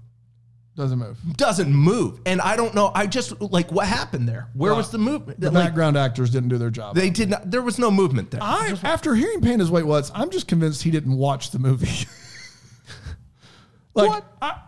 Doesn't 0.76 0.98
move. 0.98 1.20
doesn't 1.38 1.72
move. 1.72 2.20
And 2.26 2.42
I 2.42 2.56
don't 2.56 2.74
know. 2.74 2.92
I 2.96 3.06
just 3.06 3.40
like 3.42 3.72
what 3.72 3.86
happened 3.88 4.28
there. 4.28 4.50
Where 4.56 4.74
was 4.74 4.90
the 4.90 4.98
movement? 4.98 5.40
The 5.40 5.52
Like, 5.52 5.66
background 5.68 5.98
actors 5.98 6.32
didn't 6.32 6.50
do 6.50 6.58
their 6.58 6.72
job. 6.72 6.96
they 6.96 7.12
did 7.12 7.30
not. 7.30 7.52
There 7.52 7.62
was 7.62 7.78
no 7.78 7.92
movement 7.92 8.32
there. 8.32 8.42
I, 8.42 8.74
after 8.84 9.14
hearing 9.14 9.40
Panda's 9.42 9.70
Wait 9.70 9.86
What's, 9.86 10.12
I'm 10.16 10.32
just 10.32 10.48
convinced 10.48 10.82
he 10.82 10.90
didn't 10.90 11.16
watch 11.16 11.52
the 11.52 11.60
movie. 11.60 12.08
like, 13.94 14.10
What? 14.10 14.26
I, 14.42 14.62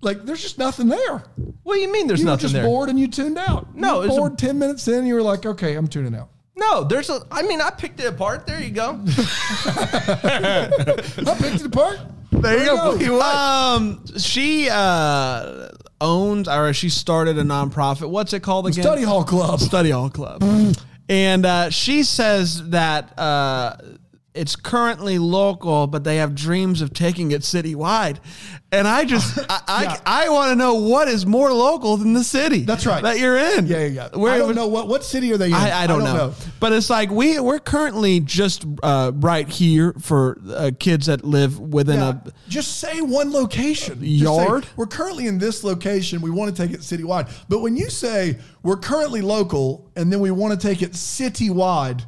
like, 0.00 0.24
there's 0.24 0.42
just 0.42 0.58
nothing 0.58 0.88
there. 0.88 1.18
what 1.62 1.74
do 1.74 1.80
you 1.80 1.92
mean? 1.92 2.08
There's 2.08 2.24
nothing 2.24 2.24
there? 2.24 2.24
You 2.24 2.26
were 2.26 2.30
nothing 2.32 2.42
just 2.42 2.54
there. 2.54 2.64
bored 2.64 2.88
and 2.88 2.98
you 2.98 3.06
tuned 3.06 3.38
out. 3.38 3.76
No, 3.76 4.00
you 4.00 4.08
it's 4.08 4.16
a- 4.16 4.18
bored 4.18 4.38
ten 4.38 4.58
minutes 4.58 4.88
in, 4.88 5.06
you 5.06 5.14
were 5.14 5.22
like, 5.22 5.46
okay, 5.46 5.76
I'm 5.76 5.86
tuning 5.86 6.14
out. 6.16 6.30
No, 6.60 6.84
there's 6.84 7.08
a. 7.08 7.22
I 7.30 7.42
mean, 7.42 7.60
I 7.60 7.70
picked 7.70 8.00
it 8.00 8.06
apart. 8.06 8.46
There 8.46 8.60
you 8.60 8.70
go. 8.70 9.00
I 9.06 10.68
picked 11.40 11.60
it 11.60 11.66
apart. 11.66 11.98
There 12.30 12.58
you 12.58 13.08
go. 13.08 13.20
Um, 13.20 14.04
she 14.18 14.68
uh, 14.70 15.68
owns 16.00 16.48
or 16.48 16.72
she 16.74 16.90
started 16.90 17.38
a 17.38 17.42
nonprofit. 17.42 18.10
What's 18.10 18.32
it 18.34 18.42
called 18.42 18.66
again? 18.66 18.82
Study 18.82 19.02
Hall 19.02 19.24
Club. 19.24 19.60
Study 19.60 19.90
Hall 19.90 20.10
Club. 20.10 20.42
and 21.08 21.46
uh, 21.46 21.70
she 21.70 22.02
says 22.02 22.70
that 22.70 23.18
uh, 23.18 23.76
it's 24.32 24.54
currently 24.54 25.18
local, 25.18 25.88
but 25.88 26.04
they 26.04 26.16
have 26.18 26.34
dreams 26.36 26.80
of 26.82 26.92
taking 26.94 27.32
it 27.32 27.40
citywide. 27.42 28.18
And 28.70 28.86
I 28.86 29.04
just, 29.04 29.38
I, 29.50 29.60
I, 29.66 29.82
Yeah. 29.82 29.96
I 30.06 30.28
want 30.28 30.50
to 30.50 30.56
know 30.56 30.74
what 30.76 31.08
is 31.08 31.26
more 31.26 31.52
local 31.52 31.96
than 31.96 32.12
the 32.12 32.22
city. 32.22 32.60
That's 32.62 32.86
right. 32.86 33.02
That 33.02 33.18
you're 33.18 33.36
in. 33.36 33.66
Yeah, 33.66 33.78
yeah, 33.78 33.86
yeah. 34.12 34.16
Where 34.16 34.32
I 34.32 34.38
don't 34.38 34.54
know 34.54 34.68
what 34.68 34.86
what 34.86 35.04
city 35.04 35.32
are 35.32 35.36
they 35.36 35.48
in. 35.48 35.54
I, 35.54 35.82
I, 35.82 35.86
don't, 35.88 36.04
know. 36.04 36.32
but 36.60 36.72
it's 36.72 36.88
like 36.88 37.10
we 37.10 37.40
we're 37.40 37.58
currently 37.58 38.20
just 38.20 38.64
uh, 38.84 39.10
right 39.16 39.48
here 39.48 39.94
for 39.98 40.38
uh, 40.48 40.70
kids 40.78 41.06
that 41.06 41.24
live 41.24 41.58
within 41.58 41.98
Yeah. 41.98 42.20
a 42.24 42.30
Just 42.48 42.78
say 42.78 43.00
one 43.00 43.32
location. 43.32 43.94
Just 44.04 44.36
say, 44.36 44.44
Yard? 44.46 44.66
we're 44.76 44.86
currently 44.86 45.26
in 45.26 45.38
this 45.38 45.64
location. 45.64 46.20
We 46.20 46.30
want 46.30 46.54
to 46.54 46.62
take 46.66 46.72
it 46.72 46.80
citywide. 46.80 47.28
But 47.48 47.60
when 47.62 47.76
you 47.76 47.90
say 47.90 48.38
we're 48.62 48.76
currently 48.76 49.22
local 49.22 49.90
and 49.96 50.12
then 50.12 50.20
we 50.20 50.30
want 50.30 50.58
to 50.58 50.68
take 50.68 50.82
it 50.82 50.92
citywide, 50.92 52.04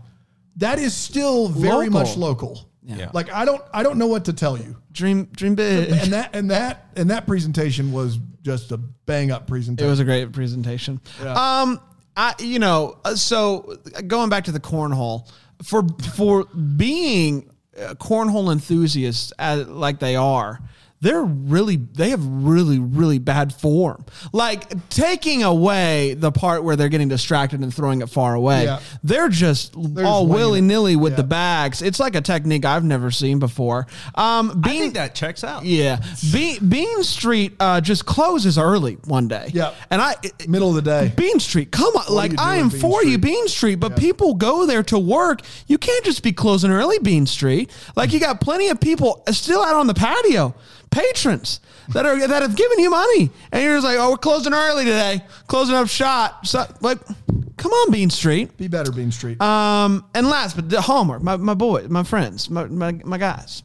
that 0.62 0.79
is 0.79 0.94
still 0.94 1.48
very 1.48 1.88
Local. 1.88 1.90
much 1.90 2.16
local. 2.16 2.68
Yeah. 2.85 3.11
Like 3.12 3.33
I 3.33 3.44
don't 3.44 3.62
I 3.72 3.83
don't 3.83 3.98
know 3.98 4.07
what 4.07 4.25
to 4.27 4.33
tell 4.33 4.57
you. 4.59 4.77
dream 4.92 5.25
dream 5.33 5.55
big. 5.55 5.90
And 5.90 6.12
that 6.12 6.35
and 6.35 6.51
that 6.51 6.88
and 6.96 7.11
that 7.11 7.27
presentation 7.27 7.92
was 7.92 8.18
just 8.42 8.72
a 8.72 8.77
bang 8.77 9.31
up 9.31 9.46
presentation. 9.46 9.87
It 9.87 9.90
was 9.90 10.01
a 10.01 10.05
great 10.05 10.33
presentation. 10.33 11.01
Um, 11.25 11.81
I 12.16 12.35
you 12.40 12.59
know 12.59 12.98
uh, 13.05 13.14
so 13.14 13.77
going 14.07 14.31
back 14.31 14.44
to 14.44 14.53
the 14.53 14.61
cornhole 14.61 15.31
for 15.62 15.85
for 16.16 16.44
being 16.44 17.51
uh, 17.79 17.94
cornhole 17.94 18.53
enthusiasts 18.53 19.33
as, 19.38 19.66
like 19.68 19.98
they 20.01 20.16
are. 20.16 20.61
They're 21.02 21.22
really, 21.22 21.76
they 21.76 22.10
have 22.10 22.24
really, 22.24 22.78
really 22.78 23.18
bad 23.18 23.52
form. 23.52 24.04
Like 24.32 24.88
taking 24.88 25.42
away 25.42 26.14
the 26.14 26.30
part 26.30 26.62
where 26.62 26.76
they're 26.76 26.88
getting 26.88 27.08
distracted 27.08 27.60
and 27.60 27.74
throwing 27.74 28.02
it 28.02 28.08
far 28.08 28.34
away. 28.34 28.64
Yeah. 28.64 28.80
They're 29.02 29.28
just 29.28 29.74
all 29.76 29.82
just 29.92 30.28
willy 30.28 30.60
nilly 30.60 30.94
with 30.94 31.16
the 31.16 31.24
bags. 31.24 31.82
It's 31.82 31.98
like 31.98 32.14
a 32.14 32.20
technique 32.20 32.64
I've 32.64 32.84
never 32.84 33.10
seen 33.10 33.40
before. 33.40 33.88
Um, 34.14 34.62
I 34.64 34.68
think 34.68 34.94
that 34.94 35.16
checks 35.16 35.42
out. 35.42 35.64
yeah, 35.64 36.00
Be- 36.32 36.60
Bean 36.60 37.02
Street 37.02 37.54
uh, 37.58 37.80
just 37.80 38.06
closes 38.06 38.56
early 38.56 38.94
one 39.04 39.26
day. 39.26 39.50
Yeah. 39.52 39.74
and 39.90 40.00
I 40.00 40.14
Middle 40.46 40.68
of 40.68 40.76
the 40.76 40.82
day. 40.82 41.12
Bean 41.16 41.40
Street, 41.40 41.72
come 41.72 41.96
on! 41.96 42.06
are 42.06 42.12
like 42.14 42.38
i 42.38 42.56
am 42.56 42.68
Bean 42.68 42.80
for 42.80 43.04
you, 43.04 43.18
Bean 43.18 43.48
Street, 43.48 43.76
but 43.76 43.96
people 43.96 44.34
go 44.34 44.66
there 44.66 44.84
to 44.84 44.98
work. 44.98 45.40
You 45.66 45.78
can't 45.78 46.04
just 46.04 46.22
be 46.22 46.32
closing 46.32 46.70
early, 46.70 46.98
Bean 47.00 47.26
Street. 47.26 47.70
Like 47.96 48.12
you 48.12 48.20
got 48.20 48.40
plenty 48.40 48.68
of 48.68 48.80
people 48.80 49.22
still 49.32 49.62
out 49.62 49.74
on 49.74 49.86
the 49.86 49.94
patio, 49.94 50.54
patrons 50.92 51.59
that 51.88 52.07
are 52.07 52.16
that 52.28 52.42
have 52.42 52.55
given 52.55 52.78
you 52.78 52.90
money, 52.90 53.31
and 53.50 53.62
you're 53.64 53.74
just 53.74 53.85
like, 53.85 53.96
oh, 53.98 54.12
we're 54.12 54.16
closing 54.18 54.52
early 54.52 54.85
today, 54.85 55.22
closing 55.48 55.74
up 55.74 55.88
shop. 55.88 56.46
So, 56.46 56.64
like, 56.81 56.98
come 57.57 57.72
on, 57.72 57.90
Bean 57.90 58.11
Street. 58.11 58.57
Be 58.57 58.68
better, 58.68 58.92
Bean 58.92 59.11
Street. 59.11 59.40
Um, 59.40 60.05
and 60.14 60.28
last 60.28 60.55
but 60.55 60.70
the 60.70 60.81
Hallmark, 60.81 61.22
my, 61.22 61.37
my 61.37 61.55
boy, 61.55 61.88
my 61.88 62.05
friends, 62.05 62.48
my, 62.48 62.66
my, 62.66 62.92
my 63.05 63.18
guys. 63.18 63.64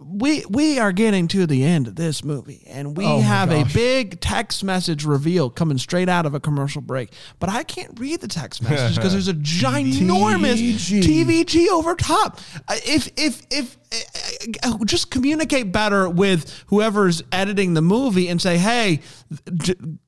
We 0.00 0.44
we 0.48 0.78
are 0.78 0.92
getting 0.92 1.26
to 1.28 1.44
the 1.44 1.64
end 1.64 1.88
of 1.88 1.96
this 1.96 2.22
movie, 2.22 2.62
and 2.68 2.96
we 2.96 3.04
Oh 3.04 3.18
have 3.20 3.50
a 3.50 3.64
big 3.74 4.20
text 4.20 4.62
message 4.62 5.04
reveal 5.04 5.50
coming 5.50 5.76
straight 5.76 6.08
out 6.08 6.24
of 6.24 6.34
a 6.34 6.40
commercial 6.40 6.80
break. 6.80 7.12
But 7.40 7.50
I 7.50 7.64
can't 7.64 7.98
read 7.98 8.20
the 8.20 8.28
text 8.28 8.62
message 8.62 8.94
because 8.94 9.10
there's 9.12 9.26
a 9.26 9.34
ginormous 9.34 10.54
TVG. 10.76 11.02
TVG 11.02 11.68
over 11.70 11.96
top. 11.96 12.38
Uh, 12.68 12.76
If 12.86 13.08
if 13.16 13.42
if 13.50 13.76
uh, 14.62 14.70
uh, 14.74 14.84
just 14.84 15.10
communicate 15.10 15.72
better 15.72 16.08
with 16.08 16.62
whoever's 16.68 17.22
editing 17.32 17.74
the 17.74 17.82
movie 17.82 18.28
and 18.28 18.40
say, 18.40 18.56
hey, 18.56 19.00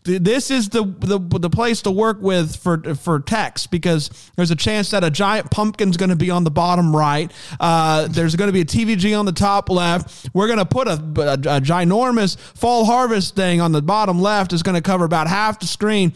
this 0.04 0.50
is 0.50 0.70
the, 0.70 0.82
the 0.84 1.18
the 1.38 1.50
place 1.50 1.82
to 1.82 1.90
work 1.90 2.22
with 2.22 2.56
for 2.56 2.94
for 2.94 3.20
text 3.20 3.70
because 3.70 4.10
there's 4.36 4.50
a 4.50 4.56
chance 4.56 4.90
that 4.90 5.04
a 5.04 5.10
giant 5.10 5.50
pumpkin's 5.50 5.96
going 5.96 6.08
to 6.10 6.16
be 6.16 6.30
on 6.30 6.44
the 6.44 6.50
bottom 6.50 6.94
right. 6.96 7.30
Uh, 7.58 8.06
there's 8.08 8.34
going 8.36 8.48
to 8.48 8.52
be 8.52 8.62
a 8.62 8.64
TVG 8.64 9.18
on 9.18 9.26
the 9.26 9.32
top 9.32 9.68
left. 9.68 10.30
We're 10.32 10.46
going 10.46 10.58
to 10.58 10.64
put 10.64 10.88
a, 10.88 10.92
a, 10.92 11.34
a 11.34 11.60
ginormous 11.60 12.38
fall 12.38 12.84
harvest 12.86 13.36
thing 13.36 13.60
on 13.60 13.72
the 13.72 13.82
bottom 13.82 14.20
left. 14.20 14.52
is 14.52 14.62
going 14.62 14.74
to 14.76 14.80
cover 14.82 15.04
about 15.04 15.26
half 15.28 15.60
the 15.60 15.66
screen. 15.66 16.14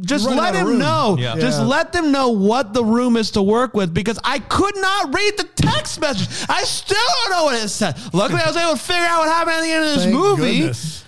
Just 0.00 0.28
let 0.28 0.54
him 0.54 0.78
know. 0.78 1.16
Yeah. 1.18 1.36
Just 1.36 1.60
Yeah. 1.60 1.66
let 1.66 1.92
them 1.92 2.12
know 2.12 2.30
what 2.30 2.72
the 2.72 2.84
room 2.84 3.16
is 3.16 3.32
to 3.32 3.42
work 3.42 3.74
with 3.74 3.92
because 3.92 4.18
I 4.24 4.38
could 4.38 4.76
not 4.76 5.14
read 5.14 5.36
the 5.36 5.44
text 5.56 6.00
message. 6.00 6.28
I 6.48 6.62
still 6.64 6.96
don't 7.24 7.30
know 7.32 7.44
what 7.44 7.62
it 7.62 7.68
said. 7.68 7.96
Luckily, 8.14 8.40
I 8.40 8.46
was 8.46 8.56
able 8.56 8.72
to 8.72 8.78
figure 8.78 9.02
out 9.04 9.18
what 9.20 9.28
happened 9.28 9.56
at 9.56 9.60
the 9.62 9.70
end 9.72 9.84
of 9.84 9.90
this 9.94 10.04
Thank 10.04 10.14
movie. 10.16 10.58
goodness. 10.60 11.04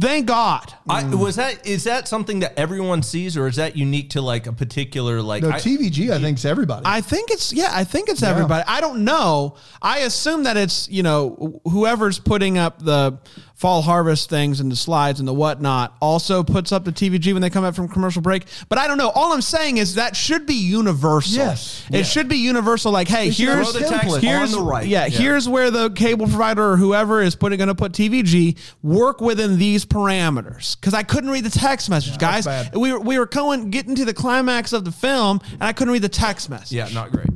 Thank 0.00 0.26
God. 0.26 0.72
I, 0.88 1.04
was 1.14 1.36
that 1.36 1.66
is 1.66 1.84
that 1.84 2.08
something 2.08 2.40
that 2.40 2.58
everyone 2.58 3.02
sees, 3.02 3.36
or 3.36 3.46
is 3.46 3.56
that 3.56 3.76
unique 3.76 4.10
to 4.10 4.22
like 4.22 4.46
a 4.46 4.52
particular 4.52 5.20
like? 5.20 5.42
No, 5.42 5.50
I- 5.50 5.58
TVG, 5.58 6.10
I 6.10 6.18
think, 6.20 6.38
is 6.38 6.44
everybody. 6.44 6.82
I 6.86 7.00
think 7.00 7.30
it's 7.30 7.52
yeah. 7.52 7.70
I 7.72 7.84
think 7.84 8.08
it's 8.08 8.22
everybody. 8.22 8.64
I 8.66 8.80
don't 8.80 9.04
know. 9.04 9.56
I 9.80 10.00
assume 10.00 10.44
that 10.44 10.56
it's 10.56 10.88
you 10.88 11.02
know 11.02 11.60
whoever's 11.64 12.18
putting 12.18 12.58
up 12.58 12.82
the 12.82 13.18
fall 13.62 13.80
harvest 13.80 14.28
things 14.28 14.58
and 14.58 14.72
the 14.72 14.76
slides 14.76 15.20
and 15.20 15.28
the 15.28 15.32
whatnot 15.32 15.96
also 16.00 16.42
puts 16.42 16.72
up 16.72 16.84
the 16.84 16.90
TVG 16.90 17.32
when 17.32 17.40
they 17.42 17.48
come 17.48 17.62
up 17.62 17.76
from 17.76 17.86
commercial 17.88 18.20
break. 18.20 18.44
But 18.68 18.78
I 18.78 18.88
don't 18.88 18.98
know. 18.98 19.10
All 19.10 19.32
I'm 19.32 19.40
saying 19.40 19.76
is 19.76 19.94
that 19.94 20.16
should 20.16 20.46
be 20.46 20.54
universal. 20.54 21.36
Yes. 21.36 21.86
it 21.92 22.04
should 22.04 22.26
be 22.28 22.38
universal. 22.38 22.90
Like, 22.90 23.06
hey, 23.06 23.30
should 23.30 23.46
here's 23.48 23.72
the 23.72 23.78
text 23.80 24.14
on 24.16 24.20
here's 24.20 24.50
the 24.50 24.60
right. 24.60 24.84
Yeah, 24.84 25.06
Yeah. 25.06 25.16
here's 25.16 25.48
where 25.48 25.70
the 25.70 25.90
cable 25.90 26.26
provider 26.26 26.72
or 26.72 26.76
whoever 26.76 27.22
is 27.22 27.36
putting 27.36 27.58
going 27.58 27.68
to 27.68 27.74
put 27.76 27.92
TVG 27.92 28.58
work 28.82 29.20
within 29.20 29.56
these 29.58 29.84
parameters. 29.86 30.74
Because 30.80 30.92
I 30.92 31.04
couldn't 31.04 31.30
read 31.30 31.44
the 31.44 31.50
text 31.50 31.88
message, 31.88 32.18
guys. 32.18 32.48
We 32.74 32.92
were 32.92 32.98
we 32.98 33.16
were 33.16 33.26
going 33.26 33.70
getting 33.70 33.94
to 33.94 34.04
the 34.04 34.12
climax 34.14 34.72
of 34.72 34.84
the 34.84 34.90
film, 34.90 35.40
and 35.52 35.62
I 35.62 35.72
couldn't 35.72 35.92
read 35.92 36.02
the 36.02 36.08
text 36.08 36.50
message. 36.50 36.72
yeah, 36.72 36.88
not 36.92 37.12
great. 37.12 37.28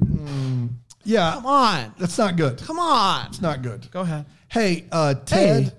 yeah, 1.04 1.34
Come 1.34 1.46
on. 1.46 1.94
that's 1.98 2.18
not 2.18 2.36
good. 2.36 2.58
Come 2.62 2.80
on. 2.80 3.26
It's 3.26 3.40
not 3.40 3.62
good. 3.62 3.88
Go 3.92 4.00
ahead. 4.00 4.26
Hey, 4.48 4.86
uh, 4.90 5.14
Ted, 5.14 5.64
Hey. 5.64 5.72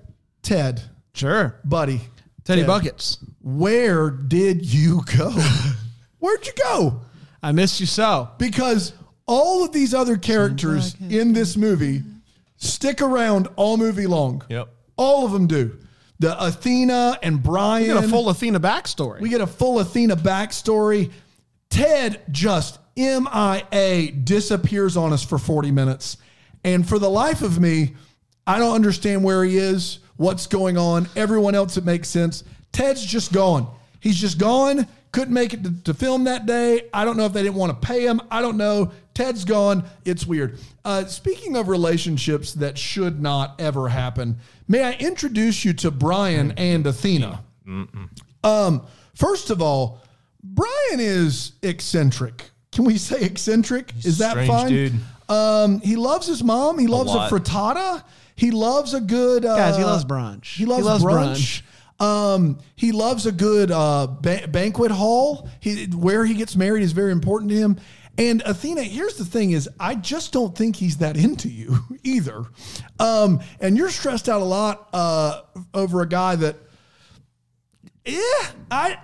Ted, 0.47 0.81
Sure. 1.13 1.59
buddy, 1.65 1.99
Teddy 2.45 2.61
Ted, 2.61 2.67
Buckets. 2.67 3.17
Where 3.41 4.09
did 4.09 4.65
you 4.65 5.01
go? 5.17 5.31
Where'd 6.19 6.47
you 6.47 6.53
go? 6.63 7.01
I 7.43 7.51
missed 7.51 7.81
you 7.81 7.85
so. 7.85 8.29
Because 8.37 8.93
all 9.25 9.65
of 9.65 9.73
these 9.73 9.93
other 9.93 10.15
characters 10.17 10.95
in 11.09 11.33
this 11.33 11.57
movie 11.57 12.01
stick 12.55 13.01
around 13.01 13.49
all 13.57 13.75
movie 13.75 14.07
long. 14.07 14.41
Yep. 14.49 14.69
All 14.95 15.25
of 15.25 15.33
them 15.33 15.47
do. 15.47 15.77
The 16.19 16.41
Athena 16.41 17.19
and 17.21 17.43
Brian. 17.43 17.85
You 17.85 17.93
got 17.93 18.05
a 18.05 18.07
full 18.07 18.29
Athena 18.29 18.61
backstory. 18.61 19.19
We 19.19 19.27
get 19.29 19.41
a 19.41 19.47
full 19.47 19.79
Athena 19.79 20.15
backstory. 20.15 21.11
Ted 21.69 22.21
just 22.31 22.79
MIA 22.95 24.11
disappears 24.11 24.95
on 24.95 25.11
us 25.11 25.23
for 25.23 25.37
40 25.37 25.71
minutes. 25.71 26.17
And 26.63 26.87
for 26.87 26.97
the 26.99 27.09
life 27.09 27.41
of 27.41 27.59
me, 27.59 27.95
I 28.47 28.59
don't 28.59 28.73
understand 28.75 29.23
where 29.25 29.43
he 29.43 29.57
is, 29.57 29.99
what's 30.17 30.47
going 30.47 30.77
on. 30.77 31.07
Everyone 31.15 31.55
else, 31.55 31.77
it 31.77 31.85
makes 31.85 32.09
sense. 32.09 32.43
Ted's 32.71 33.05
just 33.05 33.31
gone. 33.31 33.67
He's 33.99 34.17
just 34.17 34.37
gone. 34.37 34.87
Couldn't 35.11 35.33
make 35.33 35.53
it 35.53 35.63
to, 35.63 35.73
to 35.85 35.93
film 35.93 36.25
that 36.25 36.45
day. 36.45 36.89
I 36.93 37.05
don't 37.05 37.17
know 37.17 37.25
if 37.25 37.33
they 37.33 37.41
didn't 37.41 37.55
want 37.55 37.81
to 37.81 37.87
pay 37.87 38.05
him. 38.05 38.21
I 38.29 38.41
don't 38.41 38.57
know. 38.57 38.91
Ted's 39.13 39.45
gone. 39.45 39.83
It's 40.05 40.27
weird. 40.27 40.59
Uh, 40.85 41.05
speaking 41.05 41.55
of 41.55 41.69
relationships 41.69 42.53
that 42.53 42.77
should 42.77 43.21
not 43.21 43.59
ever 43.59 43.89
happen, 43.89 44.37
may 44.67 44.83
I 44.83 44.93
introduce 44.93 45.65
you 45.65 45.73
to 45.73 45.91
Brian 45.91 46.51
and 46.51 46.85
Athena? 46.85 47.43
Um, 48.43 48.85
first 49.15 49.49
of 49.49 49.61
all, 49.61 50.01
Brian 50.43 50.99
is 50.99 51.53
eccentric. 51.63 52.51
Can 52.71 52.85
we 52.85 52.97
say 52.97 53.21
eccentric? 53.21 53.91
Is 54.05 54.19
that 54.19 54.31
strange 54.31 54.49
fine? 54.49 54.69
dude. 54.69 54.93
Um, 55.29 55.81
he 55.81 55.95
loves 55.95 56.27
his 56.27 56.43
mom. 56.43 56.77
He 56.77 56.87
loves 56.87 57.11
a, 57.11 57.15
lot. 57.17 57.31
frittata. 57.31 58.03
He 58.37 58.51
loves 58.51 58.93
a 58.93 59.01
good 59.01 59.43
uh, 59.43 59.57
Guys, 59.57 59.77
he 59.77 59.83
loves 59.83 60.05
brunch. 60.05 60.45
He 60.45 60.65
loves, 60.65 61.03
brunch. 61.03 61.63
Um, 61.99 62.59
he 62.75 62.91
loves 62.91 63.25
a 63.25 63.31
good 63.31 63.71
uh, 63.71 64.07
ba- 64.07 64.47
banquet 64.47 64.91
hall. 64.91 65.49
He 65.59 65.85
where 65.85 66.23
he 66.23 66.35
gets 66.35 66.55
married 66.55 66.83
is 66.83 66.91
very 66.91 67.11
important 67.11 67.51
to 67.51 67.57
him. 67.57 67.77
And 68.19 68.41
Athena, 68.45 68.83
here's 68.83 69.15
the 69.17 69.25
thing: 69.25 69.51
is 69.51 69.67
I 69.79 69.95
just 69.95 70.31
don't 70.31 70.55
think 70.55 70.75
he's 70.75 70.97
that 70.97 71.17
into 71.17 71.49
you 71.49 71.79
either. 72.03 72.45
Um, 72.99 73.41
and 73.59 73.75
you're 73.75 73.89
stressed 73.89 74.29
out 74.29 74.41
a 74.41 74.45
lot 74.45 74.87
uh, 74.93 75.41
over 75.73 76.01
a 76.03 76.07
guy 76.07 76.35
that, 76.35 76.55
yeah, 78.05 78.19
I, 78.69 78.97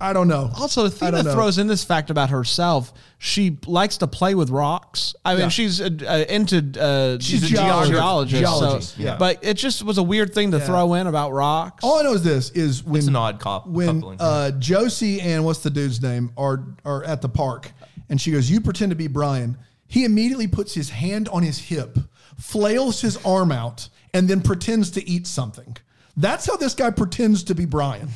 I 0.00 0.12
don't 0.12 0.28
know. 0.28 0.50
Also, 0.58 0.84
I 0.84 0.86
Athena 0.88 1.10
don't 1.12 1.24
know. 1.26 1.32
throws 1.34 1.58
in 1.58 1.66
this 1.66 1.82
fact 1.84 2.10
about 2.10 2.30
herself. 2.30 2.92
She 3.18 3.58
likes 3.66 3.98
to 3.98 4.06
play 4.06 4.34
with 4.34 4.50
rocks. 4.50 5.14
I 5.24 5.32
mean, 5.34 5.42
Yeah. 5.42 5.48
she's 5.48 5.80
uh, 5.80 5.90
uh, 6.06 6.24
into 6.28 6.58
uh, 6.80 7.18
She's 7.20 7.42
a 7.44 7.46
geologist. 7.48 7.92
geologist. 7.92 8.40
geologist. 8.40 8.40
Geologist, 8.40 8.98
yeah. 8.98 9.16
But 9.18 9.38
it 9.42 9.54
just 9.54 9.82
was 9.82 9.98
a 9.98 10.02
weird 10.02 10.32
thing 10.34 10.50
to 10.52 10.60
throw 10.60 10.94
in 10.94 11.06
about 11.06 11.32
rocks. 11.32 11.84
All 11.84 11.98
I 11.98 12.02
know 12.02 12.14
is 12.14 12.22
this: 12.22 12.50
is 12.50 12.82
when 12.84 12.98
It's 12.98 13.06
an 13.08 13.16
odd 13.16 13.40
cop- 13.40 13.66
when 13.66 14.00
coupling. 14.00 14.20
uh, 14.20 14.50
Josie 14.52 15.20
and 15.20 15.44
what's 15.44 15.60
the 15.60 15.70
dude's 15.70 16.00
name 16.02 16.32
are 16.36 16.64
are 16.84 17.04
at 17.04 17.20
the 17.22 17.28
park, 17.28 17.72
and 18.08 18.20
she 18.20 18.30
goes, 18.32 18.50
"You 18.50 18.60
pretend 18.60 18.90
to 18.90 18.96
be 18.96 19.06
Brian." 19.08 19.56
He 19.86 20.04
immediately 20.04 20.46
puts 20.46 20.72
his 20.74 20.90
hand 20.90 21.28
on 21.30 21.42
his 21.42 21.58
hip, 21.58 21.98
flails 22.38 23.00
his 23.00 23.16
arm 23.24 23.50
out, 23.52 23.88
and 24.14 24.28
then 24.28 24.40
pretends 24.40 24.90
to 24.92 25.08
eat 25.08 25.26
something. 25.26 25.76
That's 26.16 26.46
how 26.46 26.56
this 26.56 26.74
guy 26.74 26.90
pretends 26.90 27.42
to 27.44 27.54
be 27.54 27.64
Brian. 27.64 28.08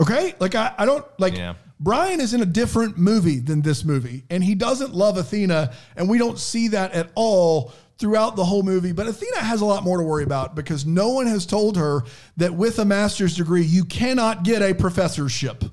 Okay, 0.00 0.34
like 0.38 0.54
I, 0.54 0.74
I 0.78 0.86
don't 0.86 1.04
like. 1.18 1.36
Yeah. 1.36 1.54
Brian 1.80 2.20
is 2.20 2.34
in 2.34 2.42
a 2.42 2.46
different 2.46 2.98
movie 2.98 3.38
than 3.38 3.62
this 3.62 3.84
movie, 3.84 4.24
and 4.30 4.42
he 4.42 4.54
doesn't 4.54 4.94
love 4.94 5.16
Athena, 5.16 5.72
and 5.96 6.08
we 6.08 6.18
don't 6.18 6.38
see 6.38 6.68
that 6.68 6.92
at 6.92 7.10
all 7.14 7.72
throughout 7.98 8.36
the 8.36 8.44
whole 8.44 8.62
movie. 8.62 8.92
But 8.92 9.06
Athena 9.06 9.38
has 9.38 9.60
a 9.60 9.64
lot 9.64 9.84
more 9.84 9.98
to 9.98 10.02
worry 10.02 10.24
about 10.24 10.54
because 10.54 10.86
no 10.86 11.10
one 11.10 11.26
has 11.26 11.46
told 11.46 11.76
her 11.76 12.02
that 12.36 12.54
with 12.54 12.78
a 12.78 12.84
master's 12.84 13.36
degree, 13.36 13.62
you 13.62 13.84
cannot 13.84 14.42
get 14.42 14.62
a 14.62 14.74
professorship. 14.74 15.64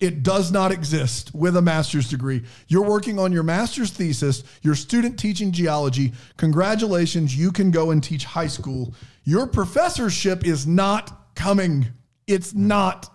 It 0.00 0.22
does 0.22 0.52
not 0.52 0.70
exist 0.70 1.34
with 1.34 1.56
a 1.56 1.62
master's 1.62 2.08
degree. 2.08 2.44
You're 2.68 2.84
working 2.84 3.18
on 3.18 3.32
your 3.32 3.42
master's 3.42 3.90
thesis, 3.90 4.44
your 4.62 4.76
student 4.76 5.18
teaching 5.18 5.50
geology. 5.50 6.12
Congratulations, 6.36 7.36
you 7.36 7.50
can 7.50 7.70
go 7.70 7.90
and 7.90 8.02
teach 8.02 8.24
high 8.24 8.46
school. 8.46 8.94
Your 9.24 9.46
professorship 9.46 10.46
is 10.46 10.66
not 10.66 11.34
coming. 11.34 11.88
It's 12.26 12.54
not 12.54 13.10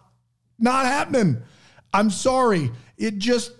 not 0.64 0.86
happening. 0.86 1.44
I'm 1.94 2.10
sorry. 2.10 2.72
It 2.98 3.18
just 3.20 3.52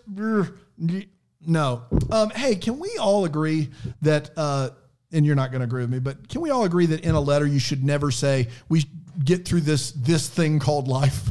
no. 1.46 1.84
Um, 2.10 2.30
hey, 2.32 2.56
can 2.56 2.80
we 2.80 2.98
all 3.00 3.26
agree 3.26 3.70
that? 4.02 4.32
Uh, 4.36 4.70
and 5.12 5.24
you're 5.26 5.36
not 5.36 5.52
going 5.52 5.60
to 5.60 5.66
agree 5.66 5.84
with 5.84 5.92
me, 5.92 6.00
but 6.00 6.28
can 6.28 6.42
we 6.42 6.50
all 6.50 6.64
agree 6.64 6.88
that 6.88 7.02
in 7.02 7.14
a 7.14 7.22
letter 7.22 7.46
you 7.46 7.60
should 7.60 7.84
never 7.84 8.10
say 8.10 8.48
we 8.68 8.84
get 9.24 9.46
through 9.46 9.62
this 9.62 9.92
this 9.92 10.28
thing 10.28 10.60
called 10.60 10.88
life? 10.88 11.30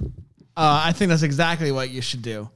Uh, 0.56 0.82
I 0.84 0.92
think 0.92 1.08
that's 1.08 1.22
exactly 1.22 1.72
what 1.72 1.90
you 1.90 2.00
should 2.00 2.22
do. 2.22 2.48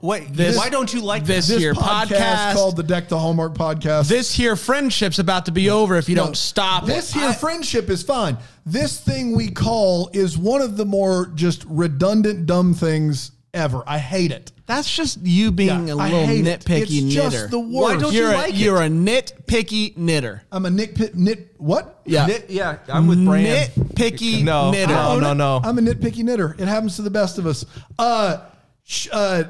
Wait, 0.00 0.32
This- 0.34 0.56
why 0.56 0.68
don't 0.68 0.92
you 0.92 1.00
like 1.00 1.24
this 1.24 1.46
this? 1.46 1.48
This 1.48 1.58
here 1.58 1.74
podcast, 1.74 2.06
podcast- 2.08 2.52
called 2.54 2.76
the 2.76 2.82
Deck 2.82 3.08
the 3.08 3.18
Hallmark 3.18 3.54
podcast. 3.54 4.08
This 4.08 4.32
here 4.34 4.56
friendship's 4.56 5.18
about 5.18 5.46
to 5.46 5.52
be 5.52 5.70
over 5.70 5.96
if 5.96 6.08
you 6.08 6.16
No, 6.16 6.24
don't 6.26 6.36
stop 6.36 6.86
This 6.86 7.14
it. 7.14 7.18
here 7.20 7.32
friendship 7.32 7.90
is 7.90 8.02
fine. 8.02 8.36
This 8.66 8.98
thing 8.98 9.36
we 9.36 9.48
call 9.48 10.10
is 10.12 10.36
one 10.38 10.60
of 10.62 10.76
the 10.76 10.84
more 10.84 11.30
just 11.34 11.64
redundant 11.68 12.46
dumb 12.46 12.74
things 12.74 13.32
ever. 13.54 13.82
I 13.86 13.98
hate 13.98 14.30
it. 14.32 14.52
That's 14.66 14.90
just 14.90 15.18
you 15.22 15.50
being 15.52 15.88
Yeah, 15.88 15.94
a 15.94 15.96
I 15.98 16.04
little 16.04 16.26
hate 16.26 16.46
it. 16.46 16.60
nitpicky 16.64 16.80
It's 16.82 16.92
knitter. 16.92 17.30
just 17.30 17.50
the 17.50 17.58
Why 17.58 17.96
don't 17.98 18.12
you're 18.14 18.30
you 18.30 18.34
a, 18.36 18.38
like 18.38 18.50
it? 18.54 18.56
you're 18.56 18.80
a 18.82 18.88
nitpicky 18.88 19.96
knitter. 19.98 20.42
I'm 20.50 20.64
a 20.64 20.70
nitpit 20.70 21.14
nit 21.14 21.54
what? 21.58 22.00
Yeah. 22.06 22.26
Knit- 22.26 22.46
yeah, 22.48 22.76
I'm 22.88 23.06
with 23.06 23.22
Brand. 23.24 23.70
Nitpicky 23.74 24.42
No, 24.42 24.70
knitter. 24.70 24.94
no, 24.94 25.20
no, 25.20 25.34
no. 25.34 25.60
I'm 25.62 25.76
a 25.78 25.82
nitpicky 25.82 26.24
knitter. 26.24 26.56
It 26.58 26.68
happens 26.68 26.96
to 26.96 27.02
the 27.02 27.10
best 27.10 27.36
of 27.38 27.46
us. 27.46 27.66
Uh, 27.98 28.38
sh- 28.84 29.08
uh, 29.12 29.44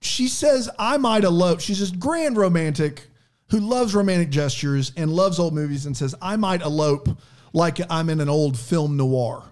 she 0.00 0.28
says 0.28 0.68
I 0.78 0.96
might 0.96 1.24
elope. 1.24 1.60
She's 1.60 1.80
this 1.80 1.90
grand 1.90 2.36
romantic 2.36 3.06
who 3.50 3.60
loves 3.60 3.94
romantic 3.94 4.30
gestures 4.30 4.92
and 4.96 5.10
loves 5.12 5.38
old 5.38 5.54
movies 5.54 5.86
and 5.86 5.96
says 5.96 6.14
I 6.20 6.36
might 6.36 6.62
elope 6.62 7.08
like 7.52 7.80
I'm 7.90 8.10
in 8.10 8.20
an 8.20 8.28
old 8.28 8.58
film 8.58 8.96
noir. 8.96 9.42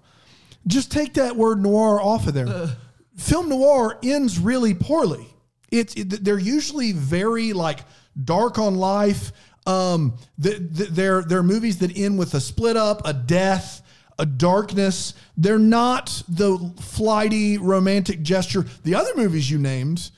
Just 0.66 0.90
take 0.92 1.14
that 1.14 1.36
word 1.36 1.62
noir 1.62 2.00
off 2.00 2.26
of 2.26 2.34
there. 2.34 2.70
Film 3.16 3.48
noir 3.48 3.98
ends 4.02 4.38
really 4.38 4.74
poorly. 4.74 5.26
It's 5.70 5.94
it, 5.94 6.24
they're 6.24 6.38
usually 6.38 6.92
very 6.92 7.52
like 7.52 7.80
dark 8.24 8.58
on 8.58 8.74
life. 8.74 9.32
Um, 9.66 10.16
th- 10.40 10.58
th- 10.76 10.90
they're 10.90 11.22
they're 11.22 11.42
movies 11.42 11.78
that 11.78 11.96
end 11.96 12.18
with 12.18 12.34
a 12.34 12.40
split 12.40 12.76
up, 12.76 13.02
a 13.06 13.12
death, 13.12 13.82
a 14.18 14.26
darkness. 14.26 15.14
They're 15.36 15.58
not 15.58 16.22
the 16.28 16.72
flighty 16.80 17.58
romantic 17.58 18.22
gesture. 18.22 18.66
The 18.84 18.94
other 18.94 19.10
movies 19.16 19.50
you 19.50 19.58
named, 19.58 20.10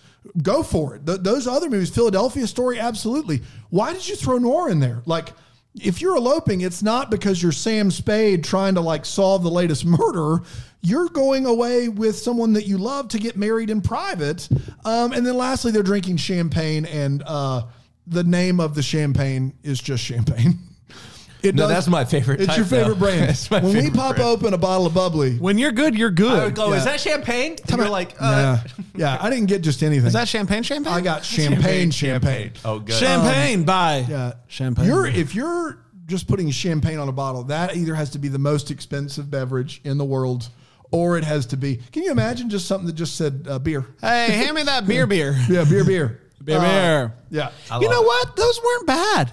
go 0.42 0.62
for 0.62 0.94
it. 0.94 1.06
Th- 1.06 1.20
those 1.20 1.46
other 1.46 1.68
movies, 1.68 1.90
Philadelphia 1.90 2.46
Story, 2.46 2.78
absolutely. 2.78 3.42
Why 3.70 3.92
did 3.92 4.08
you 4.08 4.16
throw 4.16 4.38
noir 4.38 4.68
in 4.68 4.80
there? 4.80 5.02
Like, 5.06 5.32
if 5.80 6.00
you're 6.00 6.16
eloping, 6.16 6.62
it's 6.62 6.82
not 6.82 7.10
because 7.10 7.42
you're 7.42 7.52
Sam 7.52 7.90
Spade 7.90 8.42
trying 8.44 8.74
to 8.74 8.80
like 8.80 9.04
solve 9.04 9.42
the 9.42 9.50
latest 9.50 9.84
murder. 9.84 10.42
You're 10.80 11.08
going 11.08 11.46
away 11.46 11.88
with 11.88 12.16
someone 12.16 12.52
that 12.54 12.66
you 12.66 12.78
love 12.78 13.08
to 13.08 13.18
get 13.18 13.36
married 13.36 13.70
in 13.70 13.80
private. 13.80 14.48
Um, 14.84 15.12
and 15.12 15.26
then 15.26 15.36
lastly, 15.36 15.72
they're 15.72 15.82
drinking 15.82 16.18
champagne, 16.18 16.86
and 16.86 17.22
uh, 17.26 17.62
the 18.06 18.24
name 18.24 18.60
of 18.60 18.74
the 18.74 18.82
champagne 18.82 19.54
is 19.62 19.80
just 19.80 20.04
champagne. 20.04 20.58
It 21.42 21.54
No, 21.54 21.68
that's 21.68 21.86
my 21.88 22.04
favorite 22.04 22.40
It's 22.40 22.48
type, 22.48 22.56
your 22.58 22.66
favorite 22.66 22.94
though. 22.94 23.06
brand. 23.06 23.30
It's 23.30 23.50
my 23.50 23.60
when 23.60 23.68
we 23.72 23.80
favorite 23.82 23.94
pop 23.94 24.16
brand. 24.16 24.28
open 24.30 24.54
a 24.54 24.58
bottle 24.58 24.86
of 24.86 24.94
bubbly, 24.94 25.36
When 25.38 25.56
you're 25.58 25.72
good, 25.72 25.96
you're 25.96 26.10
good. 26.10 26.38
I 26.40 26.44
would 26.46 26.54
go, 26.54 26.72
is 26.72 26.84
that 26.84 27.00
champagne? 27.00 27.56
And 27.68 27.76
you're 27.78 27.88
like, 27.88 28.14
yeah, 28.20 28.26
uh, 28.28 28.58
yeah, 28.96 29.18
I 29.20 29.30
didn't 29.30 29.46
get 29.46 29.62
just 29.62 29.82
anything. 29.82 30.06
Is 30.06 30.12
that 30.14 30.28
champagne? 30.28 30.62
Champagne? 30.62 30.92
I 30.92 31.00
got 31.00 31.24
champagne, 31.36 31.90
champagne. 31.90 32.52
Oh, 32.64 32.78
good. 32.80 32.94
champagne 32.96 33.64
by 33.64 34.04
Yeah, 34.08 34.32
champagne. 34.48 34.86
You're 34.86 35.06
if 35.06 35.34
you're 35.34 35.78
just 36.06 36.26
putting 36.26 36.50
champagne 36.50 36.98
on 36.98 37.08
a 37.08 37.12
bottle, 37.12 37.44
that 37.44 37.76
either 37.76 37.94
has 37.94 38.10
to 38.10 38.18
be 38.18 38.28
the 38.28 38.38
most 38.38 38.70
expensive 38.70 39.30
beverage 39.30 39.80
in 39.84 39.98
the 39.98 40.04
world, 40.04 40.48
or 40.90 41.18
it 41.18 41.24
has 41.24 41.44
to 41.46 41.56
be. 41.56 41.76
Can 41.92 42.02
you 42.02 42.10
imagine 42.10 42.48
just 42.48 42.66
something 42.66 42.86
that 42.86 42.94
just 42.94 43.14
said 43.16 43.46
uh, 43.48 43.58
beer? 43.58 43.84
hey, 44.00 44.30
hand 44.32 44.56
me 44.56 44.62
that 44.62 44.86
beer, 44.86 45.06
beer, 45.06 45.36
Yeah, 45.50 45.64
beer, 45.68 45.84
beer, 45.84 46.20
beer, 46.42 46.56
Uh, 46.56 46.60
beer. 46.62 47.12
Yeah, 47.30 47.50
I 47.70 47.78
You 47.78 47.88
love 47.88 47.92
know 47.92 48.02
it. 48.02 48.06
what? 48.06 48.36
Those 48.36 48.60
weren't 48.64 48.86
bad. 48.86 49.32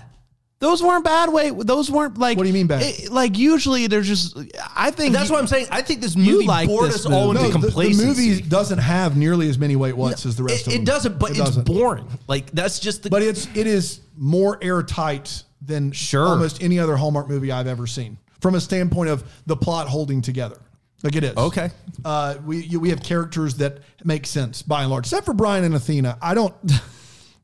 Those 0.59 0.81
weren't 0.81 1.03
bad. 1.03 1.31
Wait, 1.33 1.53
those 1.59 1.91
weren't 1.91 2.17
like. 2.17 2.37
What 2.37 2.43
do 2.43 2.47
you 2.49 2.53
mean 2.53 2.67
bad? 2.67 2.81
it- 2.81 3.11
like 3.11 3.37
usually, 3.37 3.87
there's 3.87 4.07
just. 4.07 4.37
I 4.75 4.89
think 4.91 5.13
That's 5.13 5.29
you- 5.29 5.33
what 5.33 5.41
I'm 5.41 5.47
saying. 5.47 5.67
I 5.69 5.81
think 5.81 6.01
this 6.01 6.15
movie 6.15 6.47
like 6.47 6.67
bored 6.69 6.87
this 6.89 7.05
us 7.05 7.05
all 7.05 7.33
movie. 7.33 7.45
into 7.45 7.53
no, 7.57 7.61
the, 7.61 7.67
the 7.67 7.71
complacency. 7.73 8.29
movie 8.29 8.41
doesn't 8.41 8.77
have 8.79 9.17
nearly 9.17 9.49
as 9.49 9.57
many 9.59 9.75
wait 9.75 9.97
what's 9.97 10.25
as 10.25 10.37
the 10.37 10.43
rest 10.43 10.61
it, 10.61 10.67
of 10.67 10.73
them. 10.73 10.81
it 10.81 10.85
doesn't, 10.85 11.19
but 11.19 11.31
It 11.31 11.37
it's 11.37 11.39
doesn't. 11.45 11.65
boring. 11.65 12.07
Like 12.27 12.51
that's 12.51 12.79
just 12.79 13.03
the. 13.03 13.09
But 13.09 13.21
it's 13.21 13.47
it 13.53 13.67
is 13.67 13.99
more 14.17 14.57
airtight 14.61 15.43
than 15.61 15.91
Sure. 15.91 16.25
almost 16.27 16.63
any 16.63 16.79
other 16.79 16.95
Hallmark 16.95 17.27
movie 17.27 17.51
I've 17.51 17.67
ever 17.67 17.85
seen 17.85 18.17
from 18.39 18.55
a 18.55 18.61
standpoint 18.61 19.09
of 19.09 19.23
the 19.45 19.57
plot 19.57 19.87
holding 19.89 20.21
together. 20.21 20.57
Like 21.03 21.15
it 21.17 21.23
is. 21.25 21.35
Okay. 21.35 21.69
Uh, 22.05 22.35
we 22.45 22.63
you, 22.63 22.79
we 22.79 22.89
have 22.91 23.03
characters 23.03 23.55
that 23.55 23.79
make 24.05 24.25
sense 24.25 24.61
by 24.61 24.81
and 24.83 24.89
large, 24.89 25.05
except 25.07 25.25
for 25.25 25.33
Brian 25.33 25.63
and 25.65 25.75
Athena. 25.75 26.17
I 26.21 26.33
don't 26.33 26.53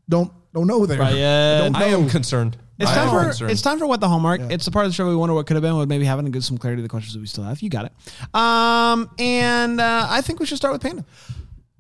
don't 0.10 0.32
don't 0.54 0.68
know 0.68 0.86
there. 0.86 0.98
Brian. 0.98 1.74
Don't 1.74 1.76
I 1.76 1.88
am 1.88 2.10
concerned. 2.10 2.58
It's 2.82 2.92
time 2.92 3.10
for 3.10 3.24
concerned. 3.24 3.52
it's 3.52 3.62
time 3.62 3.80
for 3.80 3.88
what 3.88 4.00
the 4.00 4.10
homework. 4.10 4.42
It's 4.42 4.66
the 4.66 4.72
part 4.72 4.86
of 4.86 4.92
the 4.92 4.96
show 4.96 5.08
we 5.08 5.16
wonder 5.16 5.34
what 5.36 5.48
could 5.48 5.56
have 5.56 5.62
been 5.64 5.78
with 5.78 5.90
maybe 5.90 6.06
having 6.06 6.26
to 6.26 6.32
give 6.32 6.44
some 6.44 6.58
clarity 6.58 6.80
to 6.80 6.84
the 6.84 6.90
questions 6.90 7.14
that 7.14 7.20
we 7.20 7.28
still 7.28 7.44
have. 7.44 7.62
You 7.62 7.70
got 7.70 7.86
it. 7.86 8.36
Um, 8.36 9.10
and 9.20 9.80
uh, 9.80 10.08
I 10.10 10.22
think 10.22 10.40
we 10.40 10.46
should 10.46 10.58
start 10.58 10.74
with 10.74 10.82
Panda. 10.82 11.06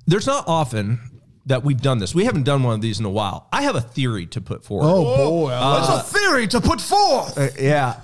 There's 0.07 0.27
not 0.27 0.45
often 0.47 0.99
that 1.45 1.63
we've 1.63 1.81
done 1.81 1.97
this. 1.99 2.13
We 2.13 2.25
haven't 2.25 2.43
done 2.43 2.63
one 2.63 2.75
of 2.75 2.81
these 2.81 2.99
in 2.99 3.05
a 3.05 3.09
while. 3.09 3.47
I 3.51 3.63
have 3.63 3.75
a 3.75 3.81
theory 3.81 4.25
to 4.27 4.41
put 4.41 4.63
forward. 4.63 4.85
Oh 4.87 5.03
boy, 5.17 5.49
That's 5.49 5.89
a 6.11 6.17
theory 6.19 6.47
to 6.47 6.61
put 6.61 6.79
forth. 6.81 7.37
Uh, 7.37 7.47
yeah. 7.59 7.99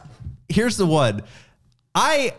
Here's 0.50 0.78
the 0.78 0.86
one. 0.86 1.24
I 1.94 2.34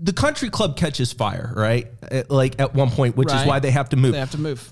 the 0.00 0.12
country 0.12 0.48
club 0.50 0.76
catches 0.76 1.12
fire, 1.12 1.52
right? 1.56 1.88
At- 2.02 2.30
like 2.30 2.60
at 2.60 2.74
one 2.74 2.90
point, 2.90 3.16
which 3.16 3.28
Right. 3.30 3.40
is 3.42 3.46
why 3.48 3.58
they 3.58 3.70
have 3.72 3.88
to 3.90 3.96
move. 3.96 4.12
They 4.12 4.18
have 4.20 4.30
to 4.32 4.38
move. 4.38 4.70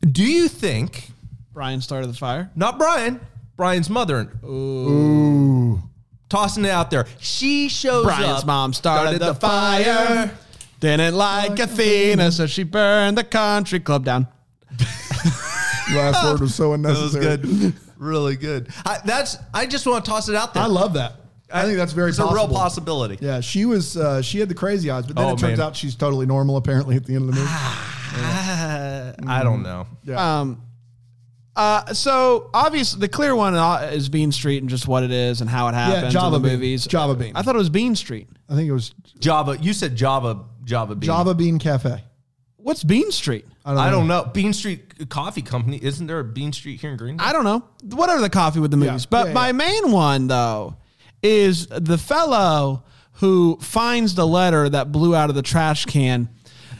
Do 0.00 0.24
you 0.24 0.48
think 0.48 1.10
Brian 1.52 1.80
started 1.80 2.08
the 2.08 2.14
fire. 2.14 2.50
not 2.56 2.78
Brian, 2.78 3.20
Brian's 3.56 3.90
mother 3.90 4.30
Ooh. 4.44 5.80
tossing 6.28 6.64
it 6.64 6.70
out 6.70 6.90
there. 6.90 7.06
She 7.18 7.68
shows 7.68 8.06
up. 8.06 8.16
Brian's 8.16 8.40
up, 8.40 8.46
mom 8.46 8.72
started, 8.72 9.20
the, 9.20 9.34
fire. 9.34 10.30
Didn't 10.80 11.14
like 11.14 11.58
Athena, 11.58 12.32
so 12.32 12.46
she 12.46 12.64
burned 12.64 13.16
the 13.18 13.24
country 13.24 13.78
club 13.80 14.04
down. 14.04 14.26
last 15.92 16.24
word 16.24 16.40
was 16.40 16.54
so 16.54 16.74
That 16.76 16.82
was 16.88 17.14
unnecessary. 17.14 17.36
good. 17.36 17.74
really 17.98 18.36
good. 18.36 18.68
I, 18.84 18.98
that's 19.04 19.36
I 19.54 19.66
just 19.66 19.86
want 19.86 20.04
to 20.04 20.10
toss 20.10 20.28
it 20.28 20.34
out 20.34 20.54
there. 20.54 20.62
I 20.62 20.66
love 20.66 20.94
that. 20.94 21.14
I 21.54 21.64
think 21.66 21.76
that's 21.76 21.92
very 21.92 22.08
it's 22.08 22.18
possible. 22.18 22.36
a 22.38 22.46
real 22.46 22.48
possibility. 22.54 23.18
Yeah, 23.20 23.40
she 23.40 23.66
was. 23.66 23.96
Uh, 23.96 24.22
she 24.22 24.40
had 24.40 24.48
the 24.48 24.54
crazy 24.54 24.90
eyes, 24.90 25.06
but 25.06 25.16
then 25.16 25.24
Oh, 25.26 25.34
it 25.34 25.38
turns 25.38 25.58
man. 25.58 25.66
out 25.68 25.76
she's 25.76 25.94
totally 25.94 26.24
normal. 26.24 26.56
Apparently, 26.56 26.96
at 26.96 27.04
the 27.04 27.14
end 27.14 27.28
of 27.28 27.34
the 27.34 27.40
movie. 27.40 27.52
I 29.28 29.42
don't 29.44 29.62
know. 29.62 29.86
Yeah. 30.04 30.40
Um, 30.40 30.62
Uh, 31.54 31.92
so 31.92 32.50
obviously 32.54 33.00
the 33.00 33.08
clear 33.08 33.36
one 33.36 33.54
uh, 33.54 33.90
is 33.92 34.08
Bean 34.08 34.32
Street 34.32 34.62
and 34.62 34.70
just 34.70 34.88
what 34.88 35.02
it 35.02 35.10
is 35.10 35.40
and 35.40 35.50
how 35.50 35.68
it 35.68 35.74
happens. 35.74 36.04
Yeah, 36.04 36.20
Java 36.20 36.36
in 36.36 36.42
the 36.42 36.48
Bean. 36.48 36.58
movies. 36.58 36.86
Java 36.86 37.14
Bean. 37.14 37.32
I 37.34 37.42
thought 37.42 37.54
it 37.54 37.58
was 37.58 37.70
Bean 37.70 37.94
Street. 37.94 38.28
I 38.48 38.54
think 38.54 38.68
it 38.68 38.72
was 38.72 38.94
Java. 39.18 39.58
You 39.60 39.72
said 39.72 39.94
Java. 39.96 40.44
Java 40.64 40.94
Bean. 40.94 41.06
Java 41.06 41.34
Bean 41.34 41.58
Cafe. 41.58 42.02
What's 42.56 42.84
Bean 42.84 43.10
Street? 43.10 43.44
I 43.64 43.90
don't 43.90 44.06
know. 44.08 44.24
Bean 44.24 44.52
Street 44.52 45.08
Coffee 45.08 45.42
Company. 45.42 45.78
Isn't 45.82 46.06
there 46.06 46.20
a 46.20 46.24
Bean 46.24 46.52
Street 46.52 46.80
here 46.80 46.90
in 46.90 46.96
Greendale? 46.96 47.26
I 47.26 47.32
don't 47.32 47.44
know. 47.44 47.64
Whatever 47.96 48.20
the 48.20 48.30
coffee 48.30 48.60
with 48.60 48.70
the 48.70 48.76
movies. 48.76 49.06
But 49.06 49.28
yeah, 49.28 49.32
my 49.32 49.46
yeah. 49.48 49.52
main 49.52 49.92
one 49.92 50.28
though 50.28 50.76
is 51.22 51.66
the 51.66 51.98
fellow 51.98 52.84
who 53.14 53.58
finds 53.60 54.14
the 54.14 54.26
letter 54.26 54.68
that 54.68 54.90
blew 54.90 55.14
out 55.14 55.28
of 55.28 55.36
the 55.36 55.42
trash 55.42 55.84
can. 55.86 56.28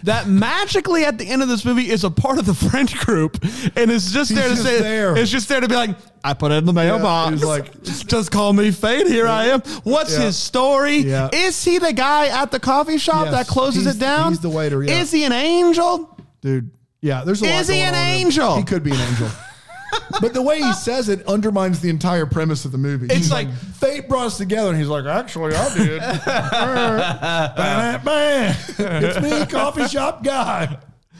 That 0.04 0.26
magically 0.28 1.04
at 1.04 1.18
the 1.18 1.28
end 1.28 1.42
of 1.42 1.48
this 1.48 1.64
movie 1.64 1.90
is 1.90 2.02
a 2.04 2.10
part 2.10 2.38
of 2.38 2.46
the 2.46 2.54
French 2.54 2.98
group 2.98 3.42
and 3.76 3.90
is 3.90 4.12
just 4.12 4.30
He's 4.30 4.38
there 4.38 4.48
to 4.48 4.54
just 4.54 4.66
say 4.66 4.80
there. 4.80 5.16
it's 5.16 5.30
just 5.30 5.48
there 5.48 5.60
to 5.60 5.68
be 5.68 5.74
like, 5.76 5.96
I 6.24 6.34
put 6.34 6.52
it 6.52 6.56
in 6.56 6.64
the 6.64 6.72
mailbox. 6.72 7.32
he's 7.34 7.44
like- 7.44 7.82
just 7.84 8.30
call 8.30 8.52
me 8.52 8.70
fate. 8.70 9.06
Here 9.06 9.26
I 9.26 9.46
am. 9.46 9.60
What's 9.84 10.12
Yeah. 10.16 10.24
his 10.26 10.36
story? 10.36 10.98
Yeah. 10.98 11.28
Is 11.32 11.64
he 11.64 11.78
the 11.78 11.92
guy 11.92 12.26
at 12.28 12.50
the 12.50 12.60
coffee 12.60 12.98
shop 12.98 13.26
Yes. 13.26 13.34
that 13.34 13.46
closes 13.48 13.84
He's- 13.84 13.96
it 13.96 13.98
down? 13.98 14.32
he's 14.32 14.40
the 14.40 14.50
waiter, 14.50 14.82
yeah. 14.82 15.00
Is 15.00 15.10
he 15.10 15.24
an 15.24 15.32
angel? 15.32 16.16
dude. 16.40 16.70
Yeah, 17.00 17.22
there's 17.24 17.40
a 17.42 17.46
lot 17.46 17.60
Is 17.60 17.68
he 17.68 17.78
an 17.80 17.88
on 17.88 17.92
there. 17.94 18.14
angel? 18.18 18.56
He 18.56 18.62
could 18.64 18.82
be 18.84 18.90
an 18.92 19.00
angel. 19.00 19.28
but 20.20 20.34
the 20.34 20.42
way 20.42 20.58
he 20.60 20.72
says 20.72 21.08
it 21.08 21.26
undermines 21.26 21.80
the 21.80 21.90
entire 21.90 22.26
premise 22.26 22.64
of 22.64 22.72
the 22.72 22.78
movie. 22.78 23.06
It's 23.06 23.14
He's 23.16 23.30
like- 23.32 23.52
fate 23.52 24.08
brought 24.08 24.26
us 24.26 24.38
together, 24.38 24.70
and 24.70 24.78
he's 24.78 24.88
like, 24.88 25.04
actually, 25.04 25.54
I 25.54 25.74
did. 25.74 26.00
Bam, 27.56 28.04
bam. 28.04 28.56
it's 28.78 29.20
me, 29.20 29.46
coffee 29.46 29.86
shop 29.88 30.22
guy. 30.24 30.78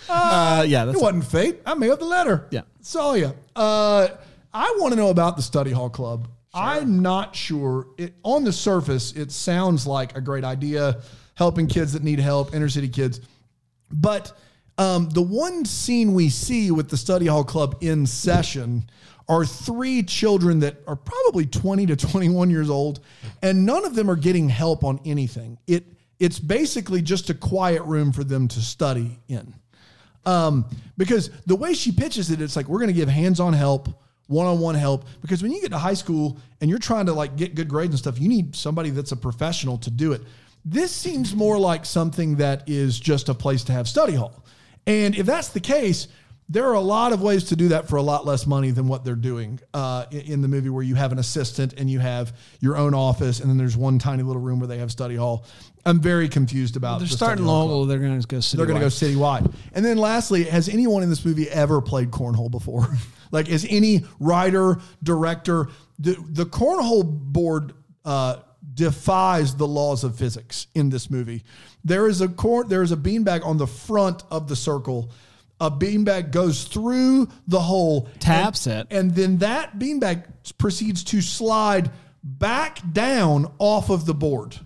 Uh, 0.09 0.65
yeah, 0.67 0.85
that's 0.85 0.99
It 0.99 1.03
wasn't 1.03 1.25
fate. 1.25 1.61
I 1.65 1.75
made 1.75 1.91
up 1.91 1.99
the 1.99 2.05
letter. 2.05 2.49
Yeah. 2.51 2.63
Saw 2.81 3.15
you. 3.15 3.35
Uh, 3.55 4.09
I 4.53 4.77
want 4.79 4.93
to 4.93 4.97
know 4.97 5.11
about 5.11 5.37
the 5.37 5.43
study 5.43 5.71
hall 5.71 5.91
club. 5.91 6.29
I'm 6.55 7.01
not 7.01 7.35
sure. 7.35 7.87
It, 7.97 8.15
on 8.23 8.45
the 8.45 8.53
surface, 8.53 9.13
it 9.13 9.33
sounds 9.33 9.87
like 9.87 10.17
a 10.17 10.21
great 10.21 10.45
idea, 10.45 11.01
helping 11.35 11.67
kids 11.67 11.93
that 11.95 12.03
need 12.03 12.19
help, 12.19 12.55
inner 12.55 12.69
city 12.69 12.89
kids. 12.89 13.21
But 13.91 14.33
um, 14.79 15.09
the 15.11 15.23
one 15.23 15.65
scene 15.65 16.15
we 16.15 16.29
see 16.29 16.71
with 16.71 16.89
the 16.89 16.97
study 16.97 17.27
hall 17.27 17.45
club 17.45 17.77
in 17.81 18.07
session 18.07 18.85
are 19.29 19.45
three 19.45 20.03
children 20.03 20.61
that 20.61 20.77
are 20.87 20.97
probably 20.97 21.47
20 21.47 21.87
to 21.87 21.97
21 21.97 22.51
years 22.51 22.71
old, 22.71 23.01
and 23.43 23.65
none 23.65 23.85
of 23.85 23.95
them 23.95 24.11
are 24.11 24.17
getting 24.17 24.49
help 24.49 24.85
on 24.85 25.01
anything. 25.05 25.59
It 25.67 25.85
it's 26.19 26.39
basically 26.39 27.03
just 27.03 27.31
a 27.31 27.35
quiet 27.35 27.83
room 27.83 28.13
for 28.13 28.23
them 28.23 28.47
to 28.47 28.61
study 28.61 29.19
in. 29.27 29.55
Um, 30.25 30.67
because 30.97 31.31
the 31.47 31.57
way 31.57 31.75
she 31.75 31.91
pitches 31.91 32.31
it, 32.31 32.41
it's 32.41 32.55
like 32.55 32.69
we're 32.69 32.79
going 32.79 32.89
to 32.89 32.95
give 32.95 33.09
hands-on 33.09 33.53
help, 33.53 33.89
one-on-one 34.29 34.77
help. 34.77 35.05
Because 35.21 35.43
when 35.43 35.51
you 35.51 35.61
get 35.61 35.73
to 35.73 35.79
high 35.79 35.95
school 35.95 36.39
and 36.61 36.71
you're 36.71 36.79
trying 36.79 37.07
to 37.07 37.13
like 37.13 37.35
get 37.37 37.57
good 37.57 37.69
grades 37.69 37.91
and 37.91 37.99
stuff, 37.99 38.21
you 38.21 38.29
need 38.29 38.55
somebody 38.55 38.91
that's 38.91 39.11
a 39.11 39.17
professional 39.17 39.79
to 39.79 39.91
do 39.91 40.13
it. 40.13 40.23
This 40.65 40.93
seems 40.93 41.35
more 41.35 41.59
like 41.59 41.85
something 41.85 42.37
that 42.37 42.69
is 42.69 43.01
just 43.01 43.29
a 43.29 43.35
place 43.35 43.65
to 43.65 43.73
have 43.73 43.89
study 43.89 44.15
hall. 44.15 44.42
And 44.87 45.15
if 45.15 45.27
that's 45.27 45.49
the 45.49 45.61
case, 45.61 46.09
there 46.49 46.67
are 46.67 46.75
a 46.75 46.81
lot 46.81 47.13
of 47.13 47.23
ways 47.23 47.45
to 47.45 47.57
do 47.57 47.69
that 47.69 47.89
for 47.89 47.97
a 47.97 48.03
lot 48.03 48.27
less 48.27 48.47
money 48.47 48.71
than 48.71 48.87
what 48.87 49.05
they're 49.05 49.15
doing 49.15 49.59
uh, 49.73 50.05
in, 50.11 50.43
the 50.43 50.49
movie, 50.49 50.69
where 50.69 50.83
you 50.83 50.95
have 50.95 51.11
an 51.11 51.19
assistant 51.19 51.73
and 51.75 51.89
you 51.89 51.99
have 51.99 52.37
your 52.61 52.77
own 52.77 52.93
office, 52.93 53.41
and 53.41 53.49
then 53.49 53.57
there's 53.57 53.77
one 53.77 53.99
tiny 53.99 54.23
little 54.23 54.43
room 54.43 54.61
where 54.61 54.67
they 54.67 54.79
have 54.79 54.93
study 54.93 55.17
hall. 55.17 55.47
I'm 55.87 56.01
very 56.01 56.29
confused 56.29 56.77
about. 56.77 56.99
They're 56.99 57.09
the 57.09 57.15
starting 57.15 57.47
local. 57.47 57.87
They're 57.87 57.99
going 57.99 58.21
to 58.21 58.27
go 58.27 58.37
citywide. 58.37 58.57
They're 58.57 58.67
going 58.67 58.81
to 58.81 58.85
go 58.85 58.89
citywide. 58.89 59.55
And 59.73 59.85
then 59.85 59.97
lastly, 59.97 60.45
has 60.45 60.69
anyone 60.69 61.03
in 61.03 61.09
this 61.09 61.25
movie 61.25 61.49
ever 61.49 61.81
played 61.81 62.11
cornhole 62.11 62.51
before? 62.51 62.89
like, 63.31 63.49
is 63.49 63.67
any 63.71 64.05
writer, 64.21 64.79
director, 65.03 65.69
the, 65.99 66.17
the 66.29 66.45
cornhole 66.45 67.05
board 67.05 67.73
uh, 68.05 68.37
defies 68.75 69.55
the 69.57 69.67
laws 69.67 70.05
of 70.05 70.17
physics 70.17 70.67
in 70.75 70.89
this 70.91 71.11
movie. 71.11 71.43
There 71.85 72.07
is 72.09 72.21
a 72.21 72.29
corn, 72.29 72.69
there 72.69 72.83
is 72.83 72.93
a 72.93 72.97
beanbag 72.97 73.45
on 73.45 73.59
the 73.59 73.67
front 73.67 74.23
of 74.31 74.49
the 74.49 74.57
circle. 74.57 75.11
A 75.61 75.71
beanbag 75.71 76.33
goes 76.33 76.65
through 76.65 77.29
the 77.47 77.61
hole, 77.61 78.09
Taps 78.19 78.67
and, 78.67 78.81
it. 78.91 78.97
and 78.97 79.15
then 79.15 79.39
that 79.39 79.79
beanbag 79.79 80.25
proceeds 80.59 81.05
to 81.05 81.21
slide 81.21 81.91
back 82.25 82.81
down 82.93 83.53
off 83.59 83.91
of 83.91 84.07
the 84.07 84.15
board. 84.15 84.57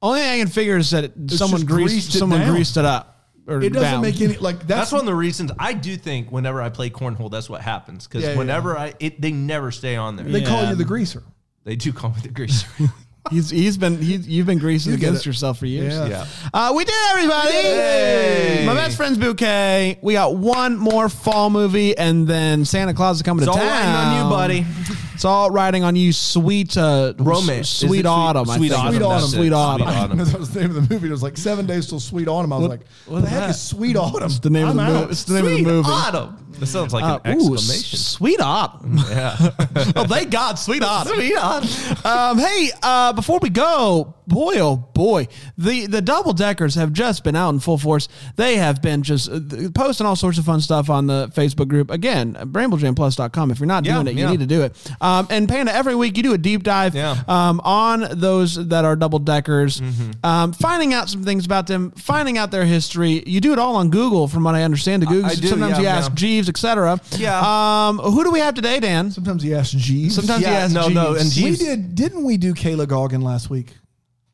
Only 0.00 0.20
thing 0.20 0.30
I 0.30 0.38
can 0.38 0.48
figure 0.48 0.76
is 0.76 0.90
that 0.92 1.04
it, 1.04 1.12
someone 1.32 1.64
greased, 1.64 1.92
greased 1.92 2.14
it 2.14 2.18
someone 2.18 2.40
down. 2.40 2.54
greased 2.54 2.76
it 2.76 2.84
up. 2.84 3.14
Or 3.46 3.60
It 3.62 3.72
doesn't 3.72 3.82
down. 3.90 4.02
make 4.02 4.20
any 4.20 4.36
like 4.36 4.58
that's, 4.58 4.68
That's 4.68 4.92
one 4.92 5.00
of 5.00 5.06
the 5.06 5.14
reasons 5.14 5.50
I 5.58 5.72
do 5.72 5.96
think 5.96 6.30
whenever 6.30 6.60
I 6.62 6.68
play 6.68 6.90
cornhole, 6.90 7.30
that's 7.30 7.48
what 7.50 7.62
happens. 7.62 8.06
Because 8.06 8.22
Yeah, 8.22 8.32
yeah, 8.32 8.38
whenever 8.38 8.76
I, 8.78 8.92
it, 9.00 9.20
they 9.20 9.32
never 9.32 9.70
stay 9.70 9.96
on 9.96 10.16
there. 10.16 10.26
they 10.26 10.42
call 10.42 10.68
you 10.68 10.74
the 10.74 10.84
greaser. 10.84 11.22
They 11.64 11.74
do 11.74 11.92
call 11.92 12.10
me 12.10 12.16
the 12.22 12.28
greaser. 12.28 12.66
He's 13.30 13.50
he's 13.50 13.76
been 13.76 14.00
he's, 14.00 14.26
you've 14.28 14.46
been 14.46 14.58
greasing 14.58 14.92
You 14.92 14.98
against 14.98 15.24
yourself 15.26 15.58
for 15.58 15.66
years. 15.66 15.94
Yeah. 15.94 16.06
yeah. 16.08 16.26
Uh, 16.52 16.72
we 16.76 16.84
did 16.84 16.92
it, 16.94 17.10
everybody. 17.12 17.52
Hey. 17.52 18.64
My 18.66 18.74
best 18.74 18.96
friend's 18.96 19.18
bouquet. 19.18 19.98
We 20.02 20.14
got 20.14 20.36
one 20.36 20.76
more 20.76 21.08
fall 21.08 21.50
movie, 21.50 21.96
and 21.96 22.26
then 22.26 22.64
Santa 22.64 22.94
Claus 22.94 23.16
is 23.16 23.22
coming 23.22 23.44
It's 23.44 23.54
to 23.54 23.58
all 23.60 23.66
town. 23.66 23.94
riding 23.94 23.94
on 23.94 24.24
you, 24.24 24.30
buddy. 24.30 24.66
It's 25.14 25.24
all 25.24 25.50
riding 25.50 25.82
on 25.82 25.96
you, 25.96 26.12
sweet 26.12 26.76
uh, 26.76 27.12
Romance. 27.18 27.68
sweet 27.68 27.88
sweet- 27.88 28.06
autumn. 28.06 28.46
Sweet. 28.46 28.70
Autumn, 28.72 28.92
Sweet 28.92 29.02
Autumn. 29.02 29.28
Sweet 29.30 29.52
Autumn. 29.52 29.88
Sweet 29.88 29.96
Autumn. 29.96 30.18
that 30.18 30.38
was 30.38 30.50
the 30.50 30.60
name 30.60 30.70
of 30.76 30.88
the 30.88 30.94
movie. 30.94 31.08
It 31.08 31.10
was 31.10 31.24
like 31.24 31.36
seven 31.36 31.66
days 31.66 31.88
till 31.88 31.98
Sweet 31.98 32.28
Autumn. 32.28 32.52
I 32.52 32.58
was 32.58 32.68
like, 32.68 32.80
what 33.06 33.22
the 33.22 33.28
heck 33.28 33.40
that? 33.40 33.50
is 33.50 33.60
Sweet 33.60 33.96
Autumn? 33.96 34.22
It's 34.22 34.38
the 34.38 34.50
name 34.50 34.66
I'm 34.68 34.70
of 34.70 34.76
the 34.76 34.82
out. 34.92 35.00
movie. 35.00 35.10
It's 35.10 35.24
the 35.24 35.34
name 35.34 35.46
of 35.46 35.50
the 35.52 35.62
movie. 35.64 35.88
Autumn. 35.90 36.44
That 36.60 36.66
sounds 36.66 36.92
like 36.92 37.02
Uh, 37.04 37.18
an 37.24 37.32
exclamation. 37.32 37.98
s- 37.98 38.06
sweet 38.06 38.40
autumn. 38.40 38.96
yeah. 39.10 39.36
oh, 39.96 40.04
thank 40.08 40.30
God, 40.30 40.58
sweet 40.58 40.82
autumn. 40.84 41.14
Sweet 41.14 41.36
Autumn. 41.36 41.96
um, 42.04 42.38
hey, 42.38 42.70
uh, 42.82 43.17
before 43.18 43.40
we 43.42 43.50
go, 43.50 44.14
boy, 44.28 44.54
oh 44.58 44.76
boy, 44.76 45.26
the 45.56 45.86
the 45.86 46.00
double 46.00 46.32
deckers 46.32 46.76
have 46.76 46.92
just 46.92 47.24
been 47.24 47.34
out 47.34 47.50
in 47.50 47.58
full 47.60 47.78
force. 47.78 48.08
They 48.36 48.56
have 48.56 48.80
been 48.80 49.02
just 49.02 49.28
uh, 49.28 49.40
posting 49.74 50.06
all 50.06 50.14
sorts 50.16 50.38
of 50.38 50.44
fun 50.44 50.60
stuff 50.60 50.88
on 50.88 51.06
the 51.08 51.28
Facebook 51.34 51.66
group. 51.68 51.90
Again, 51.90 52.34
bramblejamplus.com. 52.34 53.50
If 53.50 53.58
you're 53.60 53.66
not 53.66 53.84
Yeah, 53.84 53.94
doing 53.94 54.06
it, 54.08 54.12
you 54.14 54.20
yeah. 54.24 54.30
need 54.30 54.40
to 54.40 54.46
do 54.46 54.62
it. 54.62 54.76
Um, 55.00 55.26
and 55.30 55.48
Panda, 55.48 55.74
every 55.74 55.94
week 55.94 56.16
you 56.16 56.22
do 56.22 56.32
a 56.34 56.38
deep 56.38 56.62
dive 56.62 56.94
Yeah. 56.94 57.16
um, 57.26 57.60
on 57.64 58.06
those 58.12 58.54
that 58.68 58.84
are 58.84 58.94
double 58.96 59.18
deckers, 59.18 59.80
Mm-hmm. 59.80 60.10
um, 60.24 60.52
finding 60.52 60.94
out 60.94 61.08
some 61.08 61.24
things 61.24 61.44
about 61.46 61.66
them, 61.66 61.90
finding 61.92 62.38
out 62.38 62.50
their 62.50 62.64
history. 62.64 63.22
You 63.26 63.40
do 63.40 63.52
it 63.52 63.58
all 63.58 63.76
on 63.76 63.90
Google, 63.90 64.28
from 64.28 64.44
what 64.44 64.54
I 64.54 64.62
understand. 64.62 65.02
To 65.02 65.08
Google, 65.08 65.30
I 65.30 65.34
do, 65.34 65.48
sometimes 65.48 65.72
yeah, 65.78 65.80
you 65.82 65.86
ask 65.88 66.10
yeah. 66.10 66.14
Jeeves, 66.16 66.48
etc. 66.48 67.00
Yeah. 67.16 67.40
Um, 67.88 67.98
who 67.98 68.22
do 68.24 68.30
we 68.30 68.40
have 68.40 68.54
today, 68.54 68.78
Dan? 68.80 69.10
Sometimes 69.10 69.44
you 69.44 69.54
ask 69.56 69.76
Jeeves. 69.76 70.14
Sometimes 70.14 70.44
he 70.44 70.50
Yeah, 70.50 70.58
asks 70.58 70.74
no, 70.74 70.88
no, 70.88 71.16
Jeeves. 71.18 71.36
and 71.38 71.44
we 71.44 71.56
did, 71.56 71.94
didn't 71.94 72.24
we 72.24 72.36
do 72.36 72.54
Kayla 72.54 72.86
Goggin 73.08 73.22
last 73.22 73.48
week? 73.50 73.74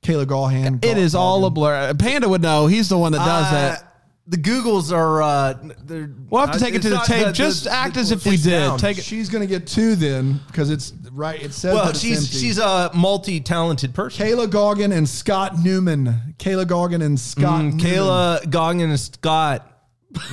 Kayla 0.03 0.27
Gaughan. 0.27 0.85
It 0.85 0.99
is 0.99 1.15
all 1.15 1.45
a 1.47 1.51
blur. 1.51 1.95
Panda 1.95 2.29
would 2.29 2.43
know. 2.43 2.67
He's 2.67 2.89
the 2.89 2.99
one 2.99 3.13
that 3.13 3.19
does 3.19 3.53
Uh, 3.53 3.77
it. 3.79 3.87
The 4.27 4.37
Googles 4.39 4.91
are. 4.91 5.23
Uh, 5.23 5.55
they're, 5.85 6.11
We'll 6.31 6.41
have 6.41 6.51
to 6.51 6.57
uh, 6.57 6.59
take 6.59 6.75
it 6.75 6.83
to 6.83 6.89
the 6.89 6.95
not 6.97 7.07
tape. 7.07 7.35
Just 7.35 7.67
act 7.67 7.97
as 7.97 8.11
if 8.11 8.25
we 8.27 8.37
did. 8.37 8.51
down. 8.51 8.79
Take 8.79 8.99
it. 8.99 9.05
She's 9.05 9.29
going 9.29 9.43
to 9.43 9.47
get 9.47 9.67
two 9.67 9.95
then 9.97 10.41
because 10.49 10.71
it's 10.71 10.93
right. 11.13 11.41
It 11.43 11.53
says 11.53 11.75
Well, 11.75 11.85
that 11.85 11.91
it's 11.91 12.01
she's 12.01 12.25
empty. 12.25 12.39
she's 12.39 12.59
a 12.59 12.91
multi-talented 12.95 13.95
person. 13.95 14.27
Kayla 14.27 14.51
Goggin 14.51 14.93
and 14.93 15.09
Scott 15.09 15.59
Newman. 15.63 16.35
Kayla 16.39 16.67
Goggin 16.67 17.03
and 17.03 17.21
Scott. 17.21 17.63
Mm, 17.63 17.75
Newman. 17.75 17.79
Kayla 17.81 18.51
Goggin 18.51 18.91
and 18.91 19.01
Scott. 19.01 19.71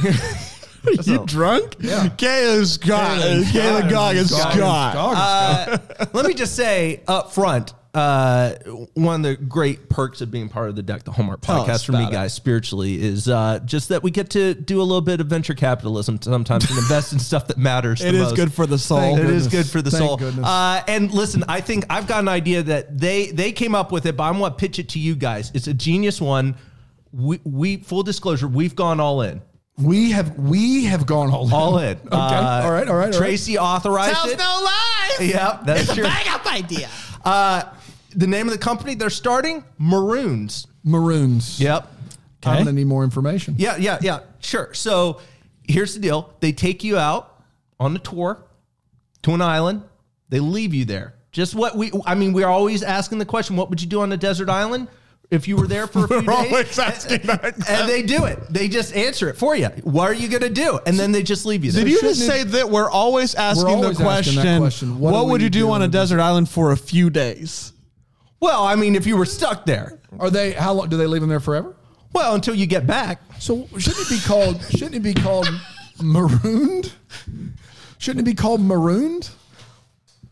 you 1.04 1.26
drunk? 1.26 1.76
Yeah. 1.80 2.08
Kayla 2.10 2.66
Scott. 2.66 3.20
Kayla 3.22 3.44
Kayla 3.44 3.90
Goggins 3.90 4.32
Goggins. 4.32 4.54
Scott. 4.56 4.94
Goggins. 4.94 5.20
Uh, 6.00 6.06
let 6.14 6.26
me 6.26 6.34
just 6.34 6.56
say 6.56 7.04
up 7.08 7.34
front, 7.34 7.74
uh, 7.94 8.54
one 8.94 9.16
of 9.18 9.24
the 9.24 9.36
great 9.36 9.90
perks 9.90 10.22
of 10.22 10.32
being 10.32 10.48
part 10.48 10.70
of 10.70 10.76
the 10.78 10.82
Deck 10.84 11.04
the 11.04 11.12
Hallmark 11.12 11.42
podcast 11.42 11.86
for 11.86 11.92
me, 11.92 12.06
it. 12.06 12.12
guys, 12.12 12.34
spiritually, 12.34 13.02
is 13.02 13.28
uh, 13.28 13.60
just 13.66 13.90
that 13.90 14.02
we 14.02 14.12
get 14.12 14.30
to 14.32 14.54
do 14.54 14.80
a 14.82 14.84
little 14.84 15.02
bit 15.02 15.20
of 15.20 15.28
venture 15.28 15.54
capitalism 15.54 16.18
sometimes 16.22 16.70
and 16.70 16.80
invest 16.80 17.12
in 17.12 17.20
stuff 17.32 17.48
that 17.48 17.58
matters. 17.58 18.02
It 18.02 18.12
the 18.14 18.18
is 18.20 18.24
most. 18.24 18.36
good 18.36 18.54
for 18.54 18.66
the 18.66 18.78
soul. 18.80 19.00
Thank 19.00 19.20
It 19.20 19.26
is 19.26 19.48
goodness. 19.48 19.66
good 19.68 19.72
for 19.72 19.82
the 19.82 19.92
Thank 19.92 20.22
soul. 20.22 20.46
Uh, 20.46 20.82
and 20.88 21.12
listen, 21.12 21.44
I 21.50 21.60
think 21.62 21.86
I've 21.90 22.08
got 22.08 22.20
an 22.22 22.30
idea 22.30 22.64
that 22.64 22.98
they 22.98 23.28
they 23.32 23.52
came 23.52 23.76
up 23.76 23.92
with 23.92 24.06
it, 24.06 24.16
but 24.16 24.24
I'm 24.24 24.38
going 24.40 24.52
to 24.52 24.58
pitch 24.58 24.80
it 24.80 24.90
to 24.90 25.00
you 25.00 25.16
guys. 25.16 25.52
It's 25.54 25.68
a 25.68 25.74
genius 25.74 26.22
one. 26.22 26.56
We, 27.12 27.42
we 27.44 27.78
full 27.78 28.04
disclosure, 28.04 28.48
we've 28.48 28.74
gone 28.76 29.02
all 29.02 29.22
in, 29.22 29.42
we 29.78 30.12
have 30.12 30.38
we 30.40 30.86
have 30.86 31.06
gone 31.06 31.30
all 31.30 31.46
in. 31.48 31.52
all 31.54 31.78
in. 31.80 31.98
okay. 31.98 32.08
all 32.12 32.30
right. 32.30 32.62
All 32.64 32.72
right. 32.72 32.88
All 32.88 32.96
right. 32.96 33.14
Tracy 33.14 33.58
authorized 33.58 34.14
Tells 34.16 34.32
it. 34.32 34.38
no 34.38 34.64
lies. 35.20 35.28
Yep, 35.30 35.66
that's 35.66 35.82
It's 35.82 35.92
a 35.92 35.96
true. 35.96 36.04
bang 36.06 36.28
up 36.30 36.46
idea. 36.50 36.90
Uh, 37.26 37.64
the 38.16 38.28
name 38.28 38.48
of 38.48 38.54
the 38.54 38.60
company 38.60 38.96
they're 38.96 39.10
starting, 39.10 39.64
Maroons. 39.78 40.68
Maroons. 40.84 41.60
Yep. 41.60 41.88
I'm 42.44 42.66
to 42.66 42.74
need 42.74 42.88
more 42.88 43.04
information. 43.04 43.56
Yeah, 43.58 43.78
yeah, 43.78 44.00
yeah. 44.02 44.22
Sure. 44.40 44.74
So 44.74 45.22
here's 45.64 45.94
the 45.94 46.00
deal: 46.00 46.34
they 46.40 46.52
take 46.52 46.84
you 46.84 46.98
out 46.98 47.44
on 47.80 47.96
a 47.96 48.00
tour 48.00 48.44
to 49.24 49.34
an 49.34 49.42
island. 49.42 49.84
They 50.30 50.40
leave 50.40 50.74
you 50.74 50.86
there. 50.86 51.14
Just 51.32 51.54
what 51.54 51.76
we. 51.76 51.92
I 52.06 52.16
mean, 52.16 52.34
we're 52.34 52.48
always 52.48 52.82
asking 52.84 53.20
the 53.20 53.26
question: 53.26 53.56
What 53.56 53.70
would 53.70 53.82
you 53.82 53.88
do 53.88 54.02
on 54.02 54.12
a 54.12 54.18
desert 54.18 54.50
island? 54.50 54.88
if 55.32 55.48
you 55.48 55.56
were 55.56 55.66
there 55.66 55.88
for 55.88 56.04
a 56.04 56.08
few 56.08 56.18
We're 56.18 56.44
days. 56.44 56.52
always 56.52 56.80
asking 56.80 57.22
that. 57.22 57.70
and 57.70 57.90
they 57.90 58.04
do 58.04 58.26
it. 58.26 58.38
They 58.50 58.68
just 58.68 58.94
answer 58.94 59.30
it 59.30 59.38
for 59.38 59.56
you. 59.56 59.68
What 59.84 60.10
are 60.10 60.14
you 60.14 60.28
going 60.28 60.44
to 60.44 60.50
do? 60.50 60.80
And 60.86 61.00
then 61.00 61.14
they 61.14 61.24
just 61.24 61.46
leave 61.46 61.64
you 61.64 61.72
there. 61.72 61.86
Did 61.86 61.92
you 61.92 62.02
just 62.02 62.26
say 62.28 62.44
that 62.44 62.70
we're 62.70 62.90
always 62.90 63.34
asking 63.34 63.68
always 63.68 63.98
the 63.98 64.04
asking 64.04 64.06
question, 64.06 64.36
that 64.36 64.60
question, 64.60 65.00
What, 65.00 65.14
what 65.14 65.28
would 65.28 65.42
you 65.42 65.50
do 65.50 65.60
do 65.60 65.66
on 65.68 65.72
a 65.72 65.76
on 65.76 65.82
a 65.84 65.88
desert 65.88 66.20
island 66.20 66.50
for 66.50 66.74
a 66.74 66.78
few 66.78 67.10
days? 67.10 67.71
Well, 68.42 68.64
I 68.64 68.76
mean, 68.76 68.96
if 68.96 69.06
you 69.08 69.16
were 69.16 69.26
stuck 69.26 69.66
there, 69.66 70.00
Are 70.20 70.30
they? 70.30 70.52
How 70.52 70.74
long 70.74 70.90
do 70.90 70.98
they 70.98 71.08
leave 71.08 71.22
them 71.22 71.30
there 71.30 71.40
forever? 71.40 71.76
well, 72.14 72.36
until 72.36 72.54
you 72.54 72.66
get 72.66 72.86
back. 72.86 73.22
So 73.40 73.68
shouldn't 73.78 74.06
it 74.06 74.10
be 74.10 74.20
called? 74.20 74.62
Shouldn't 74.72 74.96
it 74.96 75.04
be 75.04 75.14
called 75.14 75.48
marooned? 76.02 76.92
Shouldn't 77.98 78.28
it 78.28 78.30
be 78.30 78.36
called 78.36 78.62
marooned? 78.62 79.30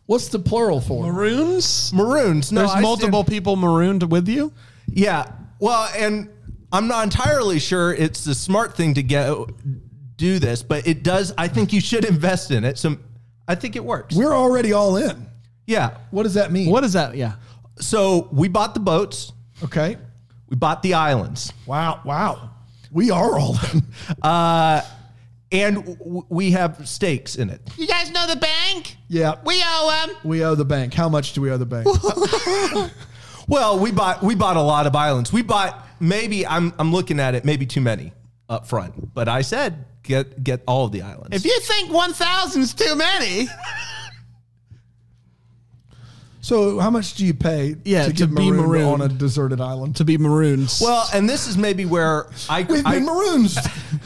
What's 0.08 0.28
the 0.30 0.40
plural 0.40 0.82
for? 0.82 1.12
Maroons? 1.12 1.94
Maroons. 1.94 2.52
No, 2.52 2.62
There's 2.62 2.72
I 2.72 2.82
multiple 2.82 3.22
stand- 3.24 3.28
people 3.34 3.56
marooned 3.56 4.04
with 4.12 4.28
you. 4.28 4.52
Yeah. 4.88 5.32
Well, 5.60 5.88
and 5.96 6.30
I'm 6.72 6.88
not 6.88 7.04
entirely 7.04 7.60
sure 7.60 7.94
it's 7.94 8.24
the 8.24 8.34
smart 8.36 8.76
thing 8.76 8.96
to 8.96 9.04
get 9.04 9.32
do 10.18 10.40
this, 10.40 10.64
but 10.64 10.86
it 10.88 11.04
does. 11.04 11.32
I 11.38 11.48
think 11.48 11.72
you 11.72 11.80
should 11.80 12.06
invest 12.06 12.52
in 12.52 12.66
it. 12.66 12.78
So 12.78 12.98
I 13.48 13.56
think 13.56 13.76
it 13.76 13.86
works. 13.86 14.16
We're 14.16 14.34
already 14.36 14.74
all 14.74 14.98
in. 14.98 15.28
yeah. 15.68 15.92
What 16.12 16.24
does 16.24 16.34
that 16.34 16.52
mean? 16.52 16.70
What 16.72 16.84
is 16.84 16.94
that? 16.94 17.16
Yeah. 17.16 17.34
So 17.80 18.28
we 18.32 18.48
bought 18.48 18.74
the 18.74 18.80
boats. 18.80 19.32
Okay. 19.64 19.98
We 20.50 20.56
bought 20.56 20.82
the 20.84 20.94
islands. 20.96 21.54
Wow. 21.66 22.02
Wow. 22.06 22.52
We 22.92 23.12
are 23.12 23.38
all 23.40 23.58
in. 23.74 23.84
Uh, 24.22 24.82
and 25.52 25.84
w- 25.98 26.26
we 26.30 26.52
have 26.52 26.88
stakes 26.88 27.36
in 27.36 27.50
it. 27.50 27.62
You 27.78 27.88
guys 27.88 28.12
know 28.12 28.28
the 28.28 28.36
bank? 28.36 28.96
Yeah. 29.08 29.36
We 29.46 29.62
owe 29.66 30.06
them. 30.08 30.16
We 30.24 30.44
owe 30.46 30.54
the 30.56 30.66
bank. 30.66 30.94
How 30.94 31.10
much 31.10 31.34
do 31.34 31.42
we 31.42 31.50
owe 31.52 31.58
the 31.58 31.66
bank? 31.66 31.88
Well, 33.48 33.80
we 33.80 33.92
bought 33.92 34.22
we 34.22 34.36
bought 34.36 34.58
a 34.58 34.62
lot 34.62 34.86
of 34.86 34.96
islands. 34.96 35.34
We 35.34 35.42
bought 35.42 35.84
maybe 36.00 36.46
I'm 36.46 36.72
I'm 36.78 36.92
looking 36.92 37.20
at 37.20 37.34
it 37.34 37.46
maybe 37.46 37.66
too 37.66 37.82
many 37.82 38.14
up 38.48 38.68
front. 38.68 39.12
But 39.16 39.28
I 39.28 39.42
said 39.42 39.86
get 40.04 40.44
get 40.44 40.62
all 40.68 40.86
of 40.86 40.92
the 40.92 41.02
islands. 41.02 41.30
If 41.36 41.46
you 41.46 41.60
think 41.62 41.92
1,000 41.92 42.62
is 42.62 42.76
too 42.76 42.96
many, 42.96 43.48
So 46.50 46.80
how 46.80 46.90
much 46.90 47.14
do 47.14 47.26
you 47.28 47.36
pay 47.36 47.76
Yeah, 47.86 48.06
to 48.06 48.10
to 48.10 48.14
get 48.28 48.36
be 48.36 48.50
marooned, 48.50 48.72
marooned. 48.72 48.86
on 48.86 49.02
a 49.02 49.08
deserted 49.08 49.62
island? 49.62 49.96
to 49.98 50.04
be 50.04 50.18
marooned. 50.18 50.74
well, 50.82 51.08
and 51.14 51.30
this 51.30 51.48
is 51.48 51.58
maybe 51.58 51.86
where 51.86 52.28
I 52.50 52.64
We've 52.64 52.86
I, 52.86 52.96
been 52.96 53.06
maroons. 53.06 53.58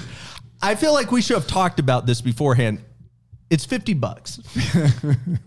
I 0.61 0.75
feel 0.75 0.93
like 0.93 1.09
we 1.11 1.21
should 1.21 1.35
have 1.37 1.47
talked 1.47 1.79
about 1.79 2.05
this 2.05 2.19
beforehand. 2.21 2.79
It's 3.49 3.65
50 3.65 3.93
bucks. 3.93 4.39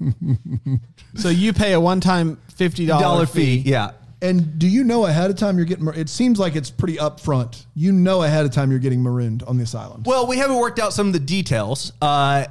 so 1.16 1.28
you 1.28 1.52
pay 1.52 1.72
a 1.74 1.80
one-time 1.80 2.38
$50 2.54 2.86
Dollar 2.88 3.26
fee. 3.26 3.62
fee. 3.62 3.70
Yeah. 3.70 3.92
and 4.22 4.58
do 4.58 4.68
you 4.68 4.84
know 4.84 5.06
ahead 5.06 5.30
of 5.30 5.36
time 5.36 5.56
you're 5.56 5.66
getting? 5.66 5.84
mar- 5.84 5.94
It 5.94 6.08
seems 6.08 6.38
like 6.38 6.56
it's 6.56 6.70
pretty 6.70 6.96
upfront. 6.96 7.66
You 7.74 7.92
know 7.92 8.22
ahead 8.22 8.46
of 8.46 8.52
time 8.52 8.70
you're 8.70 8.80
getting 8.80 9.02
marooned 9.02 9.42
on 9.42 9.58
this 9.58 9.74
island. 9.74 10.06
Well, 10.06 10.26
we 10.26 10.38
haven't 10.38 10.56
worked 10.58 10.78
out 10.78 10.92
some 10.92 11.06
of 11.08 11.12
the 11.12 11.20
details. 11.20 11.92
Uh, 12.00 12.46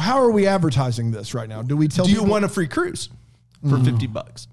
How 0.00 0.20
are 0.20 0.30
we 0.30 0.46
advertising 0.46 1.10
this 1.10 1.34
right 1.34 1.48
now? 1.48 1.62
Do 1.62 1.76
we 1.76 1.88
tell? 1.88 2.04
do 2.04 2.10
you 2.10 2.18
people- 2.18 2.30
want 2.30 2.44
a 2.44 2.48
free 2.48 2.68
cruise 2.68 3.08
for 3.68 3.78
50 3.78 4.06
bucks? 4.08 4.48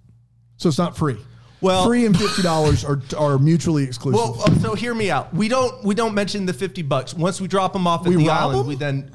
So 0.58 0.70
it's 0.70 0.78
not 0.78 0.98
free. 0.98 1.18
Well- 1.62 1.86
free 1.86 2.06
and 2.06 2.18
fifty 2.18 2.42
dollars 2.42 2.86
are 2.86 3.02
are 3.18 3.38
mutually 3.38 3.84
exclusive. 3.84 4.18
Well, 4.22 4.42
uh, 4.46 4.56
so 4.60 4.76
hear 4.76 4.96
me 4.96 5.12
out. 5.12 5.34
We 5.34 5.50
don't 5.50 5.84
we 5.84 5.94
don't 5.94 6.14
mention 6.14 6.46
the 6.46 6.54
50 6.54 6.84
bucks. 6.84 7.14
Once 7.14 7.42
we 7.42 7.48
drop 7.50 7.74
them 7.74 7.86
off 7.86 8.06
at 8.06 8.14
We 8.14 8.16
the 8.24 8.30
island, 8.30 8.60
them? 8.62 8.68
we 8.68 8.76
then 8.76 9.12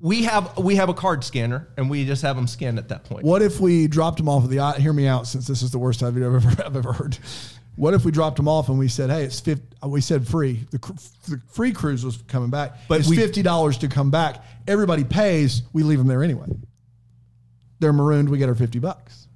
we 0.00 0.24
have 0.24 0.58
we 0.58 0.74
have 0.74 0.88
a 0.88 0.94
card 0.94 1.22
scanner 1.22 1.68
and 1.76 1.88
we 1.88 2.04
just 2.04 2.22
have 2.22 2.34
them 2.34 2.48
scanned 2.48 2.78
at 2.78 2.88
that 2.88 3.04
point. 3.04 3.24
What 3.24 3.42
if 3.42 3.60
we 3.60 3.86
dropped 3.86 4.16
them 4.18 4.28
off 4.28 4.42
at 4.42 4.50
the 4.50 4.58
island? 4.58 4.82
Hear 4.82 4.92
me 4.92 5.06
out, 5.06 5.28
since 5.28 5.46
this 5.46 5.62
is 5.62 5.70
the 5.70 5.78
worst 5.78 6.02
I've 6.02 6.16
ever 6.20 6.36
I've 6.64 6.76
ever 6.76 6.92
heard. 6.92 7.16
What 7.76 7.94
if 7.94 8.04
we 8.04 8.10
dropped 8.10 8.38
them 8.38 8.48
off 8.48 8.68
and 8.68 8.76
we 8.76 8.88
said, 8.88 9.08
"Hey, 9.08 9.22
it's 9.22 9.38
50, 9.38 9.64
We 9.86 10.00
said 10.00 10.26
free. 10.26 10.66
The, 10.72 10.78
the 11.28 11.40
free 11.52 11.70
cruise 11.70 12.04
was 12.04 12.16
coming 12.26 12.50
back, 12.50 12.72
But 12.72 12.88
but 12.88 13.00
it's 13.00 13.08
we- 13.08 13.14
fifty 13.16 13.42
dollars 13.42 13.78
to 13.78 13.88
come 13.88 14.10
back. 14.10 14.42
Everybody 14.66 15.04
pays. 15.04 15.62
We 15.72 15.84
leave 15.84 15.98
them 15.98 16.08
there 16.08 16.24
anyway. 16.24 16.46
They're 17.80 17.92
marooned. 17.92 18.28
We 18.28 18.38
get 18.38 18.48
our 18.48 18.54
fifty 18.54 18.78
bucks. 18.78 19.26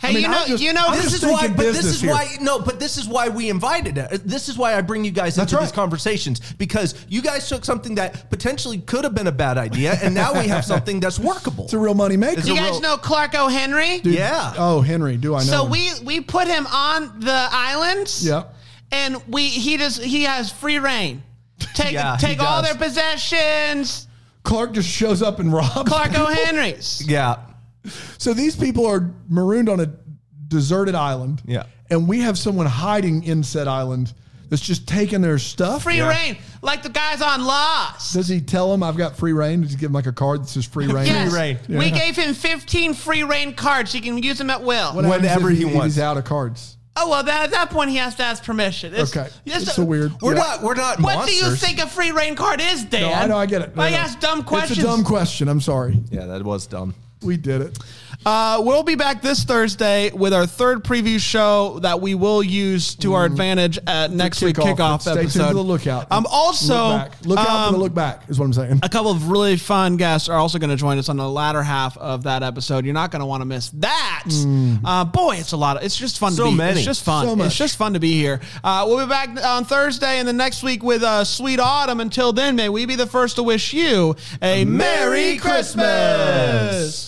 Hey, 0.00 0.10
I 0.10 0.12
mean, 0.12 0.22
you 0.22 0.28
know, 0.28 0.44
just- 0.46 0.62
you 0.62 0.72
know, 0.72 0.84
I'm 0.86 0.94
this 0.96 1.04
this 1.10 1.22
is 1.24 1.28
why, 1.28 1.48
but 1.48 1.56
this 1.56 1.84
is 1.84 2.00
here. 2.00 2.12
why 2.12 2.36
no, 2.40 2.60
but 2.60 2.78
this 2.78 2.96
is 2.98 3.08
why 3.08 3.30
we 3.30 3.50
invited 3.50 3.98
it. 3.98 4.22
This 4.24 4.48
is 4.48 4.56
why 4.56 4.76
I 4.76 4.80
bring 4.80 5.04
you 5.04 5.10
guys 5.10 5.34
That's 5.34 5.52
into 5.52 5.60
these 5.64 5.72
conversations 5.72 6.40
because 6.52 6.94
you 7.08 7.20
guys 7.20 7.48
took 7.48 7.64
something 7.64 7.96
that 7.96 8.30
potentially 8.30 8.78
could 8.78 9.02
have 9.02 9.14
been 9.16 9.26
a 9.26 9.32
bad 9.32 9.58
idea, 9.58 9.98
and 10.00 10.14
now 10.14 10.40
we 10.40 10.46
have 10.46 10.64
something 10.64 11.00
that's 11.00 11.18
workable. 11.18 11.64
It's 11.64 11.72
a 11.72 11.78
real 11.80 11.94
money 11.94 12.16
maker. 12.16 12.38
It's 12.38 12.48
you 12.48 12.54
guys 12.54 12.70
real- 12.72 12.80
know 12.80 12.96
Clark 12.96 13.34
O'Henry? 13.34 13.98
Dude, 13.98 14.14
Yeah. 14.14 14.54
Oh, 14.56 14.80
Henry, 14.82 15.16
do 15.16 15.34
I 15.34 15.38
know? 15.40 15.44
So 15.44 15.64
him? 15.64 15.70
we 15.72 15.90
we 16.04 16.20
put 16.20 16.46
him 16.46 16.68
on 16.68 17.18
the 17.18 17.48
islands. 17.50 18.24
Yep. 18.24 18.54
And 18.92 19.16
we 19.26 19.48
he 19.48 19.78
just 19.78 20.00
he 20.00 20.22
has 20.22 20.52
free 20.52 20.78
reign. 20.78 21.22
Take 21.74 21.92
Yeah, 21.92 22.16
take 22.20 22.40
all 22.40 22.62
does. 22.62 22.70
their 22.70 22.88
possessions. 22.88 24.06
Clark 24.44 24.72
just 24.72 24.88
shows 24.88 25.22
up 25.22 25.38
and 25.40 25.52
robs. 25.52 25.88
Clark 25.90 26.10
people. 26.10 26.26
O'Henry's. 26.26 27.02
yeah, 27.06 27.36
So 28.18 28.32
these 28.34 28.56
people 28.56 28.86
are 28.86 29.10
marooned 29.28 29.68
on 29.68 29.80
a 29.80 29.86
deserted 30.48 30.94
island. 30.94 31.42
Yeah. 31.44 31.64
And 31.90 32.08
we 32.08 32.20
have 32.20 32.38
someone 32.38 32.66
hiding 32.66 33.24
in 33.24 33.42
said 33.42 33.66
island 33.68 34.12
that's 34.48 34.62
just 34.62 34.88
taking 34.88 35.20
their 35.20 35.38
stuff. 35.38 35.82
Free 35.82 35.98
Yeah. 35.98 36.08
reign. 36.08 36.38
Like 36.62 36.82
the 36.82 36.88
guys 36.88 37.20
on 37.20 37.44
Lost. 37.44 38.14
Does 38.14 38.28
he 38.28 38.40
tell 38.40 38.70
them 38.72 38.82
I've 38.82 38.96
got 38.96 39.16
free 39.18 39.32
reign? 39.34 39.60
Does 39.60 39.72
he 39.72 39.76
give 39.76 39.88
him 39.90 39.92
like 39.92 40.06
a 40.06 40.12
card 40.12 40.42
that 40.42 40.48
says 40.48 40.64
free 40.64 40.86
reign? 40.86 41.06
Yes. 41.06 41.30
reign. 41.32 41.58
We 41.68 41.90
gave 41.90 42.16
him 42.16 42.32
15 42.32 42.94
free 42.94 43.24
reign 43.24 43.52
cards. 43.54 43.92
He 43.92 44.00
can 44.00 44.16
use 44.22 44.38
them 44.38 44.48
at 44.48 44.62
will. 44.62 44.94
What 44.94 45.04
happens 45.04 45.22
Whenever 45.22 45.50
if 45.50 45.58
he 45.58 45.64
wants. 45.66 45.96
He's 45.96 46.02
out 46.02 46.16
of 46.16 46.24
cards. 46.24 46.77
Oh 47.00 47.08
well, 47.10 47.22
that, 47.22 47.44
at 47.44 47.50
that 47.52 47.70
point 47.70 47.90
he 47.90 47.96
has 47.96 48.14
to 48.16 48.24
ask 48.24 48.42
permission. 48.42 48.92
It's, 48.94 49.16
Okay. 49.16 49.28
it's 49.46 49.56
It's 49.64 49.74
so 49.74 49.84
weird. 49.84 50.12
we're 50.20 50.34
Yeah. 50.34 50.40
not 50.42 50.62
we're 50.62 50.74
not 50.74 50.98
What 51.00 51.14
monsters. 51.16 51.38
do 51.40 51.46
you 51.46 51.54
think 51.56 51.78
a 51.78 51.86
free 51.86 52.10
reign 52.10 52.34
card 52.34 52.60
is, 52.60 52.84
Dan? 52.84 53.02
No, 53.02 53.12
I 53.12 53.26
know, 53.26 53.36
I 53.38 53.46
get 53.46 53.62
it. 53.62 53.76
No, 53.76 53.82
I 53.82 53.90
no. 53.90 53.96
ask 53.96 54.18
dumb 54.20 54.42
questions. 54.42 54.78
It's 54.78 54.86
a 54.86 54.90
dumb 54.90 55.04
question. 55.04 55.48
I'm 55.48 55.60
sorry. 55.60 55.98
Yeah, 56.10 56.26
that 56.26 56.42
was 56.44 56.66
dumb. 56.66 56.94
We 57.22 57.36
did 57.36 57.60
it. 57.62 57.78
Uh, 58.26 58.60
we'll 58.64 58.82
be 58.82 58.96
back 58.96 59.22
this 59.22 59.44
Thursday 59.44 60.10
with 60.10 60.34
our 60.34 60.44
third 60.44 60.82
preview 60.84 61.20
show 61.20 61.78
that 61.80 62.00
we 62.00 62.14
will 62.16 62.42
use 62.42 62.96
to 62.96 63.14
our 63.14 63.24
advantage 63.24 63.78
at 63.86 64.10
next 64.10 64.42
week 64.42 64.56
Kickoff. 64.56 64.76
kickoff 64.76 65.00
Stay 65.02 65.12
episode. 65.12 65.38
tuned 65.38 65.48
to 65.50 65.54
the 65.54 65.62
lookout. 65.62 66.10
Um, 66.10 66.26
also, 66.28 66.74
look, 66.74 66.98
back. 67.10 67.26
look 67.26 67.38
out 67.38 67.46
for 67.46 67.52
um, 67.68 67.72
the 67.74 67.78
look 67.78 67.94
back 67.94 68.22
is 68.28 68.38
what 68.38 68.46
I'm 68.46 68.52
saying. 68.52 68.80
a 68.82 68.88
couple 68.88 69.12
of 69.12 69.30
really 69.30 69.56
fun 69.56 69.96
guests 69.96 70.28
are 70.28 70.36
also 70.36 70.58
going 70.58 70.70
to 70.70 70.76
join 70.76 70.98
us 70.98 71.08
on 71.08 71.16
the 71.16 71.28
latter 71.28 71.62
half 71.62 71.96
of 71.96 72.24
that 72.24 72.42
episode. 72.42 72.84
You're 72.84 72.92
not 72.92 73.12
going 73.12 73.20
to 73.20 73.26
want 73.26 73.40
to 73.40 73.44
miss 73.46 73.70
that. 73.70 74.24
Uh, 74.84 75.04
boy, 75.04 75.36
it's 75.36 75.52
a 75.52 75.56
lot. 75.56 75.76
Of, 75.76 75.84
it's 75.84 75.96
just 75.96 76.18
fun 76.18 76.32
So 76.32 76.46
to 76.46 76.50
be. 76.50 76.56
many. 76.56 76.78
It's 76.80 76.84
just 76.86 77.04
fun. 77.04 77.24
So 77.24 77.36
much. 77.36 77.46
it's 77.46 77.56
just 77.56 77.76
fun 77.76 77.92
to 77.94 78.00
be 78.00 78.12
here. 78.14 78.40
Uh, 78.64 78.84
we'll 78.88 79.04
be 79.06 79.08
back 79.08 79.28
on 79.44 79.64
Thursday 79.64 80.18
and 80.18 80.26
the 80.26 80.32
next 80.32 80.62
week 80.64 80.82
with 80.82 81.02
uh, 81.04 81.24
Sweet 81.24 81.60
Autumn. 81.60 82.00
Until 82.00 82.32
then, 82.32 82.56
may 82.56 82.68
we 82.68 82.84
be 82.84 82.96
the 82.96 83.06
first 83.06 83.36
to 83.36 83.42
wish 83.44 83.72
you 83.72 84.16
a 84.42 84.64
Merry 84.64 85.36
Christmas. 85.38 87.07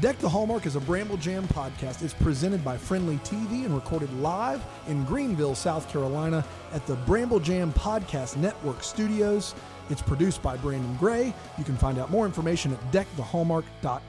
Deck 0.00 0.16
the 0.18 0.28
Hallmark 0.28 0.64
is 0.64 0.76
a 0.76 0.80
Bramble 0.80 1.16
Jam 1.16 1.48
podcast. 1.48 2.02
It's 2.02 2.14
presented 2.14 2.64
by 2.64 2.76
Frndly 2.76 3.18
TV 3.26 3.64
and 3.64 3.74
recorded 3.74 4.12
live 4.20 4.64
in 4.86 5.02
Greenville, 5.04 5.56
South 5.56 5.90
Carolina 5.90 6.44
at 6.72 6.86
the 6.86 6.94
Bramble 6.94 7.40
Jam 7.40 7.72
Podcast 7.72 8.36
Network 8.36 8.84
studios. 8.84 9.56
It's 9.90 10.00
produced 10.00 10.40
by 10.40 10.56
Brandon 10.56 10.94
Gray. 10.98 11.34
You 11.56 11.64
can 11.64 11.76
find 11.76 11.98
out 11.98 12.12
more 12.12 12.26
information 12.26 12.72
at 12.72 12.92
deckthehallmark.com. 12.92 14.02